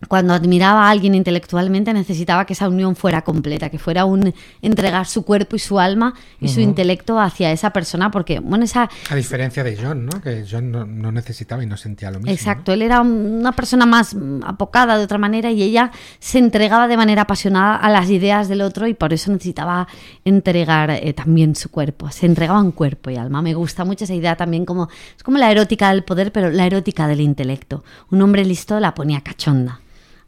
cuando 0.08 0.34
admiraba 0.34 0.88
a 0.88 0.90
alguien 0.90 1.16
intelectualmente 1.16 1.94
necesitaba 1.94 2.46
que 2.46 2.54
esa 2.54 2.70
unión 2.70 2.96
fuera 2.96 3.24
completa, 3.24 3.70
que 3.70 3.80
fuera 3.80 4.06
un 4.06 4.34
entregar 4.62 5.06
su 5.08 5.24
cuerpo 5.24 5.56
y 5.56 5.60
su 5.60 5.80
alma 5.80 6.14
y 6.40 6.50
su 6.50 6.60
intelecto 6.60 7.20
hacia 7.20 7.52
esa 7.52 7.72
persona, 7.72 8.12
porque, 8.12 8.40
bueno, 8.40 8.66
esa... 8.66 8.90
A 9.10 9.16
diferencia 9.16 9.64
de 9.64 9.78
John, 9.82 10.06
¿no? 10.06 10.22
Que 10.22 10.46
John 10.50 10.72
no, 10.72 11.12
necesitaba 11.12 11.64
y 11.64 11.68
no 11.68 11.78
sentía 11.78 12.12
lo 12.12 12.20
mismo. 12.20 12.32
Exacto, 12.32 12.74
él 12.74 12.82
era 12.82 13.02
una 13.02 13.52
persona 13.54 13.86
más 13.86 14.16
apocada 14.46 14.98
de 14.98 15.04
otra 15.04 15.18
manera 15.18 15.52
y 15.52 15.64
ella 15.64 15.92
se 16.20 16.40
entregaba 16.40 16.88
de 16.88 16.98
manera 16.98 17.24
apasionada 17.24 17.76
a 17.76 17.90
las 17.90 18.10
ideas 18.10 18.48
del 18.50 18.62
otro 18.62 18.88
y 18.88 18.94
por 18.94 19.14
eso 19.14 19.32
necesitaba 19.32 19.88
entregar 20.26 20.92
eh, 20.92 21.14
también 21.14 21.56
su 21.56 21.70
cuerpo, 21.70 22.12
se 22.12 22.26
entregaban 22.26 22.72
cuerpo 22.72 23.10
y 23.10 23.18
alma. 23.18 23.42
Me 23.42 23.54
gusta 23.54 23.86
mucho 23.86 24.06
esa 24.06 24.14
idea 24.14 24.36
también 24.36 24.66
como... 24.66 24.90
Es 25.16 25.24
como 25.24 25.38
la 25.38 25.52
erótica 25.52 25.90
del 25.90 26.04
poder, 26.04 26.32
pero 26.32 26.50
la 26.50 26.66
erótica 26.66 27.08
del 27.08 27.22
intelecto. 27.22 27.84
Un 28.12 28.22
hombre 28.22 28.46
listo 28.46 28.80
la 28.80 28.94
ponía 28.94 29.22
cachonda 29.22 29.80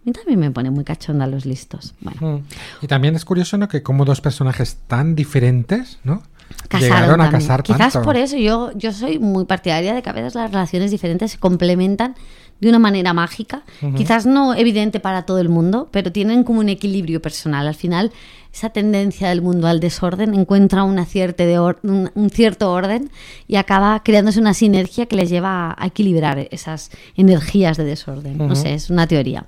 mí 0.05 0.11
también 0.11 0.39
me 0.39 0.51
pone 0.51 0.71
muy 0.71 0.83
cachonda 0.83 1.27
los 1.27 1.45
listos. 1.45 1.95
Bueno. 2.01 2.37
Mm. 2.37 2.43
Y 2.83 2.87
también 2.87 3.15
es 3.15 3.25
curioso, 3.25 3.57
¿no? 3.57 3.67
Que 3.67 3.83
como 3.83 4.05
dos 4.05 4.21
personajes 4.21 4.77
tan 4.87 5.15
diferentes, 5.15 5.99
¿no? 6.03 6.23
Llegaron 6.79 7.21
a 7.21 7.31
casar 7.31 7.63
Quizás 7.63 7.97
por 7.97 8.17
eso 8.17 8.37
yo, 8.37 8.71
yo 8.75 8.91
soy 8.91 9.17
muy 9.19 9.45
partidaria 9.45 9.93
de 9.93 10.01
que 10.01 10.09
a 10.09 10.13
veces 10.13 10.35
las 10.35 10.51
relaciones 10.51 10.91
diferentes 10.91 11.31
se 11.31 11.37
complementan 11.39 12.15
de 12.59 12.69
una 12.69 12.79
manera 12.79 13.13
mágica. 13.13 13.63
Quizás 13.95 14.25
no 14.25 14.53
evidente 14.53 14.99
para 14.99 15.23
todo 15.23 15.39
el 15.39 15.49
mundo, 15.49 15.89
pero 15.91 16.11
tienen 16.11 16.43
como 16.43 16.59
un 16.59 16.69
equilibrio 16.69 17.21
personal. 17.21 17.67
Al 17.67 17.75
final, 17.75 18.11
esa 18.53 18.69
tendencia 18.69 19.29
del 19.29 19.41
mundo 19.41 19.67
al 19.67 19.79
desorden 19.79 20.33
encuentra 20.33 20.83
una 20.83 21.05
de 21.05 21.59
un, 21.59 22.29
cierto 22.31 22.71
orden 22.71 23.11
y 23.47 23.57
acaba 23.57 24.01
creándose 24.03 24.39
una 24.39 24.53
sinergia 24.53 25.05
que 25.07 25.17
les 25.17 25.29
lleva 25.29 25.75
a 25.77 25.87
equilibrar 25.87 26.47
esas 26.51 26.91
energías 27.17 27.75
de 27.75 27.83
desorden. 27.83 28.37
No 28.37 28.55
sé, 28.55 28.73
es 28.73 28.89
una 28.89 29.07
teoría. 29.07 29.45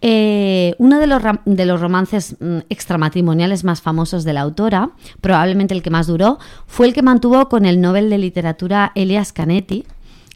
Eh, 0.00 0.74
uno 0.78 1.00
de 1.00 1.08
los, 1.08 1.22
de 1.44 1.66
los 1.66 1.80
romances 1.80 2.36
mm, 2.38 2.58
extramatrimoniales 2.68 3.64
más 3.64 3.82
famosos 3.82 4.24
de 4.24 4.32
la 4.32 4.42
autora, 4.42 4.90
probablemente 5.20 5.74
el 5.74 5.82
que 5.82 5.90
más 5.90 6.06
duró, 6.06 6.38
fue 6.66 6.86
el 6.86 6.94
que 6.94 7.02
mantuvo 7.02 7.48
con 7.48 7.64
el 7.64 7.80
Nobel 7.80 8.08
de 8.10 8.18
Literatura 8.18 8.92
Elias 8.94 9.32
Canetti, 9.32 9.84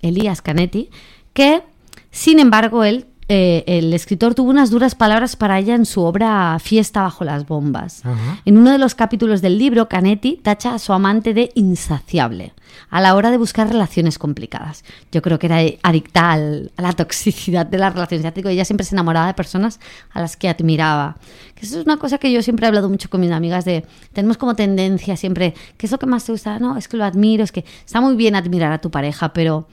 Elias 0.03 0.43
Canetti, 0.43 0.91
que, 1.33 1.63
sin 2.11 2.41
embargo, 2.41 2.83
él 2.83 3.07
eh, 3.35 3.65
el 3.67 3.95
escritor 3.95 4.35
tuvo 4.35 4.51
unas 4.51 4.69
duras 4.69 4.95
palabras 4.95 5.37
para 5.37 5.59
ella 5.59 5.75
en 5.75 5.87
su 5.87 6.03
obra 6.03 6.59
Fiesta 6.59 7.01
bajo 7.01 7.25
las 7.25 7.47
bombas. 7.47 8.03
En 8.45 8.59
uno 8.59 8.71
de 8.71 8.77
los 8.77 8.95
capítulos 8.95 9.41
del 9.41 9.57
libro, 9.57 9.89
Canetti 9.89 10.37
tacha 10.37 10.75
a 10.75 10.79
su 10.79 10.93
amante 10.93 11.33
de 11.33 11.51
insaciable 11.55 12.53
a 12.91 13.01
la 13.01 13.15
hora 13.15 13.31
de 13.31 13.39
buscar 13.39 13.71
relaciones 13.71 14.19
complicadas. 14.19 14.85
Yo 15.13 15.23
creo 15.23 15.39
que 15.39 15.47
era 15.47 15.61
adicta 15.83 16.33
a 16.33 16.37
la 16.37 16.93
toxicidad 16.93 17.65
de 17.65 17.79
las 17.79 17.95
relaciones. 17.95 18.23
Ya 18.23 18.33
digo, 18.33 18.51
ella 18.51 18.67
siempre 18.67 18.85
se 18.85 18.95
enamoraba 18.95 19.29
de 19.29 19.33
personas 19.33 19.81
a 20.11 20.21
las 20.21 20.37
que 20.37 20.51
admiraba. 20.51 21.17
Que 21.55 21.65
eso 21.65 21.81
es 21.81 21.87
una 21.87 21.97
cosa 21.97 22.19
que 22.19 22.31
yo 22.31 22.43
siempre 22.43 22.67
he 22.67 22.69
hablado 22.69 22.91
mucho 22.91 23.09
con 23.09 23.23
mis 23.23 23.31
amigas 23.31 23.65
de, 23.65 23.87
tenemos 24.13 24.37
como 24.37 24.55
tendencia 24.55 25.17
siempre, 25.17 25.55
¿qué 25.79 25.87
es 25.87 25.93
lo 25.93 25.99
que 25.99 26.05
más 26.05 26.27
te 26.27 26.33
gusta? 26.33 26.59
No, 26.59 26.77
es 26.77 26.87
que 26.87 26.99
lo 26.99 27.05
admiro, 27.05 27.45
es 27.45 27.53
que 27.53 27.65
está 27.83 28.03
muy 28.03 28.15
bien 28.15 28.37
admirar 28.37 28.73
a 28.73 28.79
tu 28.83 28.91
pareja, 28.91 29.33
pero 29.33 29.69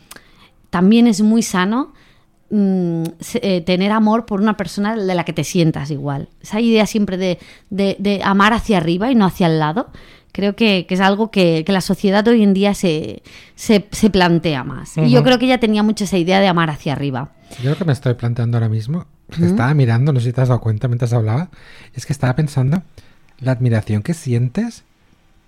también 0.70 1.08
es 1.08 1.20
muy 1.20 1.44
sano 1.44 1.92
Mm, 2.52 3.04
eh, 3.42 3.62
tener 3.62 3.92
amor 3.92 4.26
por 4.26 4.42
una 4.42 4.58
persona 4.58 4.96
de 4.96 5.14
la 5.14 5.24
que 5.24 5.34
te 5.34 5.44
sientas 5.44 5.92
igual. 5.92 6.30
Esa 6.42 6.60
idea 6.60 6.88
siempre 6.88 7.38
de, 7.70 8.22
amar 8.24 8.54
hacia 8.54 8.78
arriba 8.78 9.12
y 9.12 9.16
no 9.16 9.26
hacia 9.26 9.46
el 9.46 9.60
lado, 9.60 9.92
creo 10.32 10.56
que, 10.56 10.88
es 10.90 11.00
algo 11.00 11.30
que, 11.30 11.64
la 11.68 11.82
sociedad 11.82 12.28
hoy 12.28 12.42
en 12.42 12.56
día 12.56 12.74
se, 12.74 13.22
se, 13.56 13.82
plantea 14.10 14.64
más. 14.64 14.98
Y 14.98 15.12
yo 15.12 15.24
creo 15.24 15.38
que 15.38 15.46
ella 15.46 15.60
tenía 15.60 15.84
mucho 15.84 16.06
esa 16.06 16.18
idea 16.18 16.40
de 16.40 16.48
amar 16.48 16.72
hacia 16.72 16.94
arriba. 16.94 17.34
Yo 17.62 17.70
lo 17.70 17.78
que 17.78 17.86
me 17.86 17.94
estoy 17.94 18.16
planteando 18.16 18.58
ahora 18.58 18.70
mismo, 18.70 19.06
estaba 19.40 19.72
mirando, 19.76 20.12
no 20.12 20.20
sé 20.20 20.28
si 20.28 20.34
te 20.34 20.42
has 20.42 20.48
dado 20.48 20.60
cuenta 20.60 20.88
mientras 20.88 21.14
hablaba, 21.14 21.52
es 21.94 22.08
que 22.08 22.14
estaba 22.14 22.36
pensando 22.36 22.82
la 23.40 23.52
admiración 23.52 24.02
que 24.02 24.16
sientes 24.16 24.86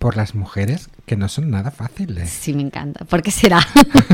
por 0.02 0.18
las 0.18 0.34
mujeres 0.34 0.90
que 1.06 1.16
no 1.16 1.30
son 1.30 1.52
nada 1.52 1.70
fáciles. 1.70 2.28
Sí, 2.28 2.54
me 2.54 2.64
encanta. 2.64 3.06
¿Por 3.06 3.22
qué 3.22 3.30
será? 3.30 3.60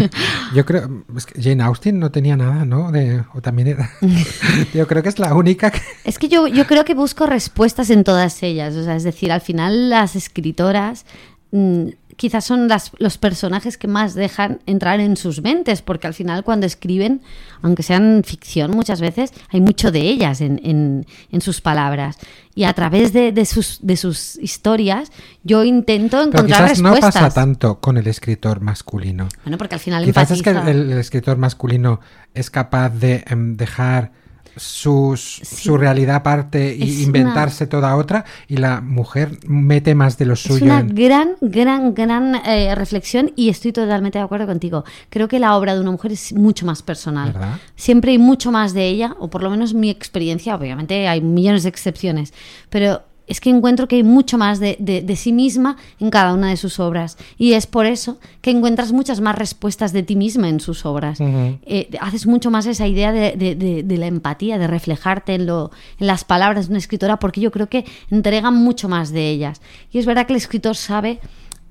Yo 0.54 0.66
creo, 0.66 1.06
es 1.16 1.26
que 1.26 1.42
Jane 1.42 1.64
Austen 1.64 1.98
no 1.98 2.12
tenía 2.12 2.36
nada, 2.36 2.66
¿no? 2.66 2.92
De, 2.92 3.24
o 3.34 3.42
también 3.42 3.70
era... 3.70 3.90
yo 4.74 4.86
creo 4.86 5.02
que 5.02 5.08
es 5.08 5.18
la 5.18 5.34
única 5.34 5.72
que... 5.72 5.80
Es 6.04 6.20
que 6.20 6.28
yo, 6.28 6.48
yo 6.48 6.68
creo 6.68 6.84
que 6.84 6.94
busco 6.94 7.26
respuestas 7.26 7.90
en 7.90 8.04
todas 8.04 8.44
ellas. 8.44 8.76
O 8.76 8.84
sea, 8.84 8.98
es 8.98 9.04
decir, 9.04 9.32
al 9.32 9.40
final 9.40 9.90
las 9.90 10.18
escritoras 10.18 11.06
mm, 11.52 11.88
quizás 12.18 12.43
son 12.43 12.68
las, 12.68 12.91
los 12.97 13.18
personajes 13.18 13.78
que 13.78 13.88
más 13.88 14.13
dejan 14.13 14.59
entrar 14.65 14.99
en 14.99 15.15
sus 15.15 15.41
mentes, 15.41 15.82
porque 15.82 16.07
al 16.07 16.13
final 16.13 16.43
cuando 16.43 16.65
escriben, 16.65 17.22
aunque 17.61 17.84
sean 17.84 18.24
ficción 18.26 18.72
muchas 18.72 18.99
veces, 18.99 19.32
hay 19.49 19.61
mucho 19.61 19.91
de 19.91 20.01
ellas 20.01 20.41
en, 20.41 20.59
en, 20.63 21.05
en 21.32 21.41
sus 21.41 21.61
palabras. 21.61 22.18
Y 22.55 22.63
a 22.63 22.74
través 22.74 23.13
de, 23.13 23.32
de, 23.32 23.45
sus, 23.45 23.80
de 23.84 23.95
sus 23.95 24.36
historias 24.38 25.11
yo 25.43 25.63
intento 25.63 26.18
encontrar 26.18 26.45
Pero 26.45 26.47
quizás 26.47 26.70
respuestas. 26.70 27.15
no 27.15 27.22
pasa 27.22 27.34
tanto 27.34 27.80
con 27.80 27.97
el 27.97 28.07
escritor 28.07 28.61
masculino. 28.61 29.30
Bueno, 29.43 29.57
porque 29.59 29.76
al 29.76 29.82
final 29.82 30.03
Quizás 30.03 30.32
es 30.32 30.41
que 30.41 30.49
el 30.49 30.91
escritor 30.93 31.38
masculino 31.38 32.01
es 32.34 32.49
capaz 32.49 32.89
de 32.89 33.24
em, 33.28 33.55
dejar 33.55 34.11
sus, 34.58 35.22
su 35.43 35.78
realidad 35.78 36.18
aparte 36.18 36.74
Es 36.74 36.99
y 36.99 37.03
inventarse 37.03 37.68
toda 37.68 37.95
otra 37.95 38.26
y 38.47 38.58
la 38.58 38.82
mujer 38.82 39.38
mete 39.47 39.95
más 39.95 40.18
de 40.18 40.26
lo 40.26 40.34
Es 40.34 40.41
suyo. 40.41 40.66
una 40.66 40.80
en- 40.80 40.95
gran, 40.95 41.30
gran, 41.41 41.93
gran 41.93 42.36
eh, 42.45 42.76
reflexión 42.76 43.32
y 43.36 43.49
estoy 43.49 43.72
totalmente 43.72 44.18
de 44.20 44.26
acuerdo 44.26 44.45
contigo. 44.47 44.84
Creo 45.10 45.28
que 45.28 45.39
la 45.39 45.55
obra 45.55 45.74
de 45.76 45.82
una 45.82 45.91
mujer 45.91 46.12
es 46.12 46.34
mucho 46.34 46.66
más 46.66 46.82
personal. 46.84 47.32
¿Verdad? 47.34 47.60
Siempre 47.76 48.12
hay 48.12 48.18
mucho 48.18 48.51
más 48.51 48.74
de 48.74 48.88
ella, 48.88 49.16
o 49.20 49.30
por 49.30 49.43
lo 49.43 49.49
menos 49.49 49.74
mi 49.74 49.89
experiencia, 49.89 50.55
obviamente 50.55 51.08
hay 51.08 51.22
millones 51.22 51.64
de 51.64 51.70
excepciones, 51.70 52.34
pero 52.70 53.01
es 53.28 53.39
que 53.41 53.49
encuentro 53.49 53.88
que 53.88 53.97
hay 53.97 54.03
mucho 54.03 54.38
más 54.38 54.59
de, 54.59 54.78
de- 54.80 55.01
de 55.01 55.15
sí 55.17 55.34
misma 55.34 55.75
en 55.99 56.09
cada 56.09 56.34
una 56.34 56.49
de 56.49 56.57
sus 56.57 56.80
obras. 56.80 57.17
Y 57.38 57.53
es 57.53 57.67
por 57.67 57.86
eso 57.86 58.17
que 58.41 58.51
encuentras 58.51 58.93
muchas 58.93 59.19
más 59.21 59.36
respuestas 59.38 59.91
de 59.93 60.01
ti 60.03 60.15
misma 60.15 60.47
en 60.49 60.59
sus 60.59 60.86
obras. 60.86 61.19
Eh, 61.21 61.89
haces 61.99 62.25
mucho 62.25 62.49
más 62.51 62.65
esa 62.65 62.88
idea 62.88 63.11
de, 63.11 63.36
de- 63.36 63.97
la 63.97 64.07
empatía, 64.07 64.57
de 64.57 64.67
reflejarte 64.67 65.36
en, 65.36 65.45
lo, 65.45 65.71
en 65.99 66.07
las 66.07 66.23
palabras 66.23 66.67
de 66.67 66.71
una 66.71 66.80
escritora, 66.80 67.17
porque 67.19 67.41
yo 67.41 67.51
creo 67.51 67.67
que 67.67 67.84
entregan 68.09 68.55
mucho 68.55 68.88
más 68.89 69.11
de 69.11 69.30
ellas. 69.30 69.61
Y 69.91 69.99
es 69.99 70.05
verdad 70.05 70.25
que 70.25 70.34
el 70.34 70.38
escritor 70.38 70.75
sabe 70.75 71.19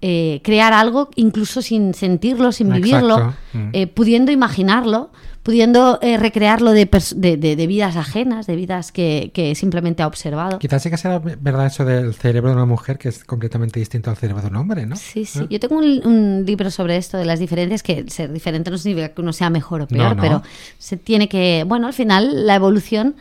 eh, 0.02 0.40
crear 0.44 0.74
algo 0.74 1.08
incluso 1.16 1.62
sin 1.62 1.94
sentirlo, 1.94 2.52
sin 2.52 2.70
vivirlo, 2.70 3.32
Mm. 3.54 3.70
eh, 3.72 3.86
pudiendo 3.86 4.30
imaginarlo, 4.30 5.10
pudiendo 5.46 6.00
eh, 6.02 6.16
recrearlo 6.16 6.72
de, 6.72 6.90
de- 7.14 7.36
de- 7.36 7.54
de 7.54 7.66
vidas 7.68 7.94
ajenas, 7.94 8.48
de 8.48 8.56
vidas 8.56 8.90
que, 8.90 9.30
que 9.32 9.54
simplemente 9.54 10.02
ha 10.02 10.08
observado. 10.08 10.58
Quizás 10.58 10.82
sí 10.82 10.90
que 10.90 10.96
sea 10.96 11.20
verdad 11.20 11.66
eso 11.66 11.84
del 11.84 12.14
cerebro 12.14 12.50
de 12.50 12.56
una 12.56 12.64
mujer 12.66 12.98
que 12.98 13.08
es 13.10 13.22
completamente 13.22 13.78
distinto 13.78 14.10
al 14.10 14.16
cerebro 14.16 14.42
de 14.42 14.48
un 14.48 14.56
hombre, 14.56 14.86
¿no? 14.86 14.96
Sí, 14.96 15.24
sí. 15.24 15.38
¿Eh? 15.42 15.46
Yo 15.50 15.60
tengo 15.60 15.76
un, 15.78 16.04
un 16.04 16.44
libro 16.44 16.68
sobre 16.72 16.96
esto, 16.96 17.16
de 17.16 17.24
las 17.26 17.38
diferencias, 17.38 17.84
que 17.84 18.04
ser 18.10 18.32
diferente 18.32 18.72
no 18.72 18.76
significa 18.76 19.10
que 19.14 19.20
uno 19.22 19.32
sea 19.32 19.48
mejor 19.48 19.82
o 19.82 19.86
peor, 19.86 20.16
no. 20.16 20.20
pero 20.22 20.42
se 20.78 20.96
tiene 20.96 21.28
que, 21.28 21.64
bueno, 21.64 21.86
al 21.86 21.92
final 21.92 22.44
la 22.44 22.56
evolución 22.56 23.14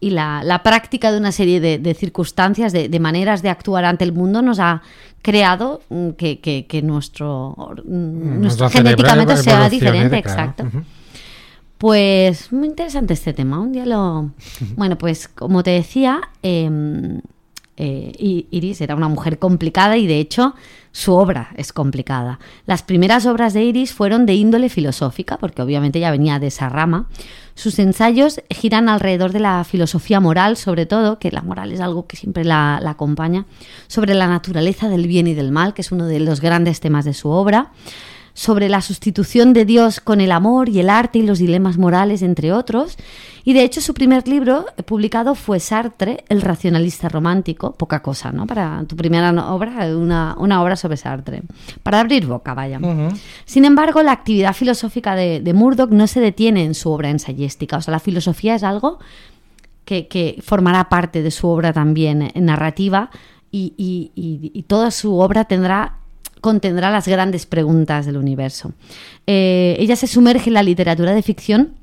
y 0.00 0.10
la, 0.10 0.42
la 0.44 0.62
práctica 0.62 1.10
de 1.12 1.16
una 1.16 1.32
serie 1.32 1.60
de, 1.60 1.78
de 1.78 1.94
circunstancias, 1.94 2.74
de, 2.74 2.90
de 2.90 3.00
maneras 3.00 3.40
de 3.40 3.48
actuar 3.48 3.86
ante 3.86 4.04
el 4.04 4.12
mundo 4.12 4.42
nos 4.42 4.58
ha 4.58 4.82
creado 5.22 5.80
mm, 5.88 6.10
que, 6.10 6.40
que- 6.40 6.66
que 6.66 6.82
nuestro, 6.82 7.56
mm, 7.86 8.40
nuestro 8.40 8.68
cerebro 8.68 8.90
genéticamente 9.06 9.36
sea 9.38 9.68
diferente, 9.70 10.20
claro. 10.22 10.40
exacto. 10.52 10.82
Pues 11.82 12.52
muy 12.52 12.68
interesante 12.68 13.12
este 13.12 13.32
tema. 13.32 13.58
Un 13.58 13.72
día 13.72 13.84
lo. 13.84 14.30
Bueno, 14.76 14.96
pues 14.96 15.26
como 15.26 15.64
te 15.64 15.72
decía, 15.72 16.20
eh, 16.44 16.70
eh, 17.76 18.46
Iris 18.52 18.80
era 18.80 18.94
una 18.94 19.08
mujer 19.08 19.40
complicada 19.40 19.96
y 19.96 20.06
de 20.06 20.20
hecho 20.20 20.54
su 20.92 21.12
obra 21.12 21.50
es 21.56 21.72
complicada. 21.72 22.38
Las 22.66 22.84
primeras 22.84 23.26
obras 23.26 23.52
de 23.52 23.64
Iris 23.64 23.92
fueron 23.92 24.26
de 24.26 24.34
índole 24.34 24.68
filosófica, 24.68 25.38
porque 25.38 25.60
obviamente 25.60 25.98
ya 25.98 26.12
venía 26.12 26.38
de 26.38 26.46
esa 26.46 26.68
rama. 26.68 27.08
Sus 27.56 27.80
ensayos 27.80 28.40
giran 28.48 28.88
alrededor 28.88 29.32
de 29.32 29.40
la 29.40 29.64
filosofía 29.64 30.20
moral, 30.20 30.56
sobre 30.56 30.86
todo, 30.86 31.18
que 31.18 31.32
la 31.32 31.42
moral 31.42 31.72
es 31.72 31.80
algo 31.80 32.06
que 32.06 32.16
siempre 32.16 32.44
la, 32.44 32.78
la 32.80 32.90
acompaña, 32.90 33.44
sobre 33.88 34.14
la 34.14 34.28
naturaleza 34.28 34.88
del 34.88 35.08
bien 35.08 35.26
y 35.26 35.34
del 35.34 35.50
mal, 35.50 35.74
que 35.74 35.82
es 35.82 35.90
uno 35.90 36.06
de 36.06 36.20
los 36.20 36.40
grandes 36.40 36.78
temas 36.78 37.04
de 37.04 37.12
su 37.12 37.28
obra 37.28 37.72
sobre 38.34 38.68
la 38.68 38.80
sustitución 38.80 39.52
de 39.52 39.64
Dios 39.64 40.00
con 40.00 40.20
el 40.20 40.32
amor 40.32 40.68
y 40.68 40.80
el 40.80 40.88
arte 40.90 41.18
y 41.18 41.22
los 41.22 41.38
dilemas 41.38 41.76
morales, 41.78 42.22
entre 42.22 42.52
otros. 42.52 42.96
Y 43.44 43.52
de 43.54 43.62
hecho 43.64 43.80
su 43.80 43.92
primer 43.92 44.26
libro 44.28 44.66
eh, 44.76 44.82
publicado 44.84 45.34
fue 45.34 45.58
Sartre, 45.60 46.24
el 46.28 46.40
racionalista 46.42 47.08
romántico. 47.08 47.72
Poca 47.72 48.00
cosa, 48.00 48.30
¿no? 48.32 48.46
Para 48.46 48.84
tu 48.86 48.94
primera 48.96 49.30
obra, 49.52 49.86
una, 49.96 50.36
una 50.38 50.62
obra 50.62 50.76
sobre 50.76 50.96
Sartre. 50.96 51.42
Para 51.82 52.00
abrir 52.00 52.26
boca, 52.26 52.54
vaya. 52.54 52.78
Sin 53.44 53.64
embargo, 53.64 54.02
la 54.02 54.12
actividad 54.12 54.54
filosófica 54.54 55.14
de, 55.14 55.40
de 55.40 55.52
Murdoch 55.54 55.90
no 55.90 56.06
se 56.06 56.20
detiene 56.20 56.64
en 56.64 56.74
su 56.74 56.90
obra 56.90 57.10
ensayística. 57.10 57.76
O 57.76 57.82
sea, 57.82 57.92
la 57.92 57.98
filosofía 58.00 58.54
es 58.54 58.62
algo 58.62 58.98
que, 59.84 60.06
que 60.06 60.38
formará 60.42 60.88
parte 60.88 61.22
de 61.22 61.30
su 61.32 61.48
obra 61.48 61.72
también 61.72 62.22
eh, 62.22 62.32
narrativa 62.36 63.10
y, 63.50 63.74
y- 63.76 64.12
y- 64.14 64.50
y 64.54 64.62
toda 64.62 64.90
su 64.92 65.18
obra 65.18 65.44
tendrá 65.44 65.96
contendrá 66.42 66.90
las 66.90 67.08
grandes 67.08 67.46
preguntas 67.46 68.04
del 68.04 68.18
universo. 68.18 68.72
Eh, 69.26 69.76
ella 69.78 69.96
se 69.96 70.06
sumerge 70.06 70.50
en 70.50 70.54
la 70.54 70.62
literatura 70.62 71.14
de 71.14 71.22
ficción 71.22 71.76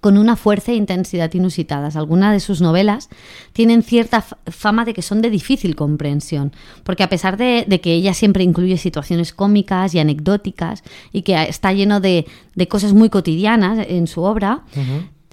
con 0.00 0.18
una 0.18 0.36
fuerza 0.36 0.72
e 0.72 0.76
intensidad 0.76 1.32
inusitadas. 1.32 1.96
Algunas 1.96 2.32
de 2.32 2.40
sus 2.40 2.60
novelas 2.60 3.08
tienen 3.54 3.82
cierta 3.82 4.20
fama 4.20 4.84
de 4.84 4.92
que 4.92 5.00
son 5.00 5.22
de 5.22 5.30
difícil 5.30 5.74
comprensión, 5.74 6.52
porque 6.84 7.02
a 7.02 7.08
pesar 7.08 7.38
de, 7.38 7.64
de 7.66 7.80
que 7.80 7.94
ella 7.94 8.12
siempre 8.12 8.44
incluye 8.44 8.76
situaciones 8.76 9.32
cómicas 9.32 9.94
y 9.94 9.98
anecdóticas 9.98 10.84
y 11.12 11.22
que 11.22 11.42
está 11.44 11.72
lleno 11.72 12.00
de, 12.00 12.26
de 12.54 12.68
cosas 12.68 12.92
muy 12.92 13.08
cotidianas 13.08 13.86
en 13.88 14.06
su 14.06 14.22
obra, 14.22 14.64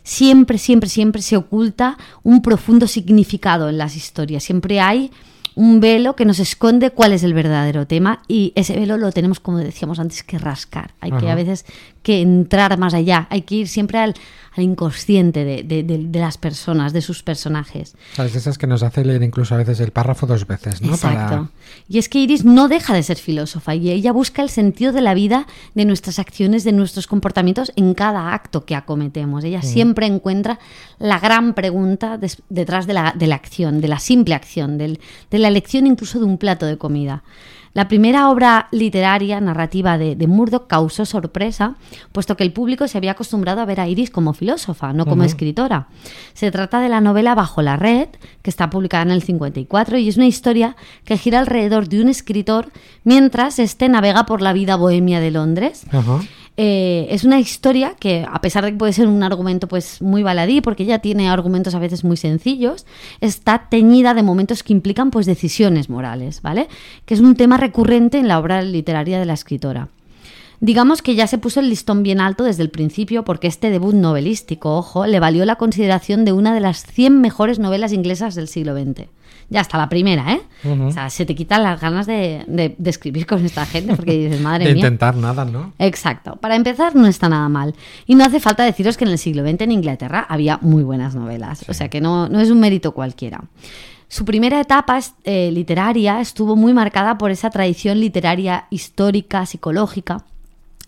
siempre, 0.04 0.58
siempre, 0.58 0.90
siempre 0.90 1.22
se 1.22 1.36
oculta 1.36 1.98
un 2.24 2.42
profundo 2.42 2.88
significado 2.88 3.68
en 3.68 3.78
las 3.78 3.98
historias. 3.98 4.44
Siempre 4.44 4.80
hay 4.80 5.12
un 5.56 5.80
velo 5.80 6.16
que 6.16 6.26
nos 6.26 6.40
esconde 6.40 6.92
cuál 6.92 7.14
es 7.14 7.24
el 7.24 7.34
verdadero 7.34 7.88
tema 7.88 8.22
y 8.28 8.54
ese 8.56 8.76
velo 8.76 8.98
lo 8.98 9.12
tenemos, 9.12 9.40
como 9.40 9.58
decíamos 9.58 10.00
antes, 10.00 10.24
que 10.24 10.38
rascar. 10.38 10.94
Hay 11.00 11.12
que 11.12 11.30
a 11.30 11.36
veces 11.36 11.66
que 12.04 12.22
entrar 12.22 12.78
más 12.78 12.94
allá. 12.94 13.28
Hay 13.30 13.42
que 13.44 13.56
ir 13.56 13.68
siempre 13.68 13.98
al, 13.98 14.14
al 14.56 14.64
inconsciente 14.64 15.44
de, 15.46 15.64
de- 15.64 15.84
de- 15.84 15.98
de 15.98 16.20
las 16.20 16.38
personas, 16.38 16.94
de 16.94 17.02
sus 17.02 17.24
personajes. 17.24 17.96
¿Sabes? 18.14 18.36
Esas 18.36 18.58
que 18.58 18.68
nos 18.68 18.84
hace 18.84 19.04
leer 19.04 19.24
incluso 19.24 19.56
a 19.56 19.58
veces 19.58 19.80
el 19.80 19.92
párrafo 19.92 20.28
dos 20.28 20.46
veces, 20.46 20.82
¿no? 20.82 20.94
Exacto. 20.94 21.50
Y 21.88 21.98
es 21.98 22.10
que 22.10 22.20
Iris 22.20 22.46
no 22.46 22.68
deja 22.68 22.94
de 22.94 23.02
ser 23.04 23.18
filósofa 23.18 23.74
y 23.74 23.90
ella 23.90 24.12
busca 24.12 24.42
el 24.42 24.50
sentido 24.50 24.92
de 24.92 25.02
la 25.02 25.14
vida, 25.14 25.48
de 25.74 25.86
nuestras 25.86 26.20
acciones, 26.20 26.64
de 26.64 26.74
nuestros 26.74 27.08
comportamientos 27.08 27.72
en 27.76 27.94
cada 27.94 28.34
acto 28.34 28.66
que 28.66 28.76
acometemos. 28.76 29.44
Ella 29.44 29.62
siempre 29.62 30.06
encuentra 30.06 30.60
la 31.00 31.20
gran 31.20 31.54
pregunta 31.54 32.20
detrás 32.50 32.86
de 32.86 32.94
la, 32.94 33.14
de 33.18 33.28
la 33.28 33.36
acción, 33.36 33.82
de 33.82 33.88
la 33.88 34.00
simple 34.00 34.36
acción, 34.36 34.78
del- 34.78 35.00
de 35.32 35.40
la 35.40 35.48
elección 35.48 35.88
incluso 35.88 36.20
de 36.20 36.26
un 36.26 36.38
plato 36.38 36.66
de 36.66 36.78
comida. 36.78 37.24
La 37.74 37.88
primera 37.88 38.30
obra 38.30 38.68
literaria, 38.72 39.42
narrativa 39.42 39.98
de, 39.98 40.16
de 40.16 40.28
Murdoch 40.28 40.68
causó 40.68 41.06
sorpresa, 41.06 41.76
puesto 42.12 42.38
que 42.38 42.44
el 42.44 42.54
público 42.54 42.88
se 42.88 43.00
había 43.00 43.12
acostumbrado 43.12 43.62
a 43.62 43.66
ver 43.66 43.80
a 43.80 43.88
Iris 43.88 44.12
como 44.12 44.34
filósofa, 44.34 44.94
no 44.94 45.08
como 45.08 45.24
escritora. 45.24 45.88
Se 46.34 46.52
trata 46.52 46.80
de 46.80 46.90
la 46.90 47.02
novela 47.02 47.34
Bajo 47.34 47.64
la 47.64 47.76
Red, 47.76 48.10
que 48.44 48.50
está 48.52 48.70
publicada 48.70 49.04
en 49.04 49.12
el 49.12 49.24
54, 49.24 49.98
y 49.98 50.08
es 50.08 50.18
una 50.18 50.28
historia 50.28 50.76
que 51.04 51.18
gira 51.18 51.40
alrededor 51.40 51.90
de 51.90 52.02
un 52.02 52.10
escritor 52.10 52.72
mientras 53.04 53.58
éste 53.58 53.90
navega 53.90 54.28
por 54.28 54.42
la 54.42 54.54
vida 54.54 54.76
bohemia 54.76 55.20
de 55.20 55.32
Londres. 55.32 55.86
Eh, 56.56 57.08
es 57.10 57.24
una 57.24 57.40
historia 57.40 57.96
que, 58.00 58.28
a 58.30 58.40
pesar 58.40 58.64
de 58.64 58.72
que 58.72 58.78
puede 58.78 58.94
ser 58.94 59.08
un 59.08 59.24
argumento 59.24 59.68
pues 59.68 60.02
muy 60.02 60.22
baladí, 60.22 60.62
porque 60.62 60.84
ella 60.84 61.00
tiene 61.00 61.30
argumentos 61.30 61.74
a 61.74 61.80
veces 61.80 62.04
muy 62.04 62.16
sencillos, 62.16 62.86
está 63.22 63.68
teñida 63.70 64.14
de 64.14 64.22
momentos 64.22 64.62
que 64.62 64.74
implican 64.74 65.10
pues 65.10 65.26
decisiones 65.26 65.90
morales, 65.90 66.42
¿vale? 66.42 66.68
Que 67.06 67.16
es 67.16 67.22
un 67.22 67.36
tema 67.36 67.58
recurrente 67.58 68.20
en 68.20 68.28
la 68.28 68.38
obra 68.38 68.62
literaria 68.62 69.20
de 69.20 69.26
la 69.26 69.34
escritora. 69.34 69.90
Digamos 70.60 71.02
que 71.02 71.16
ya 71.16 71.28
se 71.28 71.40
puso 71.40 71.60
el 71.60 71.70
listón 71.70 72.04
bien 72.04 72.22
alto 72.22 72.46
desde 72.46 72.64
el 72.64 72.70
principio 72.70 73.26
porque 73.26 73.48
este 73.48 73.70
debut 73.70 73.96
novelístico, 73.96 74.78
ojo, 74.78 75.06
le 75.06 75.20
valió 75.20 75.44
la 75.44 75.58
consideración 75.58 76.24
de 76.24 76.32
una 76.32 76.54
de 76.54 76.62
las 76.62 76.86
100 76.86 77.20
mejores 77.20 77.60
novelas 77.60 77.92
inglesas 77.92 78.36
del 78.36 78.48
siglo 78.48 78.74
XX. 78.74 79.08
Ya 79.54 79.62
hasta 79.62 79.78
la 79.78 79.88
primera, 79.88 80.34
¿eh? 80.34 80.42
O 80.88 80.92
sea, 80.92 81.10
se 81.10 81.26
te 81.26 81.36
quitan 81.36 81.62
las 81.64 81.80
ganas 81.80 82.06
de, 82.08 82.44
de- 82.48 82.76
de 82.78 82.90
escribir 82.90 83.26
con 83.26 83.46
esta 83.46 83.66
gente 83.66 83.96
porque 83.96 84.12
dices, 84.14 84.42
madre 84.50 84.66
De 84.66 84.74
mía. 84.74 84.82
intentar 84.82 85.16
nada, 85.16 85.46
¿no? 85.46 85.72
Exacto. 85.80 86.36
Para 86.38 86.56
empezar, 86.56 86.96
no 86.96 87.06
está 87.08 87.30
nada 87.30 87.48
mal. 87.50 87.76
Y 88.08 88.16
no 88.16 88.26
hace 88.26 88.40
falta 88.40 88.64
deciros 88.64 88.98
que 88.98 89.06
en 89.06 89.12
el 89.12 89.18
siglo 89.20 89.44
XX 89.48 89.62
en 89.62 89.72
Inglaterra 89.72 90.26
había 90.28 90.58
muy 90.62 90.84
buenas 90.84 91.16
novelas. 91.16 91.64
O 91.70 91.74
sea 91.74 91.88
que 91.90 92.02
no, 92.02 92.28
no 92.28 92.40
es 92.42 92.50
un 92.50 92.60
mérito 92.60 92.94
cualquiera. 92.94 93.44
Su 94.08 94.26
primera 94.26 94.60
etapa 94.60 95.00
eh, 95.24 95.50
literaria 95.52 96.20
estuvo 96.22 96.56
muy 96.56 96.74
marcada 96.74 97.18
por 97.18 97.32
esa 97.32 97.50
tradición 97.50 98.00
literaria 98.00 98.66
histórica, 98.70 99.46
psicológica, 99.46 100.26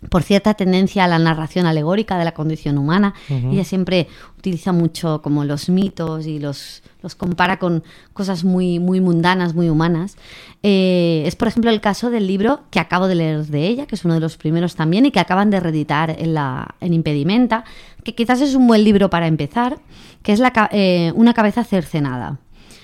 por 0.10 0.24
cierta 0.24 0.54
tendencia 0.54 1.06
a 1.06 1.08
la 1.08 1.20
narración 1.20 1.66
alegórica 1.66 2.18
de 2.18 2.26
la 2.26 2.34
condición 2.34 2.78
humana. 2.78 3.14
Ella 3.30 3.64
siempre 3.64 4.08
utiliza 4.38 4.72
mucho 4.72 5.22
como 5.22 5.44
los 5.46 5.70
mitos 5.70 6.28
y 6.28 6.40
los, 6.40 6.84
los 7.02 7.16
compara 7.16 7.58
con 7.58 7.84
cosas 8.14 8.44
muy, 8.44 8.80
muy 8.80 9.02
mundanas, 9.02 9.56
muy 9.56 9.70
humanas. 9.70 10.18
Eh, 10.64 11.24
es, 11.26 11.36
por 11.36 11.48
ejemplo, 11.48 11.72
el 11.72 11.82
caso 11.82 12.10
del 12.10 12.28
libro 12.28 12.62
que 12.70 12.80
acabo 12.80 13.08
de 13.08 13.16
leer 13.16 13.46
de 13.46 13.68
ella, 13.68 13.86
que 13.86 13.96
es 13.96 14.06
uno 14.06 14.14
de 14.14 14.20
los 14.20 14.38
primeros 14.38 14.76
también 14.76 15.06
y 15.06 15.12
que 15.12 15.20
acaban 15.20 15.50
de 15.50 15.60
reeditar 15.60 16.16
en, 16.18 16.34
la, 16.34 16.76
en 16.80 16.94
Impedimenta, 16.94 17.66
que 18.04 18.16
quizás 18.16 18.42
es 18.42 18.56
un 18.56 18.68
buen 18.68 18.84
libro 18.84 19.10
para 19.10 19.28
empezar, 19.28 19.80
que 20.22 20.32
es 20.32 20.40
la, 20.40 20.70
eh, 20.72 21.12
Una 21.16 21.34
cabeza 21.34 21.64
cercenada, 21.64 22.40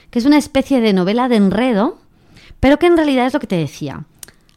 que 0.09 0.19
es 0.19 0.26
una 0.26 0.38
especie 0.38 0.82
de 0.82 0.93
novela 0.93 1.30
de 1.30 1.38
enredo, 1.38 1.97
pero 2.59 2.78
que 2.80 2.88
en 2.88 2.97
realidad 2.97 3.26
es 3.26 3.34
lo 3.34 3.39
que 3.39 3.47
te 3.47 3.57
decía. 3.57 4.05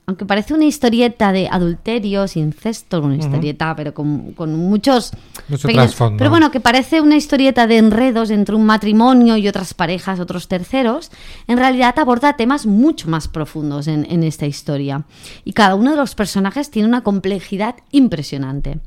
Aunque 0.07 0.27
parece 0.27 0.53
una 0.53 0.67
historieta 0.67 1.33
de 1.33 1.49
adulterios, 1.49 2.37
incestos, 2.37 3.03
una 3.03 3.17
historieta, 3.17 3.75
pero 3.75 3.95
con, 3.95 4.33
con 4.33 4.55
muchos... 4.55 5.13
Mucho 5.49 5.67
pequeños- 5.67 5.95
pero 6.19 6.31
bueno, 6.31 6.51
que 6.51 6.61
parece 6.61 7.01
una 7.01 7.17
historieta 7.17 7.67
de 7.67 7.79
enredos 7.79 8.31
entre 8.31 8.55
un 8.55 8.67
matrimonio 8.67 9.37
y 9.39 9.49
otras 9.49 9.73
parejas, 9.73 10.21
otros 10.21 10.47
terceros, 10.47 11.11
en 11.47 11.57
realidad 11.59 11.99
aborda 11.99 12.37
temas 12.37 12.67
mucho 12.67 13.09
más 13.09 13.29
profundos 13.29 13.87
en, 13.87 14.07
en 14.11 14.25
esta 14.25 14.47
historia. 14.47 15.05
Y 15.45 15.53
cada 15.55 15.75
uno 15.75 15.93
de 15.93 15.97
los 15.97 16.15
personajes 16.15 16.71
tiene 16.71 16.87
una 16.89 17.03
complejidad 17.03 17.77
impresionante. 17.91 18.79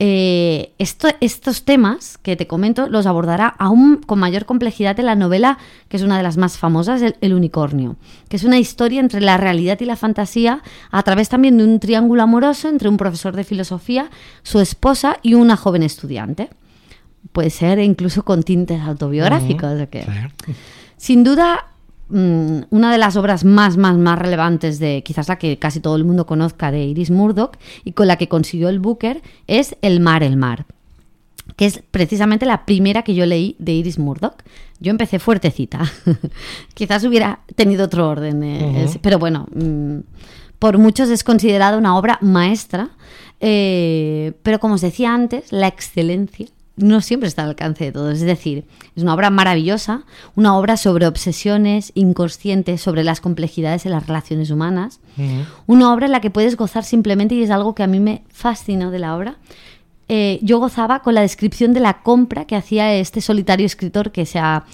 Eh, 0.00 0.74
esto- 0.78 1.08
estos 1.20 1.64
temas 1.64 2.18
que 2.18 2.36
te 2.36 2.46
comento 2.46 2.88
los 2.88 3.06
abordará 3.06 3.48
aún 3.58 3.96
con 3.96 4.20
mayor 4.20 4.44
complejidad 4.44 4.98
en 5.00 5.06
la 5.06 5.16
novela, 5.16 5.58
que 5.88 5.96
es 5.96 6.04
una 6.04 6.16
de 6.16 6.22
las 6.22 6.36
más 6.36 6.56
famosas, 6.56 7.02
El, 7.02 7.16
El 7.20 7.34
unicornio, 7.34 7.96
que 8.28 8.36
es 8.36 8.44
una 8.44 8.58
historia 8.60 9.00
entre 9.00 9.20
la 9.20 9.36
realidad 9.38 9.78
y 9.80 9.86
la 9.86 9.96
fantasía 9.96 10.62
a 10.92 11.02
través 11.02 11.28
también 11.28 11.58
de 11.58 11.64
un 11.64 11.80
triángulo 11.80 12.22
amoroso 12.22 12.68
entre 12.68 12.88
un 12.88 12.96
profesor 12.96 13.34
de 13.34 13.42
filosofía, 13.42 14.08
su 14.44 14.60
esposa 14.60 15.16
y 15.22 15.34
una 15.34 15.56
joven 15.56 15.82
estudiante. 15.82 16.50
Puede 17.32 17.50
ser 17.50 17.80
incluso 17.80 18.24
con 18.24 18.44
tintes 18.44 18.80
autobiográficos. 18.82 19.80
¿o 19.80 19.90
qué? 19.90 20.04
Sí. 20.46 20.52
Sin 20.96 21.24
duda, 21.24 21.67
mm, 22.08 22.60
una 22.70 22.92
de 22.92 22.98
las 22.98 23.16
obras 23.16 23.44
más, 23.44 23.76
más, 23.76 23.96
más 23.96 24.18
relevantes 24.18 24.78
de 24.78 25.02
quizás 25.04 25.28
la 25.28 25.38
que 25.38 25.58
casi 25.58 25.80
todo 25.80 25.96
el 25.96 26.04
mundo 26.04 26.26
conozca 26.26 26.70
de 26.70 26.84
Iris 26.84 27.10
Murdoch 27.10 27.56
y 27.84 27.92
con 27.92 28.06
la 28.06 28.16
que 28.16 28.28
consiguió 28.28 28.68
el 28.68 28.78
Booker 28.78 29.22
es 29.46 29.76
El 29.82 30.00
mar, 30.00 30.22
el 30.22 30.36
mar, 30.36 30.66
que 31.56 31.66
es 31.66 31.82
precisamente 31.90 32.46
la 32.46 32.64
primera 32.64 33.02
que 33.02 33.14
yo 33.14 33.26
leí 33.26 33.56
de 33.58 33.72
Iris 33.72 33.98
Murdoch. 33.98 34.42
Yo 34.80 34.90
empecé 34.90 35.18
fuertecita. 35.18 35.80
quizás 36.74 37.04
hubiera 37.04 37.40
tenido 37.56 37.86
otro 37.86 38.08
orden, 38.08 38.42
eh, 38.42 38.86
pero 39.02 39.18
bueno, 39.18 39.46
mm, 39.54 39.98
por 40.58 40.78
muchos 40.78 41.08
es 41.08 41.24
considerada 41.24 41.78
una 41.78 41.96
obra 41.96 42.18
maestra, 42.20 42.90
eh, 43.40 44.32
pero 44.42 44.58
como 44.58 44.74
os 44.74 44.80
decía 44.80 45.14
antes, 45.14 45.52
la 45.52 45.68
excelencia 45.68 46.46
no 46.78 47.00
siempre 47.00 47.28
está 47.28 47.42
al 47.42 47.50
alcance 47.50 47.84
de 47.84 47.92
todos. 47.92 48.14
Es 48.14 48.20
decir, 48.22 48.64
es 48.96 49.02
una 49.02 49.14
obra 49.14 49.30
maravillosa, 49.30 50.02
una 50.36 50.56
obra 50.56 50.76
sobre 50.76 51.06
obsesiones 51.06 51.92
inconscientes, 51.94 52.80
sobre 52.80 53.04
las 53.04 53.20
complejidades 53.20 53.84
de 53.84 53.90
las 53.90 54.06
relaciones 54.06 54.50
humanas, 54.50 55.00
una 55.66 55.92
obra 55.92 56.06
en 56.06 56.12
la 56.12 56.20
que 56.20 56.30
puedes 56.30 56.56
gozar 56.56 56.84
simplemente 56.84 57.34
y 57.34 57.42
es 57.42 57.50
algo 57.50 57.74
que 57.74 57.82
a 57.82 57.86
mí 57.86 58.00
me 58.00 58.22
fascinó 58.28 58.90
de 58.90 58.98
la 58.98 59.16
obra. 59.16 59.36
Eh, 60.08 60.38
yo 60.42 60.58
gozaba 60.58 61.00
con 61.02 61.14
la 61.14 61.20
descripción 61.20 61.74
de 61.74 61.80
la 61.80 62.02
compra 62.02 62.46
que 62.46 62.56
hacía 62.56 62.94
este 62.94 63.20
solitario 63.20 63.66
escritor 63.66 64.10
que 64.10 64.24
se 64.24 64.38
ha 64.38 64.64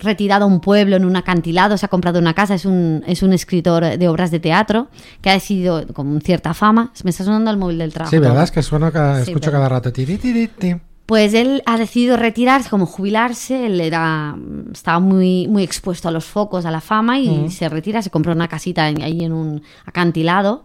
retirado 0.00 0.44
a 0.44 0.48
un 0.48 0.60
pueblo 0.60 0.96
en 0.96 1.04
un 1.04 1.14
acantilado, 1.14 1.76
se 1.76 1.84
ha 1.84 1.88
comprado 1.90 2.18
una 2.18 2.32
casa, 2.32 2.54
es 2.54 2.64
un, 2.64 3.04
es 3.06 3.22
un 3.22 3.32
escritor 3.34 3.98
de 3.98 4.08
obras 4.08 4.30
de 4.30 4.40
teatro 4.40 4.88
que 5.20 5.28
ha 5.30 5.34
decidido 5.34 5.86
con 5.92 6.20
cierta 6.22 6.54
fama. 6.54 6.90
Me 7.04 7.10
está 7.10 7.22
sonando 7.22 7.50
el 7.50 7.58
móvil 7.58 7.78
del 7.78 7.92
trabajo. 7.92 8.10
Sí, 8.10 8.18
¿verdad? 8.18 8.44
Es 8.44 8.50
que 8.50 8.62
suena 8.62 8.90
cada, 8.90 9.16
Sí, 9.24 9.30
escucho 9.30 9.50
pero- 9.50 9.52
cada 9.58 9.68
rato. 9.68 9.92
tiri, 9.92 10.16
tiri, 10.16 10.48
ti. 10.48 10.74
Pues 11.10 11.34
él 11.34 11.60
ha 11.66 11.76
decidido 11.76 12.16
retirarse, 12.16 12.70
como 12.70 12.86
jubilarse, 12.86 13.66
él 13.66 13.80
era, 13.80 14.36
estaba 14.72 15.00
muy, 15.00 15.48
muy 15.48 15.64
expuesto 15.64 16.06
a 16.08 16.12
los 16.12 16.24
focos, 16.24 16.64
a 16.66 16.70
la 16.70 16.80
fama 16.80 17.18
y 17.18 17.50
se 17.50 17.68
retira, 17.68 18.00
se 18.00 18.10
compra 18.10 18.32
una 18.32 18.46
casita 18.46 18.88
en- 18.88 19.02
ahí 19.02 19.24
en 19.24 19.32
un 19.32 19.60
acantilado 19.86 20.64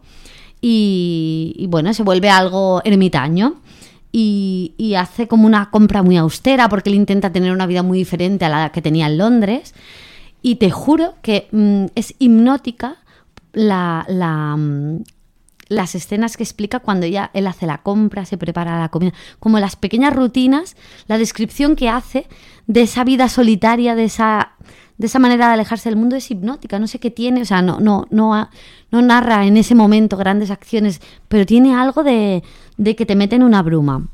y, 0.62 1.56
y, 1.58 1.66
bueno, 1.68 1.94
se 1.96 2.04
vuelve 2.04 2.30
algo 2.30 2.82
ermitaño 2.84 3.56
y, 4.12 4.74
y 4.78 4.94
hace 4.94 5.28
como 5.28 5.48
una 5.48 5.70
compra 5.72 6.04
muy 6.04 6.16
austera 6.18 6.70
porque 6.70 6.90
él 6.92 6.96
intenta 6.96 7.32
tener 7.32 7.52
una 7.52 7.66
vida 7.66 7.82
muy 7.84 7.98
diferente 7.98 8.46
a 8.46 8.50
la 8.50 8.72
que 8.72 8.82
tenía 8.84 9.08
en 9.08 9.18
Londres. 9.18 9.74
Y 10.44 10.56
te 10.56 10.70
juro 10.70 11.16
que 11.24 11.48
mm, 11.52 11.86
es 11.96 12.14
hipnótica 12.20 12.98
la, 13.52 14.06
la, 14.08 14.56
mm, 14.56 15.04
las 15.68 15.96
escenas 15.96 16.38
que 16.38 16.44
explica 16.44 16.80
cuando 16.80 17.08
ya 17.08 17.32
él 17.34 17.48
hace 17.48 17.66
la 17.66 17.80
compra, 17.80 18.26
se 18.26 18.38
prepara 18.38 18.80
la 18.80 18.90
comida, 18.90 19.14
como 19.40 19.60
las 19.60 19.76
pequeñas 19.76 20.16
rutinas, 20.16 20.76
la 21.08 21.18
descripción 21.18 21.76
que 21.76 21.90
hace 21.90 22.28
de 22.68 22.82
esa 22.82 23.04
vida 23.04 23.30
solitaria, 23.30 23.96
de 23.96 24.06
esa, 24.06 24.54
de 24.98 25.08
esa 25.08 25.20
manera 25.20 25.48
de 25.48 25.54
alejarse 25.54 25.90
del 25.90 25.98
mundo 25.98 26.16
es 26.16 26.30
hipnótica, 26.30 26.80
no 26.80 26.88
sé 26.88 27.00
qué 27.00 27.12
tiene, 27.12 27.42
o 27.42 27.46
sea, 27.46 27.62
no, 27.62 27.80
no, 27.80 28.08
no, 28.12 28.50
no 28.92 29.02
narra 29.02 29.46
en 29.46 29.58
ese 29.58 29.76
momento 29.76 30.18
grandes 30.18 30.52
acciones, 30.52 31.02
pero 31.28 31.46
tiene 31.46 31.74
algo 31.74 32.04
de, 32.04 32.44
de 32.78 32.96
que 32.96 33.06
te 33.06 33.16
mete 33.16 33.36
en 33.36 33.44
una 33.44 33.62
bruma. 33.62 34.08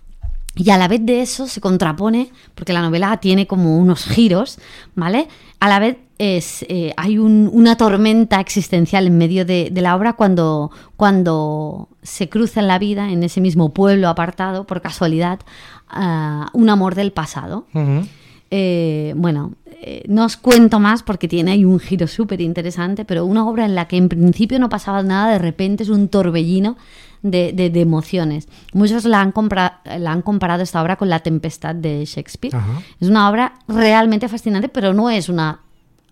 Y 0.56 0.70
a 0.70 0.78
la 0.78 0.90
vez 0.90 1.06
de 1.06 1.22
eso 1.22 1.48
se 1.48 1.62
contrapone, 1.62 2.32
porque 2.56 2.74
la 2.74 2.82
novela 2.82 3.16
tiene 3.18 3.48
como 3.48 3.78
unos 3.78 4.04
giros, 4.06 4.60
¿vale? 4.96 5.30
A 5.60 5.70
la 5.70 5.80
vez 5.80 5.98
es, 6.24 6.64
eh, 6.70 6.94
hay 6.98 7.18
un- 7.18 7.50
una 7.52 7.76
tormenta 7.78 8.40
existencial 8.40 9.08
en 9.08 9.18
medio 9.18 9.44
de, 9.44 9.70
de 9.72 9.82
la 9.82 9.96
obra 9.96 10.14
cuando, 10.14 10.70
cuando 10.96 11.90
se 12.04 12.30
cruza 12.30 12.60
en 12.60 12.68
la 12.68 12.78
vida, 12.78 13.10
en 13.12 13.24
ese 13.24 13.42
mismo 13.42 13.74
pueblo 13.74 14.08
apartado, 14.08 14.66
por 14.68 14.82
casualidad, 14.82 15.40
un 16.54 16.70
amor 16.70 16.94
del 16.96 17.12
pasado. 17.12 17.66
Eh, 18.52 19.14
bueno, 19.16 19.54
eh, 19.82 20.04
no 20.08 20.26
os 20.26 20.38
cuento 20.38 20.80
más 20.80 21.04
porque 21.04 21.28
tiene 21.28 21.52
ahí 21.52 21.66
un 21.66 21.80
giro 21.80 22.06
súper 22.08 22.40
interesante, 22.42 23.04
pero 23.06 23.26
una 23.26 23.48
obra 23.48 23.66
en 23.66 23.76
la 23.76 23.88
que 23.88 23.98
en 23.98 24.10
principio 24.10 24.60
no 24.60 24.70
pasaba 24.70 25.02
nada, 25.04 25.32
de 25.32 25.40
repente 25.40 25.84
es 25.84 25.90
un 25.90 26.08
torbellino 26.10 26.78
de, 27.24 27.52
de- 27.54 27.70
de 27.70 27.82
emociones. 27.82 28.48
Muchos 28.74 29.06
la 29.06 29.22
han, 29.22 29.34
la 30.00 30.12
han 30.12 30.22
comparado 30.22 30.62
esta 30.64 30.82
obra 30.82 30.98
con 30.98 31.10
La 31.10 31.20
Tempestad 31.20 31.74
de 31.76 32.04
Shakespeare. 32.06 32.56
Ajá. 32.56 32.82
Es 33.00 33.08
una 33.10 33.30
obra 33.30 33.54
realmente 33.68 34.28
fascinante, 34.28 34.70
pero 34.70 34.94
no 34.94 35.10
es 35.10 35.30
una 35.30 35.60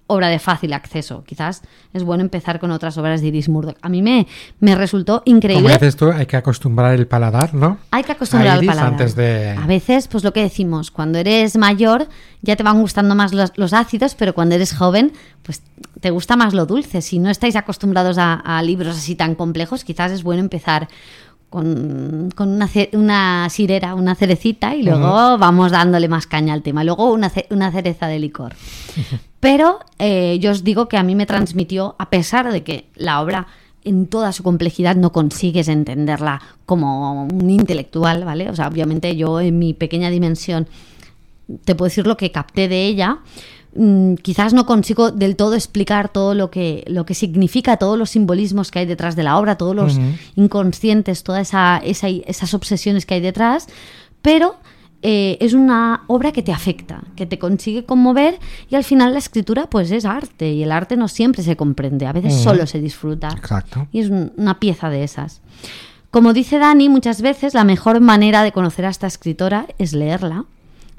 obra 0.10 0.28
de 0.28 0.40
fácil 0.40 0.74
acceso. 0.74 1.24
Quizás 1.26 1.62
es 1.94 2.04
bueno 2.04 2.22
empezar 2.24 2.60
con 2.60 2.72
otras 2.72 2.98
obras 2.98 3.22
de 3.22 3.28
Iris 3.28 3.48
Murdoch. 3.48 3.78
A 3.82 3.90
mí 3.90 4.02
me, 4.02 4.28
me 4.60 4.76
resultó 4.76 5.22
Como 5.24 5.38
increíble. 5.38 5.74
dices 5.74 5.96
tú, 5.96 6.12
hay 6.12 6.26
que 6.26 6.36
acostumbrar 6.36 6.94
el 6.96 7.08
paladar, 7.08 7.54
¿no? 7.54 7.78
Hay 7.92 8.04
que 8.04 8.12
acostumbrar 8.12 8.58
Iris 8.58 8.68
paladar. 8.70 8.92
antes 8.94 9.16
de- 9.16 9.52
A 9.52 9.66
veces, 9.68 10.08
pues 10.08 10.24
lo 10.24 10.34
que 10.34 10.42
decimos, 10.42 10.92
cuando 10.92 11.18
eres 11.20 11.56
mayor 11.58 12.08
ya 12.42 12.56
te 12.56 12.64
van 12.64 12.80
gustando 12.82 13.16
más 13.16 13.34
los, 13.34 13.52
los 13.58 13.74
ácidos, 13.74 14.16
pero 14.16 14.34
cuando 14.34 14.56
eres 14.56 14.74
joven, 14.76 15.12
pues 15.44 15.62
te 16.02 16.10
gusta 16.10 16.36
más 16.36 16.54
lo 16.54 16.66
dulce. 16.66 17.02
Si 17.02 17.20
no 17.20 17.30
estáis 17.30 17.56
acostumbrados 17.56 18.18
a, 18.18 18.34
a 18.34 18.62
libros 18.64 18.98
así 18.98 19.16
tan 19.16 19.36
complejos, 19.36 19.84
quizás 19.84 20.12
es 20.12 20.24
bueno 20.24 20.42
empezar 20.42 20.88
con, 21.50 22.30
con 22.36 22.50
una, 22.50 22.70
una 22.94 23.48
sirera, 23.50 23.96
una 23.96 24.16
cerecita 24.16 24.76
y 24.76 24.84
luego 24.84 25.38
vamos 25.38 25.72
dándole 25.72 26.08
más 26.08 26.28
caña 26.28 26.54
al 26.54 26.62
tema. 26.62 26.84
Luego 26.84 27.12
una, 27.12 27.30
ce- 27.30 27.48
una 27.50 27.72
cereza 27.72 28.08
de 28.08 28.20
licor. 28.20 28.54
Pero 29.40 29.80
eh, 30.00 30.38
yo 30.42 30.52
os 30.52 30.64
digo 30.64 30.88
que 30.90 30.98
a 30.98 31.04
mí 31.04 31.16
me 31.16 31.26
transmitió, 31.26 31.96
a 31.98 32.10
pesar 32.10 32.52
de 32.52 32.64
que 32.64 32.90
la 32.96 33.22
obra 33.22 33.48
en 33.86 34.08
toda 34.08 34.34
su 34.34 34.44
complejidad 34.44 34.96
no 34.98 35.12
consigues 35.14 35.70
entenderla 35.70 36.42
como 36.66 37.24
un 37.24 37.50
intelectual, 37.50 38.26
¿vale? 38.26 38.50
O 38.50 38.56
sea, 38.56 38.68
obviamente 38.68 39.16
yo 39.16 39.40
en 39.40 39.58
mi 39.58 39.74
pequeña 39.74 40.10
dimensión 40.10 40.68
te 41.64 41.74
puedo 41.74 41.88
decir 41.90 42.06
lo 42.06 42.18
que 42.18 42.32
capté 42.32 42.68
de 42.68 42.86
ella. 42.86 43.20
Mm, 43.76 44.16
quizás 44.16 44.52
no 44.54 44.66
consigo 44.66 45.12
del 45.12 45.36
todo 45.36 45.54
explicar 45.54 46.10
todo 46.10 46.34
lo 46.34 46.50
que, 46.50 46.84
lo 46.88 47.06
que 47.06 47.14
significa, 47.14 47.78
todos 47.78 48.00
los 48.00 48.10
simbolismos 48.10 48.72
que 48.72 48.80
hay 48.80 48.86
detrás 48.88 49.16
de 49.16 49.22
la 49.24 49.38
obra, 49.38 49.58
todos 49.58 49.76
los 49.76 50.00
inconscientes, 50.36 51.24
todas 51.24 51.50
esa, 51.50 51.78
esa- 51.78 52.08
esas 52.08 52.54
obsesiones 52.56 53.06
que 53.06 53.14
hay 53.16 53.22
detrás, 53.22 53.68
pero 54.24 54.56
eh, 55.02 55.38
es 55.40 55.54
una 55.54 56.02
obra 56.08 56.32
que 56.32 56.42
te 56.44 56.52
afecta, 56.52 57.02
que 57.16 57.26
te 57.26 57.38
consigue 57.40 57.86
conmover 57.86 58.40
y 58.70 58.76
al 58.76 58.84
final 58.84 59.14
la 59.14 59.20
escritura 59.20 59.68
pues 59.70 59.92
es 59.92 60.04
arte 60.04 60.52
y 60.52 60.64
el 60.64 60.72
arte 60.72 60.98
no 60.98 61.08
siempre 61.08 61.44
se 61.44 61.56
comprende, 61.56 62.06
a 62.08 62.12
veces 62.12 62.34
solo 62.44 62.66
se 62.68 62.82
disfruta. 62.82 63.30
Exacto. 63.30 63.88
Y 63.92 64.00
es 64.00 64.10
un- 64.10 64.34
una 64.36 64.60
pieza 64.60 64.90
de 64.90 65.04
esas. 65.04 65.42
Como 66.12 66.34
dice 66.34 66.58
Dani, 66.58 66.90
muchas 66.90 67.22
veces 67.22 67.54
la 67.54 67.64
mejor 67.64 68.02
manera 68.02 68.42
de 68.44 68.52
conocer 68.52 68.86
a 68.86 68.90
esta 68.90 69.06
escritora 69.08 69.68
es 69.78 69.94
leerla. 69.94 70.46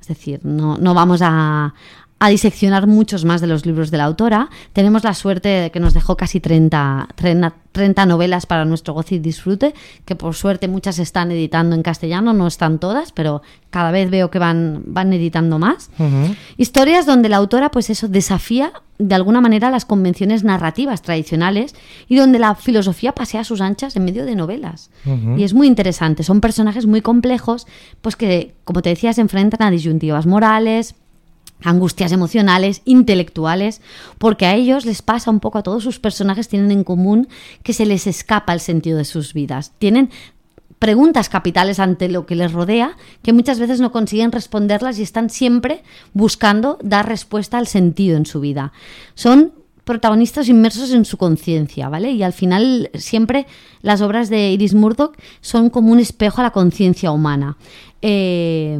Es 0.00 0.06
decir, 0.08 0.40
no, 0.44 0.78
no 0.78 0.94
vamos 0.94 1.20
a, 1.22 1.74
a 2.22 2.28
diseccionar 2.28 2.86
muchos 2.86 3.24
más 3.24 3.40
de 3.40 3.46
los 3.46 3.64
libros 3.64 3.90
de 3.90 3.96
la 3.96 4.04
autora. 4.04 4.50
Tenemos 4.74 5.04
la 5.04 5.14
suerte 5.14 5.48
de 5.48 5.70
que 5.70 5.80
nos 5.80 5.94
dejó 5.94 6.18
casi 6.18 6.38
30, 6.38 7.08
30, 7.14 7.54
30 7.72 8.06
novelas 8.06 8.44
para 8.44 8.66
nuestro 8.66 8.92
goce 8.92 9.14
y 9.14 9.18
disfrute, 9.18 9.74
que 10.04 10.16
por 10.16 10.34
suerte 10.34 10.68
muchas 10.68 10.98
están 10.98 11.32
editando 11.32 11.74
en 11.74 11.82
castellano, 11.82 12.34
no 12.34 12.46
están 12.46 12.78
todas, 12.78 13.12
pero 13.12 13.40
cada 13.70 13.90
vez 13.90 14.10
veo 14.10 14.30
que 14.30 14.38
van, 14.38 14.82
van 14.84 15.14
editando 15.14 15.58
más. 15.58 15.90
Historias 16.58 17.06
donde 17.06 17.30
la 17.30 17.38
autora, 17.38 17.70
pues 17.70 17.88
eso, 17.88 18.06
desafía 18.06 18.72
de 18.98 19.14
alguna 19.14 19.40
manera 19.40 19.70
las 19.70 19.86
convenciones 19.86 20.44
narrativas 20.44 21.00
tradicionales 21.00 21.74
y 22.06 22.16
donde 22.16 22.38
la 22.38 22.54
filosofía 22.54 23.12
pasea 23.12 23.40
a 23.40 23.44
sus 23.44 23.62
anchas 23.62 23.96
en 23.96 24.04
medio 24.04 24.26
de 24.26 24.36
novelas. 24.36 24.90
Y 25.38 25.42
es 25.44 25.54
muy 25.54 25.68
interesante. 25.68 26.22
Son 26.22 26.42
personajes 26.42 26.84
muy 26.84 27.00
complejos, 27.00 27.66
pues 28.02 28.14
que, 28.16 28.54
como 28.64 28.82
te 28.82 28.90
decía, 28.90 29.14
se 29.14 29.22
enfrentan 29.22 29.62
a 29.62 29.70
disyuntivas 29.70 30.26
morales, 30.26 30.96
angustias 31.62 32.12
emocionales, 32.12 32.82
intelectuales, 32.84 33.80
porque 34.18 34.46
a 34.46 34.54
ellos 34.54 34.84
les 34.84 35.02
pasa 35.02 35.30
un 35.30 35.40
poco, 35.40 35.58
a 35.58 35.62
todos 35.62 35.82
sus 35.82 35.98
personajes 35.98 36.48
tienen 36.48 36.70
en 36.70 36.84
común 36.84 37.28
que 37.62 37.72
se 37.72 37.86
les 37.86 38.06
escapa 38.06 38.52
el 38.52 38.60
sentido 38.60 38.98
de 38.98 39.04
sus 39.04 39.34
vidas. 39.34 39.72
Tienen 39.78 40.10
preguntas 40.78 41.28
capitales 41.28 41.78
ante 41.78 42.08
lo 42.08 42.26
que 42.26 42.34
les 42.34 42.52
rodea 42.52 42.96
que 43.22 43.34
muchas 43.34 43.60
veces 43.60 43.80
no 43.80 43.92
consiguen 43.92 44.32
responderlas 44.32 44.98
y 44.98 45.02
están 45.02 45.28
siempre 45.28 45.82
buscando 46.14 46.78
dar 46.82 47.06
respuesta 47.06 47.58
al 47.58 47.66
sentido 47.66 48.16
en 48.16 48.26
su 48.26 48.40
vida. 48.40 48.72
Son 49.14 49.52
protagonistas 49.84 50.48
inmersos 50.48 50.92
en 50.92 51.04
su 51.04 51.18
conciencia, 51.18 51.88
¿vale? 51.88 52.12
Y 52.12 52.22
al 52.22 52.32
final 52.32 52.90
siempre 52.94 53.46
las 53.82 54.00
obras 54.00 54.30
de 54.30 54.50
Iris 54.52 54.72
Murdoch 54.72 55.16
son 55.40 55.68
como 55.68 55.92
un 55.92 55.98
espejo 55.98 56.40
a 56.40 56.44
la 56.44 56.52
conciencia 56.52 57.10
humana. 57.10 57.56
Eh, 58.00 58.78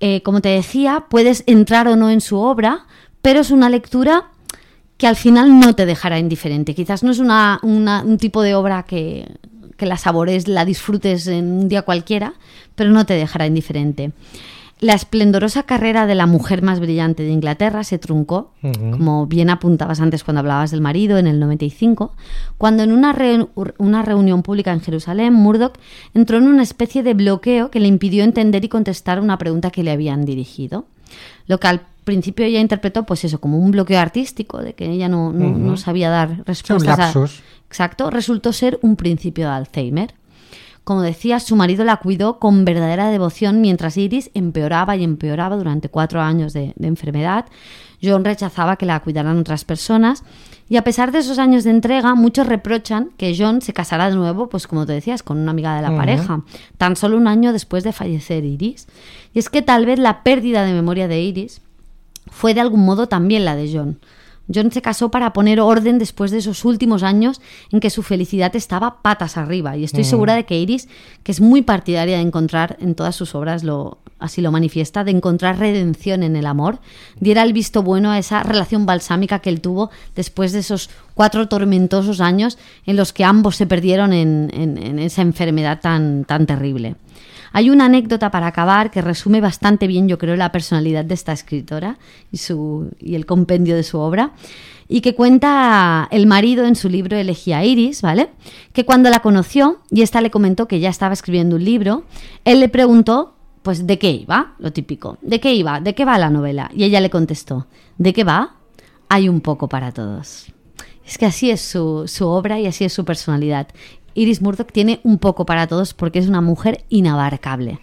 eh, 0.00 0.22
como 0.22 0.40
te 0.40 0.48
decía, 0.48 1.06
puedes 1.08 1.44
entrar 1.46 1.88
o 1.88 1.96
no 1.96 2.10
en 2.10 2.20
su 2.20 2.38
obra, 2.38 2.86
pero 3.22 3.40
es 3.40 3.50
una 3.50 3.68
lectura 3.68 4.30
que 4.96 5.06
al 5.06 5.16
final 5.16 5.58
no 5.60 5.74
te 5.74 5.86
dejará 5.86 6.18
indiferente. 6.18 6.74
Quizás 6.74 7.02
no 7.02 7.12
es 7.12 7.18
una, 7.18 7.60
un 7.62 8.18
tipo 8.18 8.42
de 8.42 8.54
obra 8.54 8.82
que, 8.82 9.26
que 9.78 9.86
la 9.86 9.96
sabores, 9.96 10.48
la 10.48 10.64
disfrutes 10.64 11.26
en 11.28 11.50
un 11.52 11.68
día 11.68 11.82
cualquiera, 11.82 12.34
pero 12.74 12.90
no 12.90 13.06
te 13.06 13.14
dejará 13.14 13.46
indiferente. 13.46 14.12
La 14.80 14.94
esplendorosa 14.94 15.64
carrera 15.64 16.06
de 16.06 16.14
la 16.14 16.26
mujer 16.26 16.62
más 16.62 16.78
brillante 16.78 17.24
de 17.24 17.30
Inglaterra 17.30 17.82
se 17.82 17.98
truncó, 17.98 18.52
como 18.92 19.26
bien 19.26 19.50
apuntabas 19.50 20.00
antes 20.00 20.22
cuando 20.22 20.38
hablabas 20.40 20.70
del 20.70 20.80
marido, 20.80 21.18
en 21.18 21.26
el 21.26 21.40
95, 21.40 22.14
cuando 22.58 22.84
en 22.84 22.92
una, 22.92 23.16
una 23.78 24.02
reunión 24.02 24.42
pública 24.42 24.72
en 24.72 24.80
Jerusalén, 24.80 25.34
Murdoch 25.34 25.74
entró 26.14 26.38
en 26.38 26.46
una 26.46 26.62
especie 26.62 27.02
de 27.02 27.14
bloqueo 27.14 27.72
que 27.72 27.80
le 27.80 27.88
impidió 27.88 28.22
entender 28.22 28.64
y 28.64 28.68
contestar 28.68 29.20
una 29.20 29.36
pregunta 29.36 29.70
que 29.70 29.82
le 29.82 29.90
habían 29.90 30.24
dirigido. 30.24 30.86
Lo 31.46 31.58
que 31.58 31.66
al 31.66 31.80
principio 32.04 32.46
ella 32.46 32.60
interpretó, 32.60 33.04
pues 33.04 33.24
eso, 33.24 33.40
como 33.40 33.58
un 33.58 33.70
bloqueo 33.70 33.98
artístico, 33.98 34.62
de 34.62 34.74
que 34.74 34.90
ella 34.90 35.08
no, 35.08 35.32
no, 35.32 35.76
sabía 35.76 36.08
dar 36.08 36.42
respuestas. 36.46 37.14
Exacto, 37.68 38.10
resultó 38.10 38.52
ser 38.52 38.78
un 38.80 38.96
principio 38.96 39.46
de 39.46 39.52
Alzheimer. 39.52 40.14
Como 40.88 41.02
decía, 41.02 41.38
su 41.38 41.54
marido 41.54 41.84
la 41.84 41.98
cuidó 41.98 42.38
con 42.38 42.64
verdadera 42.64 43.10
devoción 43.10 43.60
mientras 43.60 43.98
Iris 43.98 44.30
empeoraba 44.32 44.96
y 44.96 45.04
empeoraba 45.04 45.54
durante 45.58 45.90
cuatro 45.90 46.22
años 46.22 46.54
de, 46.54 46.72
enfermedad. 46.80 47.44
John 48.02 48.24
rechazaba 48.24 48.76
que 48.76 48.86
la 48.86 48.98
cuidaran 49.00 49.36
otras 49.36 49.66
personas 49.66 50.24
y 50.66 50.78
a 50.78 50.84
pesar 50.84 51.12
de 51.12 51.18
esos 51.18 51.38
años 51.38 51.64
de 51.64 51.72
entrega, 51.72 52.14
muchos 52.14 52.46
reprochan 52.46 53.10
que 53.18 53.36
John 53.38 53.60
se 53.60 53.74
casara 53.74 54.08
de 54.08 54.16
nuevo, 54.16 54.48
pues 54.48 54.66
como 54.66 54.86
te 54.86 54.94
decías, 54.94 55.22
con 55.22 55.36
una 55.36 55.50
amiga 55.50 55.76
de 55.76 55.82
la 55.82 55.94
pareja, 55.94 56.40
tan 56.78 56.96
solo 56.96 57.18
un 57.18 57.28
año 57.28 57.52
después 57.52 57.84
de 57.84 57.92
fallecer 57.92 58.46
Iris. 58.46 58.88
Y 59.34 59.40
es 59.40 59.50
que 59.50 59.60
tal 59.60 59.84
vez 59.84 59.98
la 59.98 60.22
pérdida 60.22 60.64
de 60.64 60.72
memoria 60.72 61.06
de 61.06 61.20
Iris 61.20 61.60
fue 62.30 62.54
de 62.54 62.62
algún 62.62 62.86
modo 62.86 63.08
también 63.08 63.44
la 63.44 63.56
de 63.56 63.70
John. 63.70 63.98
John 64.52 64.72
se 64.72 64.82
casó 64.82 65.10
para 65.10 65.32
poner 65.32 65.60
orden 65.60 65.98
después 65.98 66.30
de 66.30 66.38
esos 66.38 66.64
últimos 66.64 67.02
años 67.02 67.40
en 67.70 67.80
que 67.80 67.90
su 67.90 68.02
felicidad 68.02 68.54
estaba 68.56 69.02
patas 69.02 69.36
arriba. 69.36 69.76
Y 69.76 69.84
estoy 69.84 70.04
segura 70.04 70.34
de 70.34 70.44
que 70.44 70.58
Iris, 70.58 70.88
que 71.22 71.32
es 71.32 71.40
muy 71.40 71.62
partidaria 71.62 72.16
de 72.16 72.22
encontrar 72.22 72.76
en 72.80 72.94
todas 72.94 73.14
sus 73.14 73.34
obras, 73.34 73.62
lo, 73.62 73.98
así 74.18 74.40
lo 74.40 74.50
manifiesta, 74.50 75.04
de 75.04 75.10
encontrar 75.10 75.58
redención 75.58 76.22
en 76.22 76.36
el 76.36 76.46
amor, 76.46 76.78
diera 77.20 77.42
el 77.42 77.52
visto 77.52 77.82
bueno 77.82 78.10
a 78.10 78.18
esa 78.18 78.42
relación 78.42 78.86
balsámica 78.86 79.40
que 79.40 79.50
él 79.50 79.60
tuvo 79.60 79.90
después 80.16 80.52
de 80.52 80.60
esos 80.60 80.90
cuatro 81.14 81.48
tormentosos 81.48 82.20
años 82.20 82.58
en 82.86 82.96
los 82.96 83.12
que 83.12 83.24
ambos 83.24 83.56
se 83.56 83.66
perdieron 83.66 84.12
en, 84.12 84.50
en 84.52 84.98
esa 84.98 85.22
enfermedad 85.22 85.80
tan, 85.80 86.24
tan 86.24 86.46
terrible. 86.46 86.96
Hay 87.52 87.70
una 87.70 87.86
anécdota 87.86 88.30
para 88.30 88.46
acabar 88.46 88.90
que 88.90 89.02
resume 89.02 89.40
bastante 89.40 89.86
bien, 89.86 90.08
yo 90.08 90.18
creo, 90.18 90.36
la 90.36 90.52
personalidad 90.52 91.04
de 91.04 91.14
esta 91.14 91.32
escritora 91.32 91.98
y, 92.30 93.14
el 93.14 93.26
compendio 93.26 93.76
de 93.76 93.82
su 93.82 93.98
obra 93.98 94.32
y 94.88 95.00
que 95.02 95.14
cuenta 95.14 96.08
el 96.10 96.26
marido 96.26 96.64
en 96.64 96.74
su 96.74 96.88
libro 96.88 97.16
Elegía 97.16 97.64
Iris, 97.64 98.00
¿vale? 98.00 98.30
Que 98.72 98.86
cuando 98.86 99.10
la 99.10 99.20
conoció 99.20 99.80
y 99.90 100.02
esta 100.02 100.20
le 100.20 100.30
comentó 100.30 100.66
que 100.66 100.80
ya 100.80 100.88
estaba 100.88 101.12
escribiendo 101.12 101.56
un 101.56 101.64
libro, 101.64 102.04
él 102.44 102.60
le 102.60 102.68
preguntó, 102.68 103.34
pues, 103.62 103.86
¿de 103.86 103.98
qué 103.98 104.10
iba? 104.10 104.54
Lo 104.58 104.72
típico. 104.72 105.18
¿De 105.20 105.40
qué 105.40 105.52
iba? 105.52 105.80
¿De 105.80 105.94
qué 105.94 106.06
va 106.06 106.18
la 106.18 106.30
novela? 106.30 106.70
Y 106.74 106.84
ella 106.84 107.00
le 107.00 107.10
contestó, 107.10 107.66
¿de 107.98 108.14
qué 108.14 108.24
va? 108.24 108.56
Hay 109.10 109.28
un 109.28 109.40
poco 109.42 109.68
para 109.68 109.92
todos. 109.92 110.46
Es 111.04 111.16
que 111.16 111.26
así 111.26 111.50
es 111.50 111.62
su, 111.62 112.04
su 112.06 112.26
obra 112.26 112.60
y 112.60 112.66
así 112.66 112.84
es 112.84 112.92
su 112.92 113.04
personalidad. 113.04 113.68
Iris 114.18 114.42
Murdoch 114.42 114.70
tiene 114.72 115.00
un 115.04 115.18
poco 115.18 115.46
para 115.46 115.66
todos 115.66 115.94
porque 115.94 116.18
es 116.18 116.28
una 116.28 116.40
mujer 116.40 116.84
inabarcable 116.88 117.78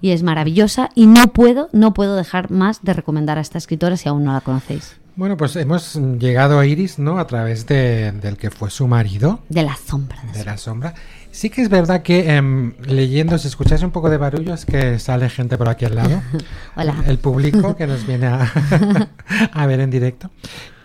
y 0.00 0.10
es 0.10 0.22
maravillosa 0.22 0.90
y 0.94 1.06
no 1.06 1.32
puedo, 1.32 1.68
no 1.72 1.94
puedo 1.94 2.16
dejar 2.16 2.50
más 2.50 2.82
de 2.82 2.92
recomendar 2.92 3.38
a 3.38 3.40
esta 3.40 3.58
escritora 3.58 3.96
si 3.96 4.08
aún 4.08 4.24
no 4.24 4.32
la 4.32 4.40
conocéis. 4.40 4.96
Bueno, 5.18 5.36
pues 5.36 5.56
hemos 5.56 5.96
llegado 5.96 6.60
a 6.60 6.66
Iris, 6.66 7.00
¿no? 7.00 7.18
A 7.18 7.26
través 7.26 7.66
de, 7.66 8.12
del 8.12 8.36
que 8.36 8.52
fue 8.52 8.70
su 8.70 8.86
marido. 8.86 9.40
De 9.48 9.64
la 9.64 9.76
sombra. 9.76 10.22
De, 10.32 10.44
la 10.44 10.56
sombra. 10.56 10.94
Sí 11.32 11.50
que 11.50 11.60
es 11.60 11.68
verdad 11.68 12.02
que 12.02 12.36
em, 12.36 12.74
leyendo, 12.86 13.36
si 13.36 13.48
escucháis 13.48 13.82
un 13.82 13.90
poco 13.90 14.10
de 14.10 14.16
barullo, 14.16 14.54
es 14.54 14.64
que 14.64 15.00
sale 15.00 15.28
gente 15.28 15.58
por 15.58 15.68
aquí 15.68 15.86
al 15.86 15.96
lado. 15.96 16.22
Hola. 16.76 17.02
El, 17.04 17.18
público 17.18 17.74
que 17.74 17.88
nos 17.88 18.06
viene 18.06 18.28
a, 18.28 18.48
a 19.52 19.66
ver 19.66 19.80
en 19.80 19.90
directo. 19.90 20.30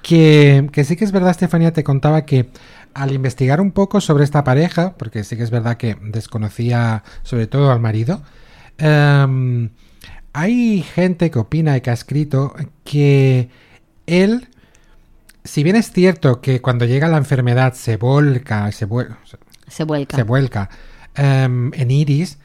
Que, 0.02 0.68
que, 0.72 0.84
sí 0.84 0.96
que 0.96 1.06
es 1.06 1.12
verdad, 1.12 1.30
Estefanía, 1.30 1.72
te 1.72 1.84
contaba 1.84 2.26
que 2.26 2.50
al 2.94 3.12
investigar 3.12 3.62
un 3.62 3.72
poco 3.72 4.02
sobre 4.02 4.24
esta 4.24 4.44
pareja, 4.44 4.96
porque 4.98 5.24
sí 5.24 5.38
que 5.38 5.44
es 5.44 5.52
verdad 5.52 5.78
que 5.78 5.98
desconocía 6.02 7.04
sobre 7.24 7.48
todo 7.48 7.72
al 7.72 7.80
marido, 7.80 8.22
em, 8.78 9.70
hay 10.34 10.82
gente 10.82 11.30
que 11.32 11.40
opina 11.40 11.78
y 11.78 11.82
que 11.82 11.90
ha 11.92 11.94
escrito 11.94 12.54
que 12.84 13.50
él, 14.08 14.48
si 15.44 15.64
bien 15.64 15.76
es 15.76 15.92
cierto 15.92 16.42
que 16.42 16.62
cuando 16.62 16.86
llega 16.86 17.08
la 17.08 17.18
enfermedad 17.18 17.74
se 17.74 17.98
volca, 17.98 18.72
se, 18.72 18.88
se 19.68 19.84
vuelca, 19.84 20.16
se 20.16 20.24
vuelca 20.24 20.70
em, 21.16 21.72
en 21.74 21.92
Iris, 21.92 22.40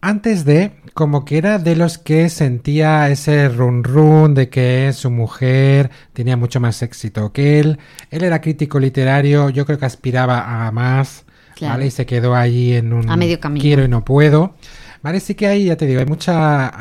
antes 0.00 0.44
de, 0.44 0.72
como 0.94 1.24
que 1.24 1.38
era 1.38 1.58
de 1.58 1.76
los 1.76 1.98
que 1.98 2.28
sentía 2.28 3.08
ese 3.10 3.48
run 3.48 3.82
run 3.82 4.34
de 4.34 4.48
que 4.48 4.92
su 4.92 5.10
mujer 5.10 5.90
tenía 6.12 6.36
mucho 6.36 6.60
más 6.60 6.82
éxito 6.82 7.32
que 7.32 7.60
él. 7.60 7.78
Él 8.10 8.22
era 8.22 8.40
crítico 8.40 8.78
literario, 8.78 9.50
yo 9.50 9.66
creo 9.66 9.78
que 9.78 9.86
aspiraba 9.86 10.66
a 10.66 10.70
más, 10.70 11.24
¿vale? 11.60 11.86
Y 11.86 11.90
se 11.90 12.06
quedó 12.06 12.34
ahí 12.34 12.74
en 12.74 12.92
un 12.92 13.10
a 13.10 13.16
medio 13.16 13.40
camino. 13.40 13.62
quiero 13.62 13.84
y 13.84 13.88
no 13.88 14.04
puedo. 14.04 14.54
Vale, 15.02 15.20
sí 15.20 15.34
que 15.34 15.46
hay, 15.46 15.64
ya 15.66 15.76
te 15.76 15.86
digo, 15.86 16.00
hay 16.00 16.06
mucha 16.06 16.72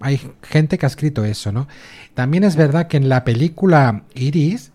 hay, 0.00 0.20
gente 0.42 0.78
que 0.78 0.86
ha 0.86 0.88
escrito 0.88 1.24
eso, 1.24 1.52
¿no? 1.52 1.68
También 2.14 2.44
es 2.44 2.56
verdad 2.56 2.86
que 2.86 2.96
en 2.96 3.08
la 3.08 3.24
película 3.24 4.02
Iris 4.14 4.72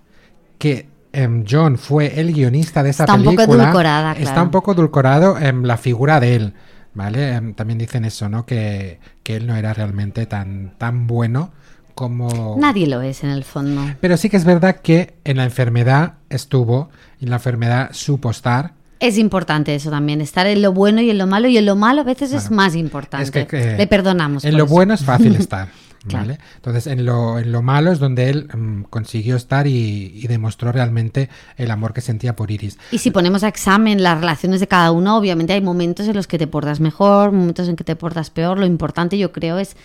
que 0.58 0.88
em, 1.14 1.44
John 1.50 1.78
fue 1.78 2.20
el 2.20 2.34
guionista 2.34 2.84
de 2.84 2.92
esa 2.92 3.04
está 3.04 3.14
película. 3.14 3.44
Un 3.44 3.48
poco 3.48 3.62
edulcorada, 3.62 4.14
Está 4.14 4.42
un 4.42 4.52
poco 4.52 4.74
edulcorado 4.74 5.38
en 5.38 5.68
la 5.68 5.78
figura 5.78 6.20
de 6.20 6.36
él. 6.36 6.54
¿Vale? 6.96 7.34
Em, 7.34 7.54
también 7.54 7.78
dicen 7.78 8.06
eso, 8.06 8.28
¿no? 8.28 8.46
Que, 8.46 9.00
él 9.26 9.48
no 9.48 9.56
era 9.56 9.74
realmente 9.74 10.26
tan, 10.26 10.74
tan 10.78 11.08
bueno 11.08 11.52
como... 11.94 12.56
Nadie 12.60 12.88
lo 12.88 13.02
es 13.02 13.24
en 13.24 13.30
el 13.30 13.44
fondo. 13.44 13.82
Pero 14.00 14.18
sí 14.18 14.30
que 14.30 14.38
es 14.38 14.46
verdad 14.46 14.78
que 14.78 15.16
en 15.24 15.38
la 15.38 15.44
enfermedad 15.44 16.16
estuvo 16.30 16.90
y 17.20 17.26
en 17.26 17.30
la 17.30 17.38
enfermedad 17.38 17.90
supo 17.94 18.32
estar. 18.32 18.74
Es 19.00 19.18
importante 19.18 19.76
eso 19.76 19.90
también, 19.90 20.22
estar 20.22 20.48
en 20.48 20.62
lo 20.62 20.72
bueno 20.74 21.02
y 21.02 21.10
en 21.10 21.18
lo 21.18 21.28
malo, 21.28 21.48
y 21.48 21.58
en 21.58 21.66
lo 21.66 21.76
malo 21.76 22.02
a 22.02 22.04
veces 22.06 22.32
es 22.32 22.50
más 22.50 22.76
importante. 22.76 23.48
Le 23.52 23.88
perdonamos. 23.88 24.46
En 24.46 24.58
lo 24.58 24.66
bueno 24.66 24.94
es 24.94 25.04
fácil 25.04 25.36
estar. 25.40 25.68
¿Vale? 26.12 26.40
Entonces, 26.56 26.88
en 26.88 27.06
lo, 27.06 27.40
en 27.40 27.52
lo 27.52 27.62
malo 27.62 27.92
es 27.92 28.00
donde 28.00 28.30
él 28.30 28.48
mm, 28.54 28.84
consiguió 28.84 29.36
estar 29.36 29.68
y, 29.68 30.26
demostró 30.28 30.72
realmente 30.72 31.30
el 31.56 31.72
amor 31.72 31.94
que 31.94 32.02
sentía 32.02 32.36
por 32.36 32.52
Iris. 32.52 32.78
Y 32.92 32.98
si 32.98 33.12
ponemos 33.12 33.44
a 33.44 33.48
examen 33.48 34.02
las 34.02 34.20
relaciones 34.20 34.60
de 34.60 34.68
cada 34.68 34.92
uno, 34.92 35.18
obviamente 35.18 35.54
hay 35.54 35.62
momentos 35.62 36.08
en 36.08 36.16
los 36.16 36.28
que 36.28 36.38
te 36.38 36.48
portas 36.48 36.80
mejor, 36.80 37.32
momentos 37.32 37.70
en 37.70 37.76
que 37.76 37.84
te 37.84 37.96
portas 37.96 38.32
peor. 38.32 38.58
Lo 38.58 38.66
importante, 38.66 39.18
yo 39.18 39.32
creo, 39.32 39.60
es 39.60 39.78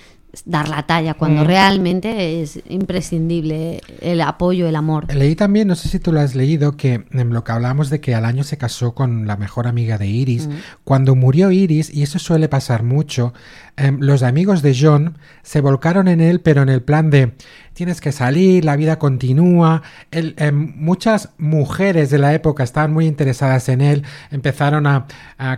dar 0.45 0.69
la 0.69 0.85
talla 0.85 1.15
cuando 1.15 1.43
mm. 1.43 1.47
realmente 1.47 2.41
es 2.41 2.61
imprescindible 2.69 3.81
el 4.01 4.21
apoyo, 4.21 4.69
el 4.69 4.77
amor. 4.77 5.13
Leí 5.13 5.35
también, 5.35 5.69
no 5.69 5.75
sé 5.75 5.89
si 5.89 5.99
tú 5.99 6.13
lo 6.13 6.21
has 6.21 6.35
leído, 6.35 6.77
que 6.77 7.05
en 7.11 7.31
lo 7.31 7.45
que 7.45 7.53
hablamos 7.53 7.91
de 7.91 8.01
que 8.01 8.15
al 8.15 8.25
año 8.25 8.45
se 8.45 8.57
casó 8.57 8.95
con 8.95 9.27
la 9.27 9.37
mejor 9.37 9.67
amiga 9.67 9.99
de 9.99 10.07
Iris. 10.07 10.47
Mm. 10.47 10.53
Cuando 10.85 11.15
murió 11.15 11.51
Iris, 11.51 11.93
y 11.93 12.03
eso 12.03 12.19
suele 12.19 12.49
pasar 12.49 12.83
mucho, 12.83 13.35
em, 13.77 13.99
los 14.01 14.23
amigos 14.23 14.63
de 14.63 14.77
John 14.79 15.19
se 15.43 15.61
volcaron 15.61 16.09
en 16.09 16.21
él, 16.21 16.41
pero 16.41 16.63
en 16.63 16.69
el 16.69 16.83
plan 16.83 17.11
de 17.11 17.35
tienes 17.73 18.01
que 18.01 18.13
salir, 18.13 18.65
la 18.65 18.77
vida 18.77 18.99
continúa. 18.99 19.83
Em, 20.11 20.75
muchas 20.77 21.31
mujeres 21.39 22.11
de 22.11 22.19
la 22.19 22.35
época 22.35 22.63
estaban 22.63 22.93
muy 22.93 23.07
interesadas 23.07 23.69
en 23.69 23.81
él, 23.81 24.05
empezaron 24.31 24.87
a, 24.87 25.07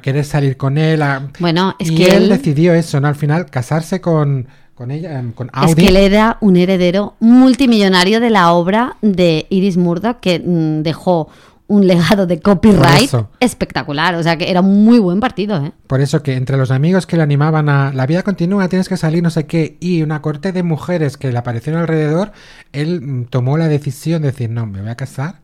querer 0.03 0.25
salir 0.25 0.57
con 0.57 0.79
él. 0.79 1.03
bueno, 1.41 1.75
es 1.79 1.91
y 1.91 1.97
que 1.97 2.17
él, 2.17 2.29
decidió 2.29 2.75
eso, 2.75 3.01
¿no? 3.01 3.09
Al 3.09 3.17
final, 3.17 3.47
casarse 3.47 4.01
con, 4.01 4.47
con 4.83 4.91
ella, 4.91 5.17
em, 5.17 5.31
con 5.33 5.49
Audi. 5.53 5.71
Es 5.71 5.77
que 5.77 5.87
él 5.87 5.97
era 5.97 6.39
un 6.41 6.57
heredero 6.57 7.15
multimillonario 7.21 8.19
de 8.19 8.31
la 8.31 8.53
obra 8.53 8.97
de 9.01 9.47
Iris 9.49 9.77
Murdoch 9.77 10.19
que 10.19 10.41
mm, 10.41 10.83
dejó 10.83 11.29
un 11.69 11.87
legado 11.87 12.27
de 12.27 12.41
copyright 12.41 13.09
espectacular. 13.39 14.17
O 14.17 14.25
sea 14.25 14.37
que 14.37 14.51
era 14.51 14.61
un 14.61 14.85
muy 14.85 14.99
buen 14.99 15.21
partido. 15.21 15.65
¿eh? 15.65 15.71
Por 15.87 16.01
eso 16.01 16.25
que 16.25 16.35
entre 16.35 16.57
los 16.57 16.73
amigos 16.73 17.07
que 17.07 17.17
le 17.17 17.23
animaban 17.23 17.69
a 17.69 17.93
la 17.93 18.07
vida 18.07 18.25
continúa, 18.25 18.69
tienes 18.69 18.89
que 18.89 18.97
salir, 18.97 19.23
no 19.23 19.31
sé 19.31 19.47
qué, 19.47 19.77
y 19.79 20.03
una 20.03 20.21
corte 20.21 20.51
de 20.51 20.65
mujeres 20.65 21.17
que 21.17 21.31
le 21.31 21.39
aparecieron 21.39 21.81
alrededor, 21.81 22.33
él 22.73 23.03
mm, 23.03 23.25
tomó 23.27 23.57
la 23.59 23.69
decisión 23.69 24.23
de 24.23 24.33
decir, 24.33 24.51
no, 24.51 24.67
me 24.67 24.81
voy 24.81 24.91
a 24.91 24.97
casar 24.97 25.43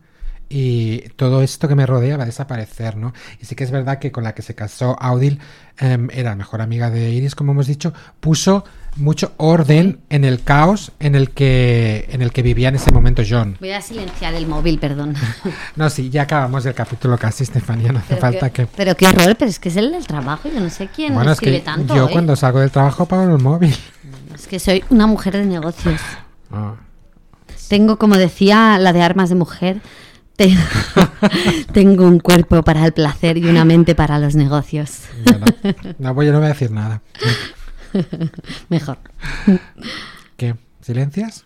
y 0.49 1.01
todo 1.15 1.43
esto 1.43 1.67
que 1.67 1.75
me 1.75 1.85
rodea 1.85 2.17
va 2.17 2.23
a 2.23 2.25
desaparecer, 2.25 2.97
¿no? 2.97 3.13
Y 3.39 3.45
sí 3.45 3.55
que 3.55 3.63
es 3.63 3.71
verdad 3.71 3.99
que 3.99 4.11
con 4.11 4.23
la 4.23 4.33
que 4.33 4.41
se 4.41 4.55
casó 4.55 4.97
Audil 4.99 5.39
em, 5.77 6.09
era 6.11 6.31
la 6.31 6.35
mejor 6.35 6.61
amiga 6.61 6.89
de 6.89 7.11
Iris, 7.11 7.35
como 7.35 7.51
hemos 7.51 7.67
dicho, 7.67 7.93
puso 8.19 8.65
mucho 8.99 9.33
orden 9.37 9.99
en 10.09 10.23
el 10.25 10.43
caos 10.43 10.91
en 10.99 11.15
el 11.15 11.31
que 11.31 12.07
en 12.11 12.21
el 12.21 12.31
que 12.31 12.41
vivía 12.41 12.69
en 12.69 12.75
ese 12.75 12.91
momento 12.91 13.23
John. 13.27 13.57
Voy 13.59 13.71
a 13.71 13.81
silenciar 13.81 14.33
el 14.35 14.45
móvil, 14.47 14.77
perdón. 14.79 15.15
No, 15.75 15.89
sí, 15.89 16.09
ya 16.09 16.23
acabamos 16.23 16.65
el 16.65 16.73
capítulo 16.73 17.17
casi, 17.17 17.43
Estefanía, 17.43 17.91
no 17.91 17.99
hace 17.99 18.17
falta 18.17 18.49
que... 18.49 18.67
Pero 18.67 18.95
qué 18.95 19.07
horror, 19.07 19.35
pero 19.37 19.49
es 19.49 19.59
que 19.59 19.69
es 19.69 19.77
el 19.77 19.91
del 19.91 20.05
trabajo, 20.05 20.49
yo 20.53 20.59
no 20.59 20.69
sé 20.69 20.89
quién 20.93 21.13
Bueno, 21.13 21.31
es 21.31 21.37
escribe 21.37 21.59
que 21.59 21.63
tanto. 21.65 21.95
yo 21.95 22.07
¿eh? 22.07 22.11
cuando 22.11 22.35
salgo 22.35 22.59
del 22.59 22.71
trabajo 22.71 23.03
apago 23.03 23.35
el 23.35 23.41
móvil. 23.41 23.75
Es 24.35 24.47
que 24.47 24.59
soy 24.59 24.83
una 24.89 25.07
mujer 25.07 25.33
de 25.33 25.45
negocios. 25.45 26.01
Ah. 26.51 26.75
Tengo, 27.69 27.97
como 27.97 28.15
decía 28.17 28.77
la 28.79 28.91
de 28.93 29.01
armas 29.01 29.29
de 29.29 29.35
mujer, 29.35 29.81
te- 30.35 30.57
tengo 31.73 32.05
un 32.05 32.19
cuerpo 32.19 32.63
para 32.63 32.85
el 32.85 32.93
placer 32.93 33.37
y 33.37 33.45
una 33.47 33.63
mente 33.65 33.95
para 33.95 34.19
los 34.19 34.35
negocios. 34.35 35.01
No, 35.99 36.13
voy, 36.13 36.25
yo 36.25 36.31
no 36.31 36.39
voy 36.39 36.47
a 36.47 36.49
decir 36.53 36.71
nada. 36.71 37.01
Mejor. 38.69 38.97
¿Qué? 40.37 40.55
¿Silencias? 40.81 41.45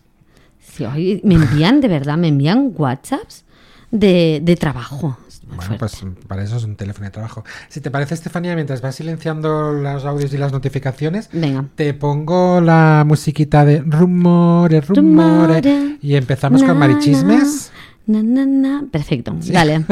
Sí, 0.60 0.84
hoy 0.84 1.20
me 1.24 1.34
envían, 1.34 1.80
de 1.80 1.88
verdad, 1.88 2.16
me 2.16 2.28
envían 2.28 2.72
WhatsApps 2.74 3.44
de, 3.90 4.40
de 4.42 4.56
trabajo. 4.56 5.18
Bueno, 5.46 5.62
fuerte. 5.62 5.78
pues 5.78 6.04
para 6.26 6.42
eso 6.42 6.56
es 6.56 6.64
un 6.64 6.74
teléfono 6.74 7.04
de 7.04 7.10
trabajo. 7.10 7.44
Si 7.68 7.80
te 7.80 7.90
parece, 7.90 8.14
Estefanía, 8.14 8.54
mientras 8.54 8.80
vas 8.80 8.94
silenciando 8.94 9.72
los 9.72 10.04
audios 10.06 10.32
y 10.32 10.38
las 10.38 10.52
notificaciones, 10.52 11.28
Venga. 11.32 11.66
te 11.76 11.92
pongo 11.92 12.60
la 12.62 13.04
musiquita 13.06 13.64
de 13.64 13.80
rumores, 13.80 14.88
rumores. 14.88 15.64
Rumores. 15.64 15.98
Y 16.02 16.16
empezamos 16.16 16.62
Na, 16.62 16.68
con 16.68 16.78
Marichismes, 16.78 17.70
na, 18.06 18.22
na, 18.22 18.46
na. 18.46 18.84
Perfecto, 18.90 19.36
dale. 19.52 19.84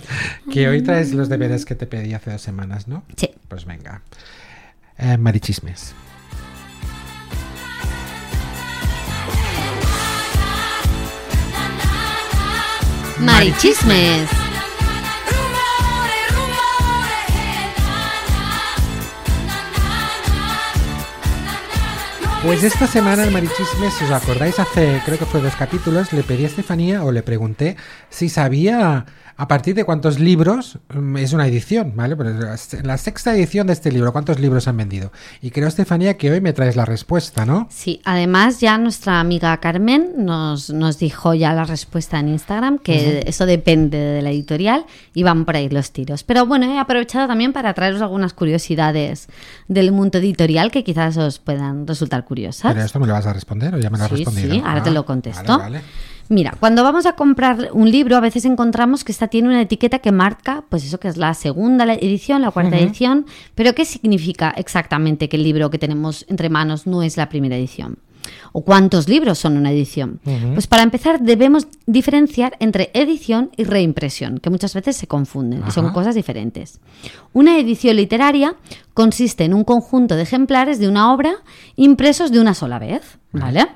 que 0.52 0.68
hoy 0.68 0.82
traes 0.82 1.12
los 1.12 1.28
deberes 1.28 1.64
que 1.64 1.74
te 1.74 1.86
pedí 1.86 2.14
hace 2.14 2.30
dos 2.30 2.40
semanas, 2.42 2.86
¿no? 2.86 3.02
Sí. 3.16 3.30
Pues 3.48 3.64
venga. 3.66 4.02
Eh, 5.02 5.16
Marichismes. 5.16 5.94
Marichismes. 13.18 14.39
Pues 22.42 22.64
esta 22.64 22.86
semana 22.86 23.24
el 23.24 23.32
Marichismes, 23.32 23.92
si 23.92 24.04
os 24.04 24.10
acordáis, 24.10 24.58
hace 24.58 25.02
creo 25.04 25.18
que 25.18 25.26
fue 25.26 25.42
dos 25.42 25.54
capítulos, 25.56 26.10
le 26.14 26.22
pedí 26.22 26.44
a 26.44 26.46
Estefanía 26.46 27.04
o 27.04 27.12
le 27.12 27.22
pregunté 27.22 27.76
si 28.08 28.30
sabía 28.30 29.04
a 29.40 29.48
partir 29.48 29.74
de 29.74 29.84
cuántos 29.84 30.20
libros 30.20 30.78
mm, 30.94 31.16
es 31.16 31.32
una 31.32 31.46
edición, 31.46 31.94
¿vale? 31.96 32.14
Pero 32.14 32.28
en 32.28 32.86
la 32.86 32.98
sexta 32.98 33.34
edición 33.34 33.68
de 33.68 33.72
este 33.72 33.90
libro, 33.90 34.12
¿cuántos 34.12 34.38
libros 34.38 34.68
han 34.68 34.76
vendido? 34.76 35.12
Y 35.40 35.50
creo, 35.50 35.66
Estefanía, 35.66 36.18
que 36.18 36.30
hoy 36.30 36.42
me 36.42 36.52
traes 36.52 36.76
la 36.76 36.84
respuesta, 36.84 37.46
¿no? 37.46 37.66
Sí, 37.70 38.02
además 38.04 38.60
ya 38.60 38.76
nuestra 38.76 39.18
amiga 39.18 39.56
Carmen 39.56 40.12
nos, 40.18 40.68
nos 40.68 40.98
dijo 40.98 41.32
ya 41.32 41.54
la 41.54 41.64
respuesta 41.64 42.20
en 42.20 42.28
Instagram, 42.28 42.78
que 42.78 43.24
eso 43.26 43.46
depende 43.46 43.96
de 43.96 44.20
la 44.20 44.30
editorial 44.30 44.84
y 45.14 45.22
van 45.22 45.46
por 45.46 45.56
ahí 45.56 45.70
los 45.70 45.90
tiros. 45.90 46.22
Pero 46.22 46.44
bueno, 46.44 46.66
he 46.66 46.78
aprovechado 46.78 47.26
también 47.26 47.54
para 47.54 47.72
traeros 47.72 48.02
algunas 48.02 48.34
curiosidades 48.34 49.28
del 49.68 49.90
mundo 49.90 50.18
editorial 50.18 50.70
que 50.70 50.84
quizás 50.84 51.16
os 51.16 51.38
puedan 51.38 51.86
resultar 51.86 52.26
curiosas. 52.30 52.72
Pero 52.72 52.84
esto 52.86 53.00
me 53.00 53.06
lo 53.08 53.12
vas 53.12 53.26
a 53.26 53.32
responder 53.32 53.74
o 53.74 53.78
ya 53.78 53.90
me 53.90 53.98
lo 53.98 54.04
has 54.04 54.10
Sí, 54.10 54.16
respondido. 54.24 54.54
sí, 54.54 54.62
ahora 54.64 54.82
te 54.82 54.90
Ah, 54.90 54.92
lo 54.92 55.04
contesto. 55.04 55.58
Vale, 55.58 55.62
vale. 55.78 55.80
Mira, 56.28 56.54
cuando 56.60 56.84
vamos 56.84 57.06
a 57.06 57.14
comprar 57.14 57.70
un 57.72 57.90
libro, 57.90 58.16
a 58.16 58.20
veces 58.20 58.44
encontramos 58.44 59.02
que 59.02 59.10
esta 59.10 59.26
tiene 59.26 59.48
una 59.48 59.60
etiqueta 59.62 59.98
que 59.98 60.12
marca, 60.12 60.62
pues 60.68 60.84
eso 60.84 61.00
que 61.00 61.08
es 61.08 61.16
la 61.16 61.34
segunda 61.34 61.84
edición, 61.92 62.40
la 62.42 62.52
cuarta 62.52 62.78
edición, 62.78 63.26
pero 63.56 63.74
¿qué 63.74 63.84
significa 63.84 64.50
exactamente 64.56 65.28
que 65.28 65.36
el 65.36 65.42
libro 65.42 65.70
que 65.70 65.78
tenemos 65.78 66.24
entre 66.28 66.48
manos 66.48 66.86
no 66.86 67.02
es 67.02 67.16
la 67.16 67.28
primera 67.28 67.56
edición? 67.56 67.98
¿O 68.52 68.62
cuántos 68.62 69.08
libros 69.08 69.38
son 69.38 69.56
una 69.56 69.70
edición? 69.70 70.20
Pues 70.54 70.66
para 70.66 70.82
empezar 70.82 71.20
debemos 71.20 71.66
diferenciar 71.86 72.56
entre 72.60 72.90
edición 72.94 73.50
y 73.56 73.64
reimpresión, 73.64 74.38
que 74.38 74.50
muchas 74.50 74.74
veces 74.74 74.96
se 74.96 75.06
confunden 75.06 75.62
y 75.66 75.70
son 75.70 75.86
Ajá. 75.86 75.94
cosas 75.94 76.14
diferentes. 76.14 76.80
Una 77.32 77.58
edición 77.58 77.96
literaria 77.96 78.56
consiste 78.94 79.44
en 79.44 79.54
un 79.54 79.64
conjunto 79.64 80.16
de 80.16 80.22
ejemplares 80.22 80.78
de 80.78 80.88
una 80.88 81.12
obra 81.12 81.34
impresos 81.76 82.32
de 82.32 82.40
una 82.40 82.54
sola 82.54 82.78
vez, 82.78 83.18
¿vale? 83.32 83.66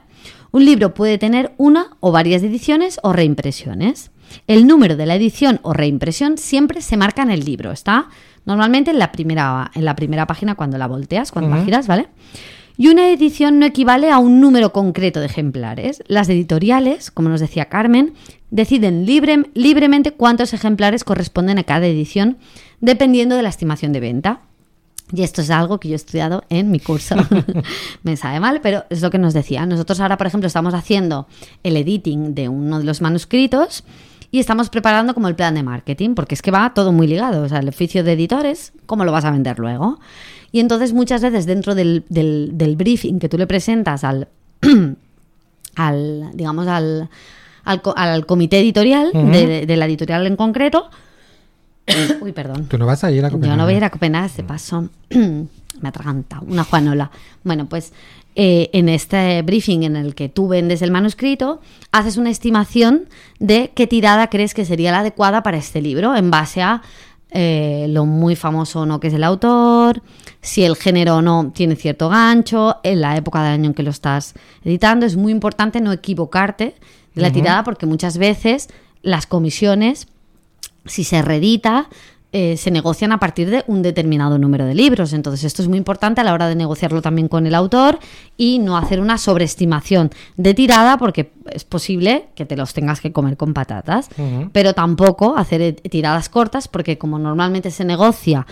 Un 0.50 0.64
libro 0.64 0.94
puede 0.94 1.18
tener 1.18 1.52
una 1.56 1.96
o 2.00 2.12
varias 2.12 2.42
ediciones 2.42 3.00
o 3.02 3.12
reimpresiones. 3.12 4.12
El 4.46 4.66
número 4.66 4.96
de 4.96 5.06
la 5.06 5.16
edición 5.16 5.60
o 5.62 5.72
reimpresión 5.72 6.38
siempre 6.38 6.80
se 6.80 6.96
marca 6.96 7.22
en 7.22 7.30
el 7.30 7.44
libro, 7.44 7.72
está 7.72 8.08
normalmente 8.44 8.90
en 8.90 8.98
la 8.98 9.10
primera, 9.10 9.70
en 9.74 9.84
la 9.84 9.96
primera 9.96 10.26
página 10.26 10.54
cuando 10.54 10.78
la 10.78 10.86
volteas, 10.86 11.32
cuando 11.32 11.54
la 11.54 11.64
giras, 11.64 11.86
¿vale? 11.86 12.08
Y 12.76 12.88
una 12.88 13.08
edición 13.10 13.58
no 13.60 13.66
equivale 13.66 14.10
a 14.10 14.18
un 14.18 14.40
número 14.40 14.72
concreto 14.72 15.20
de 15.20 15.26
ejemplares. 15.26 16.02
Las 16.08 16.28
editoriales, 16.28 17.10
como 17.10 17.28
nos 17.28 17.40
decía 17.40 17.66
Carmen, 17.66 18.14
deciden 18.50 19.06
libre- 19.06 19.48
libremente 19.54 20.12
cuántos 20.12 20.52
ejemplares 20.54 21.04
corresponden 21.04 21.58
a 21.58 21.64
cada 21.64 21.86
edición, 21.86 22.36
dependiendo 22.80 23.36
de 23.36 23.42
la 23.42 23.48
estimación 23.48 23.92
de 23.92 24.00
venta. 24.00 24.40
Y 25.12 25.22
esto 25.22 25.42
es 25.42 25.50
algo 25.50 25.78
que 25.78 25.88
yo 25.88 25.94
he 25.94 25.96
estudiado 25.96 26.44
en 26.48 26.70
mi 26.72 26.80
curso. 26.80 27.14
Me 28.02 28.16
sabe 28.16 28.40
mal, 28.40 28.60
pero 28.60 28.84
es 28.90 29.02
lo 29.02 29.10
que 29.10 29.18
nos 29.18 29.34
decía. 29.34 29.66
Nosotros 29.66 30.00
ahora, 30.00 30.16
por 30.16 30.26
ejemplo, 30.26 30.46
estamos 30.48 30.74
haciendo 30.74 31.28
el 31.62 31.76
editing 31.76 32.34
de 32.34 32.48
uno 32.48 32.78
de 32.78 32.84
los 32.84 33.00
manuscritos 33.00 33.84
y 34.34 34.40
estamos 34.40 34.68
preparando 34.68 35.14
como 35.14 35.28
el 35.28 35.36
plan 35.36 35.54
de 35.54 35.62
marketing, 35.62 36.14
porque 36.16 36.34
es 36.34 36.42
que 36.42 36.50
va 36.50 36.74
todo 36.74 36.90
muy 36.90 37.06
ligado. 37.06 37.44
O 37.44 37.48
sea, 37.48 37.60
el 37.60 37.68
oficio 37.68 38.02
de 38.02 38.14
editores, 38.14 38.72
¿cómo 38.86 39.04
lo 39.04 39.12
vas 39.12 39.24
a 39.24 39.30
vender 39.30 39.60
luego? 39.60 40.00
Y 40.50 40.58
entonces 40.58 40.92
muchas 40.92 41.22
veces 41.22 41.46
dentro 41.46 41.74
del, 41.76 42.04
del- 42.08 42.50
del 42.54 42.74
briefing 42.74 43.20
que 43.20 43.28
tú 43.28 43.38
le 43.38 43.46
presentas 43.46 44.02
al, 44.02 44.26
al 45.76 46.30
digamos, 46.34 46.66
al, 46.66 47.08
al, 47.64 47.82
co- 47.82 47.94
al 47.96 48.26
comité 48.26 48.58
editorial, 48.60 49.10
de, 49.12 49.66
de 49.66 49.76
la 49.76 49.86
editorial 49.86 50.26
en 50.26 50.36
concreto, 50.36 50.90
uy, 52.20 52.32
perdón. 52.32 52.66
Tú 52.66 52.78
no 52.78 52.86
vas 52.86 53.04
a 53.04 53.10
ir 53.10 53.24
a 53.24 53.28
Yo 53.28 53.34
Copenhague. 53.34 53.56
no 53.58 53.64
voy 53.64 53.74
a 53.74 53.76
ir 53.76 53.84
a 53.84 53.90
Copenhague, 53.90 54.28
se 54.30 54.42
paso. 54.42 54.88
Me 55.80 55.88
atraganta, 55.88 56.40
una 56.46 56.62
Juanola. 56.64 57.10
Bueno, 57.42 57.66
pues 57.66 57.92
eh, 58.36 58.70
en 58.72 58.88
este 58.88 59.42
briefing 59.42 59.84
en 59.84 59.96
el 59.96 60.14
que 60.14 60.28
tú 60.28 60.48
vendes 60.48 60.82
el 60.82 60.90
manuscrito, 60.90 61.60
haces 61.92 62.16
una 62.16 62.30
estimación 62.30 63.08
de 63.38 63.70
qué 63.74 63.86
tirada 63.86 64.28
crees 64.28 64.54
que 64.54 64.64
sería 64.64 64.90
la 64.90 65.00
adecuada 65.00 65.42
para 65.42 65.56
este 65.56 65.80
libro 65.80 66.16
en 66.16 66.30
base 66.30 66.62
a 66.62 66.82
eh, 67.30 67.86
lo 67.88 68.06
muy 68.06 68.36
famoso 68.36 68.80
o 68.80 68.86
no 68.86 69.00
que 69.00 69.08
es 69.08 69.14
el 69.14 69.24
autor, 69.24 70.02
si 70.40 70.64
el 70.64 70.76
género 70.76 71.16
o 71.16 71.22
no 71.22 71.52
tiene 71.54 71.76
cierto 71.76 72.08
gancho, 72.08 72.76
en 72.82 73.00
la 73.00 73.16
época 73.16 73.42
del 73.42 73.52
año 73.52 73.66
en 73.66 73.74
que 73.74 73.82
lo 73.82 73.90
estás 73.90 74.34
editando. 74.64 75.06
Es 75.06 75.16
muy 75.16 75.32
importante 75.32 75.80
no 75.80 75.92
equivocarte 75.92 76.74
de 77.14 77.22
la 77.22 77.32
tirada 77.32 77.62
porque 77.62 77.86
muchas 77.86 78.18
veces 78.18 78.68
las 79.02 79.26
comisiones 79.26 80.08
si 80.86 81.04
se 81.04 81.22
reedita, 81.22 81.88
eh, 82.36 82.56
se 82.56 82.72
negocian 82.72 83.12
a 83.12 83.20
partir 83.20 83.48
de 83.48 83.62
un 83.68 83.80
determinado 83.80 84.38
número 84.38 84.66
de 84.66 84.74
libros. 84.74 85.12
Entonces, 85.12 85.44
esto 85.44 85.62
es 85.62 85.68
muy 85.68 85.78
importante 85.78 86.20
a 86.20 86.24
la 86.24 86.34
hora 86.34 86.48
de 86.48 86.56
negociarlo 86.56 87.00
también 87.00 87.28
con 87.28 87.46
el 87.46 87.54
autor 87.54 88.00
y 88.36 88.58
no 88.58 88.76
hacer 88.76 88.98
una 89.00 89.18
sobreestimación 89.18 90.10
de 90.36 90.52
tirada, 90.52 90.98
porque 90.98 91.30
es 91.52 91.62
posible 91.62 92.30
que 92.34 92.44
te 92.44 92.56
los 92.56 92.74
tengas 92.74 93.00
que 93.00 93.12
comer 93.12 93.36
con 93.36 93.54
patatas, 93.54 94.08
pero 94.50 94.74
tampoco 94.74 95.36
hacer 95.36 95.62
eh, 95.62 95.74
tiradas 95.74 96.28
cortas, 96.28 96.66
porque 96.66 96.98
como 96.98 97.20
normalmente 97.20 97.70
se 97.70 97.84
negocia 97.84 98.48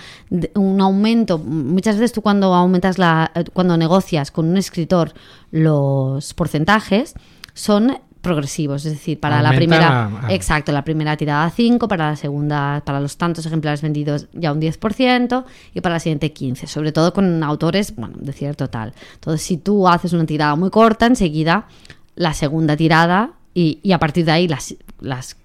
un 0.55 0.81
aumento, 0.81 1.41
muchas 1.41 1.97
veces 1.97 2.13
tú 2.13 2.23
cuando 2.23 2.55
aumentas 2.55 2.99
la, 2.99 3.33
eh, 3.35 3.43
cuando 3.53 3.77
negocias 3.77 4.31
con 4.31 4.47
un 4.49 4.59
escritor 4.59 5.13
los 5.51 6.35
porcentajes, 6.35 7.15
son 7.53 7.99
progresivos, 8.23 8.87
es 8.87 8.93
decir, 8.93 9.21
para 9.21 9.43
la 9.43 9.51
primera, 9.53 10.05
a- 10.05 10.27
a- 10.29 10.33
exacto, 10.35 10.73
la 10.73 10.83
primera 10.85 11.17
tirada 11.17 11.51
5, 11.51 11.89
para 11.89 12.11
la 12.11 12.17
segunda, 12.17 12.83
para 12.87 13.01
los 13.01 13.17
tantos 13.19 13.45
ejemplares 13.45 13.83
vendidos 13.83 14.29
ya 14.33 14.53
un 14.53 14.61
10% 14.61 15.45
y 15.75 15.81
para 15.83 15.97
la 15.97 16.01
siguiente 16.01 16.33
15, 16.33 16.67
sobre 16.69 16.93
todo 16.93 17.13
con 17.13 17.43
autores, 17.43 17.95
bueno, 17.97 18.15
de 18.19 18.33
cierto 18.33 18.71
tal. 18.71 18.95
Entonces, 19.15 19.43
si 19.47 19.59
tú 19.59 19.87
haces 19.89 20.13
una 20.15 20.25
tirada 20.25 20.57
muy 20.57 20.71
corta, 20.71 21.07
enseguida 21.07 21.67
la 22.15 22.33
segunda 22.33 22.77
tirada 22.77 23.33
y, 23.55 23.81
y 23.83 23.93
a 23.93 23.99
partir 23.99 24.25
de 24.25 24.33
ahí 24.33 24.49
las, 24.49 24.75
las, 25.01 25.37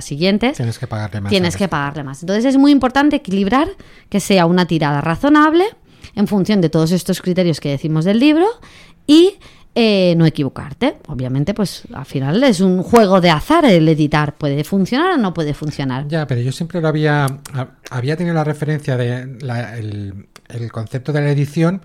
siguientes 0.00 0.56
Tienes 0.56 0.78
que 0.78 0.86
pagarle 0.86 1.20
más. 1.20 1.30
tienes 1.30 1.56
que 1.56 1.68
pagarle 1.68 2.02
más. 2.04 2.22
Entonces 2.22 2.44
es 2.46 2.56
muy 2.56 2.72
importante 2.72 3.16
equilibrar 3.16 3.68
que 4.08 4.18
sea 4.20 4.46
una 4.46 4.66
tirada 4.66 5.00
razonable 5.00 5.64
en 6.16 6.26
función 6.26 6.60
de 6.60 6.68
todos 6.70 6.90
estos 6.92 7.20
criterios 7.20 7.60
que 7.60 7.70
decimos 7.70 8.04
del 8.04 8.18
libro 8.18 8.46
y 9.06 9.34
eh, 9.74 10.14
no 10.16 10.24
equivocarte. 10.26 10.96
Obviamente, 11.08 11.52
pues 11.54 11.82
al 11.92 12.04
final 12.06 12.42
es 12.44 12.60
un 12.60 12.82
juego 12.82 13.20
de 13.20 13.30
azar 13.30 13.64
el 13.64 13.88
editar. 13.88 14.34
¿Puede 14.36 14.62
funcionar 14.64 15.14
o 15.14 15.16
no 15.16 15.34
puede 15.34 15.54
funcionar? 15.54 16.06
Ya, 16.08 16.26
pero 16.26 16.40
yo 16.40 16.52
siempre 16.52 16.80
lo 16.80 16.88
había, 16.88 17.26
había 17.90 18.16
tenido 18.16 18.34
la 18.34 18.44
referencia 18.44 18.96
de 18.96 19.36
la- 19.40 19.76
el, 19.76 20.28
el 20.48 20.70
concepto 20.72 21.12
de 21.12 21.20
la 21.22 21.30
edición 21.30 21.82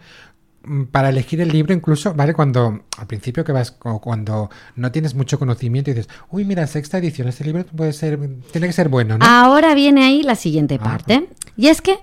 mm, 0.64 0.84
para 0.86 1.10
elegir 1.10 1.42
el 1.42 1.50
libro 1.50 1.74
incluso, 1.74 2.14
¿vale? 2.14 2.34
Cuando 2.34 2.84
al 2.98 3.08
principio 3.08 3.44
que 3.44 3.54
vas, 3.54 3.76
o 3.84 4.00
cuando 4.02 4.50
no 4.76 4.92
tienes 4.92 5.16
mucho 5.16 5.40
conocimiento 5.40 5.90
y 5.90 5.94
dices, 5.96 6.10
uy, 6.30 6.44
mira, 6.46 6.68
sexta 6.68 6.98
edición, 7.00 7.28
este 7.30 7.44
libro 7.46 7.66
puede 7.66 7.94
ser, 7.94 8.20
tiene 8.52 8.68
que 8.68 8.74
ser 8.74 8.90
bueno, 8.90 9.18
¿no? 9.18 9.26
Ahora 9.26 9.74
viene 9.74 10.04
ahí 10.06 10.22
la 10.22 10.36
siguiente 10.36 10.78
Ah. 10.80 10.84
parte. 10.84 11.28
Y 11.58 11.68
es 11.68 11.82
que 11.82 11.98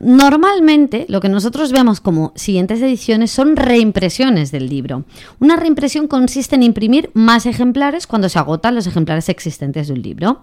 Normalmente 0.00 1.06
lo 1.08 1.20
que 1.20 1.28
nosotros 1.28 1.72
vemos 1.72 2.00
como 2.00 2.32
siguientes 2.36 2.80
ediciones 2.80 3.30
son 3.30 3.56
reimpresiones 3.56 4.52
del 4.52 4.68
libro. 4.68 5.04
Una 5.40 5.56
reimpresión 5.56 6.06
consiste 6.06 6.54
en 6.54 6.62
imprimir 6.62 7.10
más 7.14 7.46
ejemplares 7.46 8.06
cuando 8.06 8.28
se 8.28 8.38
agotan 8.38 8.74
los 8.74 8.86
ejemplares 8.86 9.28
existentes 9.28 9.88
de 9.88 9.94
un 9.94 10.02
libro. 10.02 10.42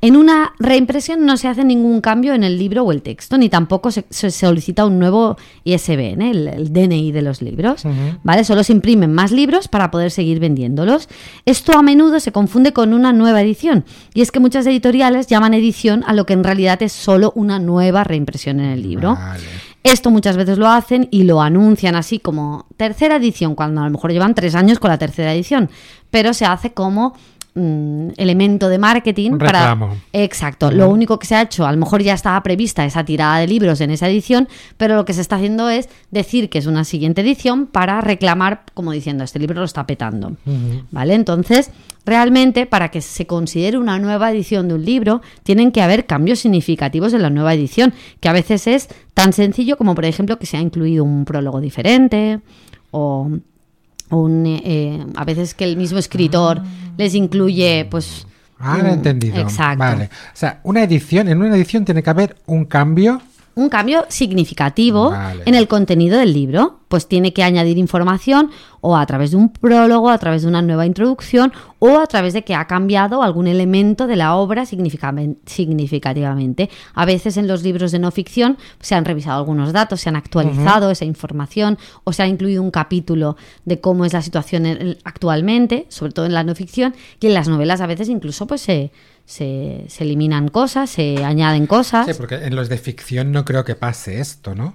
En 0.00 0.16
una 0.16 0.54
reimpresión 0.58 1.24
no 1.24 1.36
se 1.36 1.48
hace 1.48 1.64
ningún 1.64 2.00
cambio 2.00 2.34
en 2.34 2.42
el 2.42 2.58
libro 2.58 2.82
o 2.82 2.92
el 2.92 3.02
texto, 3.02 3.38
ni 3.38 3.48
tampoco 3.48 3.90
se, 3.90 4.04
se 4.10 4.30
solicita 4.30 4.84
un 4.84 4.98
nuevo 4.98 5.36
ISBN, 5.64 6.22
el, 6.22 6.48
el 6.48 6.72
DNI 6.72 7.12
de 7.12 7.22
los 7.22 7.42
libros. 7.42 7.84
¿vale? 8.24 8.44
Solo 8.44 8.64
se 8.64 8.72
imprimen 8.72 9.12
más 9.12 9.30
libros 9.30 9.68
para 9.68 9.90
poder 9.90 10.10
seguir 10.10 10.40
vendiéndolos. 10.40 11.08
Esto 11.44 11.78
a 11.78 11.82
menudo 11.82 12.18
se 12.20 12.32
confunde 12.32 12.72
con 12.72 12.92
una 12.92 13.12
nueva 13.12 13.40
edición, 13.40 13.84
y 14.14 14.22
es 14.22 14.32
que 14.32 14.40
muchas 14.40 14.66
editoriales 14.66 15.26
llaman 15.26 15.54
edición 15.54 16.04
a 16.06 16.12
lo 16.12 16.26
que 16.26 16.32
en 16.32 16.44
realidad 16.44 16.82
es 16.82 16.92
solo 16.92 17.32
una 17.34 17.58
nueva 17.58 18.04
reimpresión 18.04 18.60
en 18.60 18.66
el 18.66 18.82
libro. 18.82 18.95
Vale. 19.00 19.44
Esto 19.82 20.10
muchas 20.10 20.36
veces 20.36 20.58
lo 20.58 20.68
hacen 20.68 21.06
y 21.12 21.22
lo 21.22 21.40
anuncian 21.40 21.94
así 21.94 22.18
como 22.18 22.66
tercera 22.76 23.16
edición, 23.16 23.54
cuando 23.54 23.82
a 23.82 23.84
lo 23.84 23.90
mejor 23.90 24.10
llevan 24.10 24.34
tres 24.34 24.56
años 24.56 24.80
con 24.80 24.90
la 24.90 24.98
tercera 24.98 25.32
edición, 25.32 25.70
pero 26.10 26.34
se 26.34 26.44
hace 26.44 26.72
como 26.72 27.14
mm, 27.56 28.10
elemento 28.16 28.68
de 28.68 28.78
marketing 28.78 29.32
Un 29.32 29.38
para 29.38 29.76
exacto. 30.12 30.70
Lo 30.70 30.88
único 30.88 31.18
que 31.18 31.26
se 31.26 31.34
ha 31.34 31.42
hecho 31.42 31.66
a 31.66 31.72
lo 31.72 31.78
mejor 31.78 32.02
ya 32.02 32.14
estaba 32.14 32.40
prevista 32.42 32.84
esa 32.84 33.04
tirada 33.04 33.38
de 33.38 33.48
libros 33.48 33.80
en 33.80 33.90
esa 33.90 34.08
edición 34.08 34.48
pero 34.76 34.94
lo 34.94 35.04
que 35.04 35.12
se 35.12 35.20
está 35.20 35.36
haciendo 35.36 35.68
es 35.68 35.88
decir 36.10 36.48
que 36.48 36.58
es 36.58 36.66
una 36.66 36.84
siguiente 36.84 37.22
edición 37.22 37.66
para 37.66 38.00
reclamar 38.00 38.62
como 38.74 38.92
diciendo 38.92 39.24
este 39.24 39.38
libro 39.38 39.58
lo 39.58 39.64
está 39.64 39.86
petando 39.86 40.36
vale 40.90 41.14
entonces 41.14 41.70
realmente 42.04 42.66
para 42.66 42.90
que 42.90 43.00
se 43.00 43.26
considere 43.26 43.78
una 43.78 43.98
nueva 43.98 44.30
edición 44.30 44.68
de 44.68 44.74
un 44.74 44.84
libro 44.84 45.22
tienen 45.42 45.72
que 45.72 45.82
haber 45.82 46.06
cambios 46.06 46.40
significativos 46.40 47.12
en 47.12 47.22
la 47.22 47.30
nueva 47.30 47.54
edición 47.54 47.92
que 48.20 48.28
a 48.28 48.32
veces 48.32 48.66
es 48.66 48.88
tan 49.14 49.32
sencillo 49.32 49.76
como 49.76 49.94
por 49.94 50.04
ejemplo 50.04 50.38
que 50.38 50.46
se 50.46 50.56
ha 50.56 50.60
incluido 50.60 51.04
un 51.04 51.24
prólogo 51.24 51.60
diferente 51.60 52.40
o 52.90 53.30
un, 54.10 54.44
eh, 54.46 55.04
a 55.16 55.24
veces 55.24 55.54
que 55.54 55.64
el 55.64 55.76
mismo 55.76 55.98
escritor 55.98 56.62
les 56.96 57.14
incluye 57.14 57.86
pues 57.90 58.26
Ah, 58.58 58.78
lo 58.78 58.84
he 58.84 58.88
un- 58.88 58.94
entendido. 58.98 59.36
exacto 59.38 59.78
Vale. 59.80 60.04
O 60.04 60.08
sea, 60.36 60.60
una 60.62 60.82
edición, 60.82 61.28
en 61.28 61.42
una 61.42 61.54
edición 61.56 61.84
tiene 61.84 62.02
que 62.02 62.10
haber 62.10 62.36
un 62.46 62.64
cambio. 62.64 63.20
Un 63.56 63.68
cambio 63.70 64.04
significativo 64.08 65.10
Vale. 65.10 65.42
en 65.46 65.54
el 65.54 65.66
contenido 65.66 66.18
del 66.18 66.32
libro. 66.32 66.80
Pues 66.88 67.08
tiene 67.08 67.32
que 67.32 67.42
añadir 67.42 67.78
información 67.78 68.50
o 68.80 68.96
a 68.96 69.04
través 69.06 69.32
de 69.32 69.38
un 69.38 69.48
prólogo, 69.52 70.08
a 70.08 70.18
través 70.18 70.42
de 70.42 70.48
una 70.48 70.62
nueva 70.62 70.86
introducción 70.86 71.52
o 71.80 71.98
a 71.98 72.06
través 72.06 72.32
de 72.32 72.44
que 72.44 72.54
ha 72.54 72.68
cambiado 72.68 73.24
algún 73.24 73.48
elemento 73.48 74.06
de 74.06 74.14
la 74.14 74.36
obra 74.36 74.66
significativamente. 74.66 76.70
A 76.94 77.04
veces 77.04 77.36
en 77.36 77.46
los 77.48 77.62
libros 77.62 77.92
de 77.92 77.98
no 77.98 78.10
ficción 78.10 78.56
se 78.80 78.94
han 78.94 79.04
revisado 79.04 79.38
algunos 79.38 79.72
datos, 79.72 80.00
se 80.00 80.08
han 80.08 80.16
actualizado 80.16 80.90
esa 80.90 81.04
información 81.04 81.78
o 82.04 82.12
se 82.12 82.22
ha 82.22 82.26
incluido 82.28 82.62
un 82.62 82.70
capítulo 82.70 83.36
de 83.64 83.80
cómo 83.80 84.04
es 84.04 84.12
la 84.12 84.22
situación 84.22 84.66
en- 84.66 84.98
actualmente, 85.04 85.86
sobre 85.88 86.12
todo 86.12 86.26
en 86.26 86.34
la 86.34 86.44
no 86.44 86.54
ficción, 86.54 86.94
y 87.20 87.26
en 87.26 87.34
las 87.34 87.48
novelas 87.48 87.80
a 87.80 87.86
veces 87.86 88.08
incluso 88.08 88.46
pues 88.46 88.60
se, 88.60 88.92
se, 89.26 89.86
eliminan 89.98 90.48
cosas, 90.48 90.88
se 90.88 91.24
añaden 91.24 91.66
cosas. 91.66 92.06
Sí, 92.06 92.14
porque 92.16 92.36
en 92.36 92.56
los 92.56 92.68
de 92.68 92.78
ficción 92.78 93.32
no 93.32 93.44
creo 93.44 93.64
que 93.64 93.74
pase 93.74 94.20
esto, 94.20 94.54
¿no? 94.54 94.74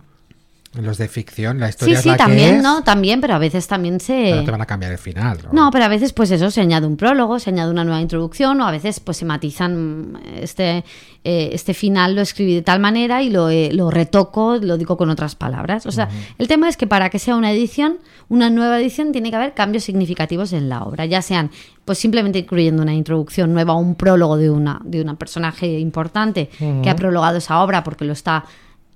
Los 0.74 0.98
de 0.98 1.10
ficción 1.10 1.60
la 1.60 1.68
Sí, 1.68 1.72
historia 1.72 1.98
es 1.98 2.02
sí, 2.02 2.10
la 2.10 2.16
que 2.16 2.18
también, 2.20 2.56
es, 2.56 2.64
¿no? 2.64 2.82
También, 2.84 3.20
pero 3.20 3.36
a 3.36 3.40
veces 3.40 3.68
también 3.68 4.00
se... 4.00 4.30
pero 4.32 4.46
te 4.46 4.52
van 4.52 4.62
a 4.62 4.66
cambiar 4.66 4.94
el 4.94 4.98
final. 4.98 5.38
No, 5.52 5.70
pero 5.70 5.84
a 5.84 5.90
veces 5.90 6.14
pues 6.14 6.32
eso, 6.32 6.50
se 6.50 6.62
añade 6.62 6.88
un 6.88 6.96
prólogo, 6.96 7.40
se 7.40 7.50
añade 7.50 7.70
una 7.70 7.84
nueva 7.84 8.00
introducción 8.00 8.62
o 8.62 8.66
a 8.66 8.72
veces 8.72 9.02
pues 9.02 9.18
se 9.18 9.26
matizan 9.26 10.18
este, 10.34 10.86
eh, 11.26 11.50
este 11.52 11.74
final 11.74 12.16
lo 12.16 12.22
escribí 12.22 12.56
de 12.56 12.62
tal 12.62 12.80
manera 12.80 13.22
y 13.22 13.30
lo, 13.30 13.50
eh, 13.50 13.72
lo 13.74 13.92
retoco, 13.92 14.56
lo 14.62 14.78
digo 14.78 14.96
con 14.96 15.10
otras 15.10 15.36
palabras. 15.36 15.86
O 15.88 15.92
sea, 15.92 16.08
el 16.38 16.48
tema 16.48 16.70
es 16.70 16.78
que 16.78 16.88
para 16.88 17.10
que 17.10 17.20
sea 17.20 17.36
una 17.36 17.52
edición, 17.52 17.98
una 18.30 18.50
nueva 18.50 18.80
edición, 18.80 19.12
tiene 19.12 19.30
que 19.30 19.36
haber 19.36 19.54
cambios 19.54 19.84
significativos 19.84 20.54
en 20.54 20.70
la 20.70 20.84
obra, 20.84 21.06
ya 21.06 21.22
sean 21.22 21.52
pues 21.84 21.98
simplemente 21.98 22.40
incluyendo 22.40 22.82
una 22.82 22.94
introducción 22.94 23.52
nueva 23.52 23.74
o 23.74 23.80
un 23.80 23.96
prólogo 23.96 24.38
de 24.38 24.50
una 24.50 24.80
de 24.86 25.02
un 25.02 25.18
personaje 25.18 25.80
importante 25.80 26.50
que 26.82 26.90
ha 26.90 26.96
prologado 26.96 27.40
esa 27.40 27.62
obra 27.62 27.84
porque 27.84 28.06
lo 28.06 28.14
está 28.14 28.46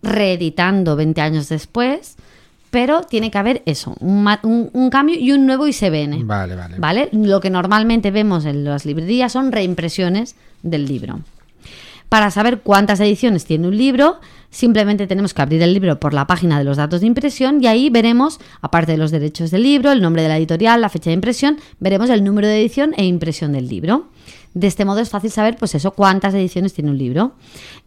reeditando 0.06 0.95
20 0.95 1.22
años 1.22 1.49
después, 1.49 2.16
pero 2.72 3.01
tiene 3.01 3.32
que 3.32 3.38
haber 3.38 3.62
eso, 3.66 3.95
un, 3.99 4.24
ma- 4.24 4.39
un- 4.43 4.70
un 4.74 4.89
cambio 4.89 5.18
y 5.20 5.32
un 5.32 5.45
nuevo 5.45 5.68
ISBN. 5.68 6.26
Vale, 6.28 6.56
vale. 6.56 6.76
¿Vale? 6.78 7.10
Lo 7.12 7.39
que 7.39 7.49
normalmente 7.49 8.12
vemos 8.12 8.45
en 8.45 8.64
las 8.64 8.86
librerías 8.86 9.32
son 9.32 9.51
reimpresiones 9.51 10.36
del 10.64 10.86
libro. 10.86 11.20
Para 12.10 12.32
saber 12.32 12.60
cuántas 12.62 12.99
ediciones 12.99 13.45
tiene 13.45 13.68
un 13.68 13.76
libro, 13.78 14.20
simplemente 14.51 15.08
tenemos 15.08 15.34
que 15.34 15.41
abrir 15.41 15.62
el 15.62 15.74
libro 15.74 15.99
por 15.99 16.14
la 16.14 16.28
página 16.28 16.58
de 16.60 16.64
los 16.64 16.78
datos 16.78 17.01
de 17.01 17.08
impresión 17.08 17.64
y 17.64 17.68
ahí 17.68 17.89
veremos, 17.89 18.39
aparte 18.62 18.91
de 18.93 18.97
los 18.97 19.12
derechos 19.12 19.51
del 19.51 19.64
libro, 19.64 19.91
el 19.91 20.01
nombre 20.01 20.22
de 20.22 20.28
la 20.30 20.38
editorial, 20.38 20.82
la 20.82 20.89
fecha 20.89 21.10
de 21.10 21.16
impresión, 21.16 21.58
veremos 21.80 22.10
el 22.10 22.24
número 22.24 22.47
de 22.47 22.60
edición 22.62 22.93
e 22.97 23.06
impresión 23.06 23.53
del 23.53 23.68
libro. 23.68 24.08
De 24.56 24.68
este 24.68 24.86
modo 24.86 24.99
es 25.01 25.10
fácil 25.10 25.30
saber, 25.30 25.58
pues 25.58 25.76
eso, 25.76 25.91
cuántas 25.91 26.34
ediciones 26.34 26.74
tiene 26.74 26.89
un 26.89 26.97
libro. 26.97 27.34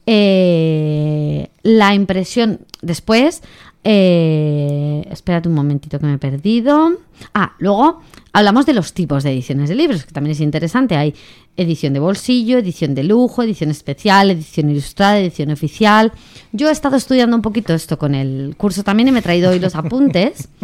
Eh, 0.06 1.48
la 1.62 1.94
impresión 1.94 2.60
después. 2.82 3.42
eh, 3.84 5.06
espérate 5.10 5.48
un 5.48 5.54
momentito 5.54 5.98
que 5.98 6.06
me 6.06 6.14
he 6.14 6.18
perdido. 6.18 6.92
Ah, 7.32 7.54
luego 7.58 8.00
hablamos 8.34 8.66
de 8.66 8.74
los 8.74 8.92
tipos 8.92 9.24
de 9.24 9.30
ediciones 9.32 9.68
de 9.70 9.76
libros, 9.76 10.04
que 10.04 10.12
también 10.12 10.32
es 10.32 10.40
interesante. 10.40 10.94
Hay 10.96 11.14
edición 11.56 11.94
de 11.94 12.00
bolsillo, 12.00 12.58
edición 12.58 12.94
de 12.94 13.04
lujo, 13.04 13.42
edición 13.42 13.70
especial, 13.70 14.30
edición 14.30 14.70
ilustrada, 14.70 15.18
edición 15.18 15.50
oficial. 15.50 16.12
Yo 16.52 16.68
he 16.68 16.72
estado 16.72 16.96
estudiando 16.96 17.34
un 17.34 17.42
poquito 17.42 17.72
esto 17.72 17.98
con 17.98 18.14
el 18.14 18.54
curso 18.58 18.82
también 18.84 19.08
y 19.08 19.12
me 19.12 19.20
he 19.20 19.22
traído 19.22 19.50
hoy 19.50 19.58
los 19.58 19.74
apuntes. 19.74 20.48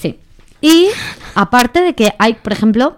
Sí. 0.00 0.18
Y 0.60 0.86
aparte 1.34 1.80
de 1.82 1.94
que 1.94 2.12
hay, 2.18 2.34
por 2.34 2.52
ejemplo, 2.52 2.96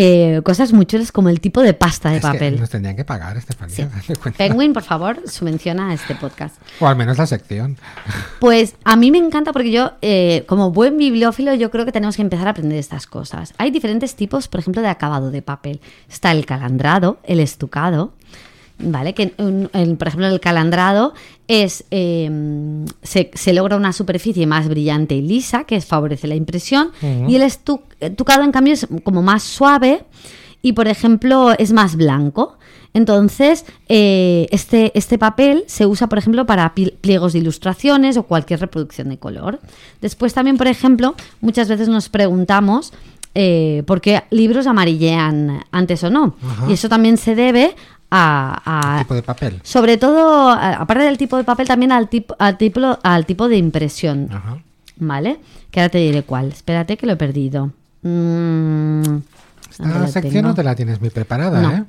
eh, 0.00 0.42
cosas 0.44 0.72
muy 0.72 0.86
chulas 0.86 1.10
como 1.10 1.28
el 1.28 1.40
tipo 1.40 1.60
de 1.60 1.74
pasta 1.74 2.10
de 2.10 2.18
Es 2.18 2.22
que 2.22 2.28
papel. 2.32 2.60
nos 2.60 2.70
tendrían 2.70 2.94
que 2.94 3.04
pagar, 3.04 3.36
Estefanía. 3.36 3.90
Sí. 4.06 4.12
Penguin, 4.36 4.72
por 4.72 4.84
favor, 4.84 5.20
subvenciona 5.26 5.92
este 5.92 6.14
podcast. 6.14 6.54
O 6.78 6.86
al 6.86 6.94
menos 6.96 7.18
la 7.18 7.26
sección. 7.26 7.76
Pues 8.38 8.76
a 8.84 8.94
mí 8.96 9.10
me 9.10 9.18
encanta 9.18 9.52
porque 9.52 9.72
yo, 9.72 9.92
eh, 10.02 10.44
como 10.46 10.70
buen 10.70 10.96
bibliófilo, 10.98 11.52
yo 11.54 11.70
creo 11.72 11.84
que 11.84 11.92
tenemos 11.92 12.14
que 12.16 12.22
empezar 12.22 12.46
a 12.46 12.50
aprender 12.50 12.78
estas 12.78 13.06
cosas. 13.06 13.54
Hay 13.58 13.70
diferentes 13.72 14.14
tipos, 14.14 14.46
por 14.46 14.60
ejemplo, 14.60 14.82
de 14.82 14.88
acabado 14.88 15.30
de 15.30 15.42
papel. 15.42 15.80
Está 16.08 16.30
el 16.32 16.46
calandrado, 16.46 17.18
el 17.24 17.40
estucado, 17.40 18.12
¿vale? 18.78 19.14
Que, 19.14 19.34
un- 19.38 19.68
el- 19.72 19.96
por 19.96 20.08
ejemplo, 20.08 20.28
el 20.28 20.38
calandrado 20.40 21.14
es 21.48 21.84
eh, 21.90 22.30
se, 23.02 23.30
se 23.34 23.52
logra 23.52 23.76
una 23.76 23.92
superficie 23.92 24.46
más 24.46 24.68
brillante 24.68 25.14
y 25.16 25.22
lisa, 25.22 25.64
que 25.64 25.80
favorece 25.80 26.28
la 26.28 26.34
impresión, 26.36 26.90
y 27.02 27.34
el 27.34 27.42
estu- 27.42 27.80
estucado, 28.00 28.44
en 28.44 28.52
cambio, 28.52 28.74
es 28.74 28.86
como 29.02 29.22
más 29.22 29.42
suave 29.42 30.04
y, 30.62 30.72
por 30.74 30.88
ejemplo, 30.88 31.52
es 31.58 31.72
más 31.72 31.96
blanco. 31.96 32.58
Entonces, 32.94 33.64
eh, 33.88 34.46
este, 34.50 34.92
este 34.98 35.18
papel 35.18 35.64
se 35.66 35.86
usa, 35.86 36.08
por 36.08 36.18
ejemplo, 36.18 36.46
para 36.46 36.74
pliegos 36.74 37.32
de 37.32 37.38
ilustraciones 37.40 38.16
o 38.16 38.22
cualquier 38.24 38.60
reproducción 38.60 39.08
de 39.10 39.18
color. 39.18 39.60
Después 40.00 40.32
también, 40.34 40.56
por 40.56 40.66
ejemplo, 40.68 41.14
muchas 41.40 41.68
veces 41.68 41.88
nos 41.88 42.08
preguntamos 42.08 42.92
eh, 43.34 43.82
por 43.86 44.00
qué 44.00 44.22
libros 44.30 44.66
amarillean 44.66 45.64
antes 45.70 46.02
o 46.02 46.10
no. 46.10 46.34
Ajá. 46.42 46.66
Y 46.70 46.72
eso 46.72 46.88
también 46.88 47.18
se 47.18 47.34
debe 47.34 47.76
a... 48.10 48.96
a- 48.96 48.98
tipo 49.02 49.14
de 49.14 49.22
papel. 49.22 49.60
sobre 49.62 49.96
todo, 49.96 50.50
aparte 50.50 51.04
del 51.04 51.18
tipo 51.18 51.36
de 51.36 51.44
papel, 51.44 51.66
también 51.68 51.92
al 51.92 52.08
tipo, 52.08 52.34
al 52.38 52.56
tipo, 52.58 52.98
al 53.02 53.26
tipo 53.26 53.48
de 53.48 53.56
impresión. 53.56 54.28
Ajá. 54.32 54.58
¿Vale? 54.96 55.38
Que 55.70 55.80
ahora 55.80 55.90
te 55.90 55.98
diré 55.98 56.22
cuál. 56.22 56.48
Espérate 56.48 56.96
que 56.96 57.06
lo 57.06 57.12
he 57.12 57.16
perdido. 57.16 57.70
Mm, 58.02 59.00
Esta 59.70 59.82
¿dónde 59.84 59.98
lo 60.00 60.06
sección 60.08 60.32
tengo? 60.32 60.48
no 60.48 60.54
te 60.54 60.62
la 60.64 60.74
tienes 60.74 61.00
muy 61.00 61.10
preparada, 61.10 61.60
No. 61.60 61.70
¿eh? 61.72 61.84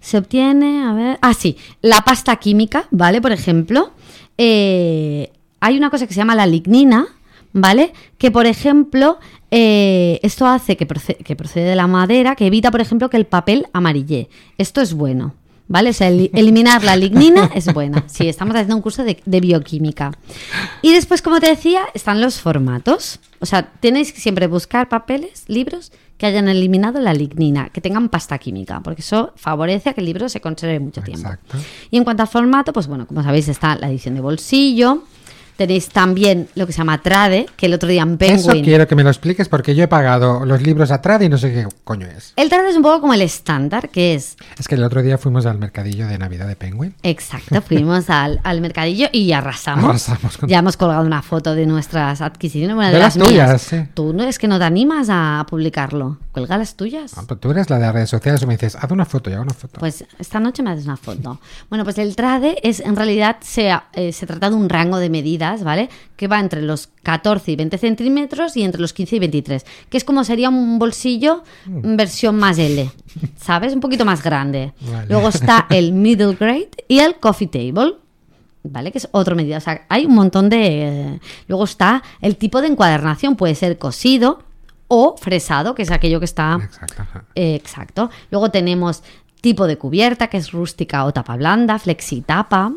Se 0.00 0.16
obtiene, 0.18 0.84
a 0.84 0.92
ver. 0.92 1.18
Ah, 1.22 1.34
sí, 1.34 1.56
la 1.82 2.00
pasta 2.02 2.36
química, 2.36 2.84
¿vale? 2.90 3.20
Por 3.20 3.32
ejemplo, 3.32 3.90
eh, 4.38 5.30
hay 5.60 5.76
una 5.76 5.90
cosa 5.90 6.06
que 6.06 6.14
se 6.14 6.18
llama 6.20 6.34
la 6.34 6.46
lignina, 6.46 7.06
¿vale? 7.52 7.92
Que, 8.16 8.30
por 8.30 8.46
ejemplo, 8.46 9.18
eh, 9.50 10.20
esto 10.22 10.46
hace 10.46 10.76
que, 10.76 10.86
proce- 10.86 11.16
que 11.16 11.36
procede 11.36 11.64
de 11.70 11.76
la 11.76 11.86
madera, 11.86 12.34
que 12.36 12.46
evita, 12.46 12.70
por 12.70 12.80
ejemplo, 12.80 13.08
que 13.10 13.16
el 13.16 13.26
papel 13.26 13.66
amarille. 13.72 14.28
Esto 14.58 14.80
es 14.80 14.94
bueno. 14.94 15.34
¿Vale? 15.70 15.90
O 15.90 15.92
sea, 15.92 16.08
el- 16.08 16.30
eliminar 16.32 16.82
la 16.82 16.96
lignina 16.96 17.50
es 17.54 17.70
buena. 17.74 18.04
Sí, 18.06 18.26
estamos 18.26 18.54
haciendo 18.54 18.76
un 18.76 18.80
curso 18.80 19.04
de, 19.04 19.20
de 19.26 19.40
bioquímica. 19.40 20.12
Y 20.80 20.92
después, 20.94 21.20
como 21.20 21.40
te 21.40 21.46
decía, 21.48 21.82
están 21.92 22.22
los 22.22 22.40
formatos. 22.40 23.20
O 23.40 23.44
sea, 23.46 23.70
tenéis 23.80 24.12
que 24.14 24.18
siempre 24.20 24.46
buscar 24.46 24.88
papeles, 24.88 25.44
libros 25.46 25.92
que 26.16 26.24
hayan 26.24 26.48
eliminado 26.48 27.00
la 27.00 27.12
lignina, 27.12 27.68
que 27.68 27.80
tengan 27.82 28.08
pasta 28.08 28.38
química, 28.38 28.80
porque 28.80 29.02
eso 29.02 29.34
favorece 29.36 29.90
a 29.90 29.92
que 29.92 30.00
el 30.00 30.06
libro 30.06 30.28
se 30.30 30.40
conserve 30.40 30.80
mucho 30.80 31.02
tiempo. 31.02 31.28
Exacto. 31.28 31.58
Y 31.90 31.98
en 31.98 32.02
cuanto 32.04 32.22
al 32.22 32.28
formato, 32.28 32.72
pues 32.72 32.86
bueno, 32.86 33.06
como 33.06 33.22
sabéis, 33.22 33.46
está 33.48 33.76
la 33.76 33.88
edición 33.90 34.14
de 34.14 34.20
bolsillo, 34.22 35.04
Tenéis 35.58 35.88
también 35.88 36.48
lo 36.54 36.68
que 36.68 36.72
se 36.72 36.78
llama 36.78 37.02
Trade, 37.02 37.46
que 37.56 37.66
el 37.66 37.74
otro 37.74 37.88
día 37.88 38.02
en 38.02 38.16
Eso 38.20 38.46
Penguin. 38.46 38.64
quiero 38.64 38.86
que 38.86 38.94
me 38.94 39.02
lo 39.02 39.10
expliques 39.10 39.48
porque 39.48 39.74
yo 39.74 39.82
he 39.82 39.88
pagado 39.88 40.44
los 40.46 40.62
libros 40.62 40.92
a 40.92 41.02
Trade 41.02 41.24
y 41.24 41.28
no 41.28 41.36
sé 41.36 41.52
qué 41.52 41.66
coño 41.82 42.06
es. 42.06 42.32
El 42.36 42.48
Trade 42.48 42.70
es 42.70 42.76
un 42.76 42.82
poco 42.82 43.00
como 43.00 43.12
el 43.14 43.22
estándar, 43.22 43.88
que 43.88 44.14
es 44.14 44.36
Es 44.56 44.68
que 44.68 44.76
el 44.76 44.84
otro 44.84 45.02
día 45.02 45.18
fuimos 45.18 45.46
al 45.46 45.58
mercadillo 45.58 46.06
de 46.06 46.16
Navidad 46.16 46.46
de 46.46 46.54
Penguin. 46.54 46.94
Exacto, 47.02 47.60
fuimos 47.60 48.08
al, 48.10 48.40
al 48.44 48.60
mercadillo 48.60 49.08
y 49.12 49.32
arrasamos. 49.32 50.08
Arrasamos 50.08 50.38
con- 50.38 50.48
Ya 50.48 50.60
hemos 50.60 50.76
colgado 50.76 51.04
una 51.04 51.22
foto 51.22 51.56
de 51.56 51.66
nuestras 51.66 52.20
adquisiciones. 52.20 52.76
Bueno, 52.76 52.90
De 52.92 52.96
de, 52.98 53.02
las 53.02 53.16
las, 53.16 53.26
tuyas, 53.28 53.48
mías. 53.48 53.62
sí. 53.62 53.90
Tú 53.94 54.12
no 54.12 54.22
es 54.22 54.38
que 54.38 54.46
no 54.46 54.58
te 54.60 54.64
animas 54.64 55.08
a 55.10 55.44
publicarlo. 55.50 56.18
Cuelga 56.30 56.56
las 56.56 56.76
tuyas. 56.76 57.14
Ah, 57.16 57.24
pues 57.26 57.40
tú 57.40 57.50
eres 57.50 57.68
la 57.68 57.80
de 57.80 57.90
redes 57.90 58.10
sociales 58.10 58.40
y 58.42 58.46
me 58.46 58.54
dices, 58.54 58.76
haz 58.76 58.88
una 58.92 59.04
foto 59.04 59.28
y 59.28 59.32
hago 59.32 59.42
una 59.42 59.54
foto. 59.54 59.80
Pues 59.80 60.04
esta 60.20 60.38
noche 60.38 60.62
me 60.62 60.70
haces 60.70 60.84
una 60.84 60.96
foto. 60.96 61.40
Bueno, 61.68 61.82
pues 61.82 61.98
el 61.98 62.14
trade 62.14 62.58
es 62.62 62.78
en 62.78 62.94
realidad 62.94 63.38
se, 63.40 63.70
eh, 63.94 64.12
se 64.12 64.24
trata 64.26 64.50
de 64.50 64.54
un 64.54 64.68
rango 64.68 64.98
de 64.98 65.10
medidas, 65.10 65.47
¿vale? 65.64 65.88
Que 66.16 66.28
va 66.28 66.38
entre 66.40 66.62
los 66.62 66.88
14 67.02 67.52
y 67.52 67.56
20 67.56 67.78
centímetros 67.78 68.56
y 68.56 68.62
entre 68.62 68.80
los 68.80 68.92
15 68.92 69.16
y 69.16 69.18
23. 69.18 69.66
Que 69.88 69.96
es 69.96 70.04
como 70.04 70.24
sería 70.24 70.48
un 70.48 70.78
bolsillo 70.78 71.42
Mm. 71.66 71.96
versión 71.96 72.36
más 72.36 72.58
L, 72.58 72.90
¿sabes? 73.36 73.72
Un 73.74 73.80
poquito 73.80 74.04
más 74.04 74.22
grande. 74.22 74.72
Vale. 74.80 75.06
Luego 75.08 75.28
está 75.28 75.66
el 75.70 75.92
middle 75.92 76.34
grade 76.34 76.70
y 76.88 76.98
el 77.00 77.16
coffee 77.16 77.48
table. 77.48 77.94
¿Vale? 78.64 78.90
Que 78.92 78.98
es 78.98 79.08
otra 79.12 79.34
medida. 79.34 79.56
O 79.58 79.60
sea, 79.60 79.86
hay 79.88 80.04
un 80.04 80.14
montón 80.14 80.48
de. 80.50 81.20
Luego 81.46 81.64
está 81.64 82.02
el 82.20 82.36
tipo 82.36 82.60
de 82.60 82.66
encuadernación. 82.68 83.36
Puede 83.36 83.54
ser 83.54 83.78
cosido 83.78 84.42
o 84.88 85.16
fresado, 85.16 85.74
que 85.74 85.82
es 85.82 85.90
aquello 85.90 86.18
que 86.18 86.24
está 86.26 86.58
Exacto. 86.62 87.02
eh, 87.34 87.54
Exacto. 87.54 88.10
Luego 88.30 88.50
tenemos 88.50 89.02
tipo 89.40 89.66
de 89.68 89.78
cubierta, 89.78 90.26
que 90.26 90.36
es 90.38 90.50
rústica 90.52 91.04
o 91.04 91.12
tapa 91.12 91.36
blanda, 91.36 91.78
flexitapa. 91.78 92.72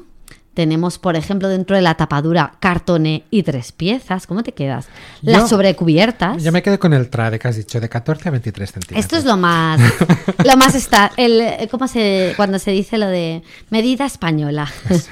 Tenemos, 0.54 0.99
por 0.99 1.16
ejemplo, 1.16 1.47
dentro 1.47 1.78
de 1.78 1.82
la 1.82 1.95
tapadura 1.95 2.56
cartoné 2.60 3.24
y 3.32 3.43
tres 3.43 3.72
piezas. 3.72 4.28
¿Cómo 4.28 4.43
te 4.43 4.54
quedas? 4.54 4.88
Las 5.22 5.43
Yo- 5.43 5.47
sobrecubiertas. 5.47 6.43
Yo 6.43 6.52
me 6.52 6.62
quedé 6.62 6.78
con 6.78 6.91
el 6.93 7.10
Trade 7.10 7.39
que 7.39 7.47
has 7.47 7.56
dicho, 7.56 7.80
de 7.80 7.88
14 7.88 8.28
a 8.28 8.32
23 8.32 8.70
centímetros. 8.72 8.99
Esto 8.99 9.16
es 9.18 9.24
lo 9.24 9.38
más, 9.38 9.80
lo 10.45 10.58
más 10.58 10.76
está, 10.76 11.12
el, 11.16 11.39
eh, 11.39 11.68
¿cómo 11.72 11.88
se, 11.88 12.34
cuando 12.36 12.60
se 12.60 12.72
dice 12.72 12.97
lo 12.97 13.08
de 13.08 13.43
medida 13.70 14.06
española? 14.06 14.70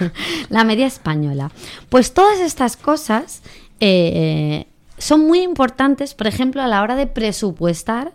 la 0.50 0.66
medida 0.66 0.88
española. 0.88 1.52
Pues 1.88 2.14
todas 2.14 2.40
estas 2.40 2.76
cosas 2.76 3.42
eh, 3.80 4.68
son 4.98 5.26
muy 5.26 5.40
importantes, 5.42 6.14
por 6.16 6.28
ejemplo, 6.28 6.62
a 6.62 6.68
la 6.68 6.82
hora 6.82 6.96
de 6.96 7.08
presupuestar 7.08 8.12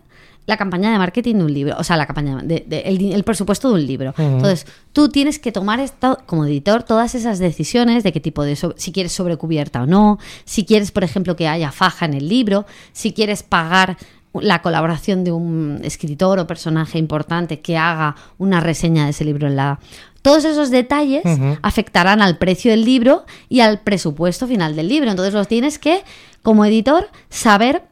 la 0.46 0.56
campaña 0.56 0.92
de 0.92 0.98
marketing 0.98 1.36
de 1.36 1.44
un 1.44 1.54
libro, 1.54 1.74
o 1.78 1.84
sea, 1.84 1.96
la 1.96 2.06
campaña 2.06 2.36
de, 2.42 2.64
de- 2.66 2.80
el, 3.14 3.24
presupuesto 3.24 3.68
de 3.68 3.74
un 3.74 3.86
libro. 3.86 4.12
Entonces, 4.18 4.66
tú 4.92 5.08
tienes 5.08 5.38
que 5.38 5.52
tomar 5.52 5.80
como 6.26 6.44
editor 6.44 6.82
todas 6.82 7.14
esas 7.14 7.38
decisiones 7.38 8.02
de 8.04 8.12
qué 8.12 8.20
tipo 8.20 8.42
de 8.44 8.54
so- 8.56 8.74
si 8.76 8.92
quieres 8.92 9.12
sobrecubierta 9.12 9.82
o 9.82 9.86
no, 9.86 10.18
si 10.44 10.64
quieres, 10.64 10.90
por 10.90 11.02
ejemplo, 11.04 11.34
que 11.36 11.48
haya 11.48 11.72
faja 11.72 12.04
en 12.04 12.14
el 12.14 12.28
libro, 12.28 12.66
si 12.92 13.12
quieres 13.12 13.42
pagar 13.42 13.96
la 14.34 14.60
colaboración 14.62 15.22
de 15.24 15.32
un 15.32 15.80
escritor 15.84 16.38
o 16.40 16.46
personaje 16.46 16.98
importante 16.98 17.60
que 17.60 17.78
haga 17.78 18.16
una 18.36 18.60
reseña 18.60 19.04
de 19.04 19.10
ese 19.10 19.24
libro 19.24 19.46
en 19.46 19.56
la 19.56 19.78
todos 20.22 20.44
esos 20.46 20.70
detalles 20.70 21.22
afectarán 21.60 22.22
al 22.22 22.38
precio 22.38 22.70
del 22.70 22.84
libro 22.84 23.24
y 23.50 23.60
al 23.60 23.80
presupuesto 23.80 24.46
final 24.46 24.74
del 24.74 24.88
libro. 24.88 25.10
Entonces 25.10 25.34
los 25.34 25.46
tienes 25.48 25.78
que, 25.78 26.02
como 26.42 26.64
editor, 26.64 27.08
saber, 27.28 27.82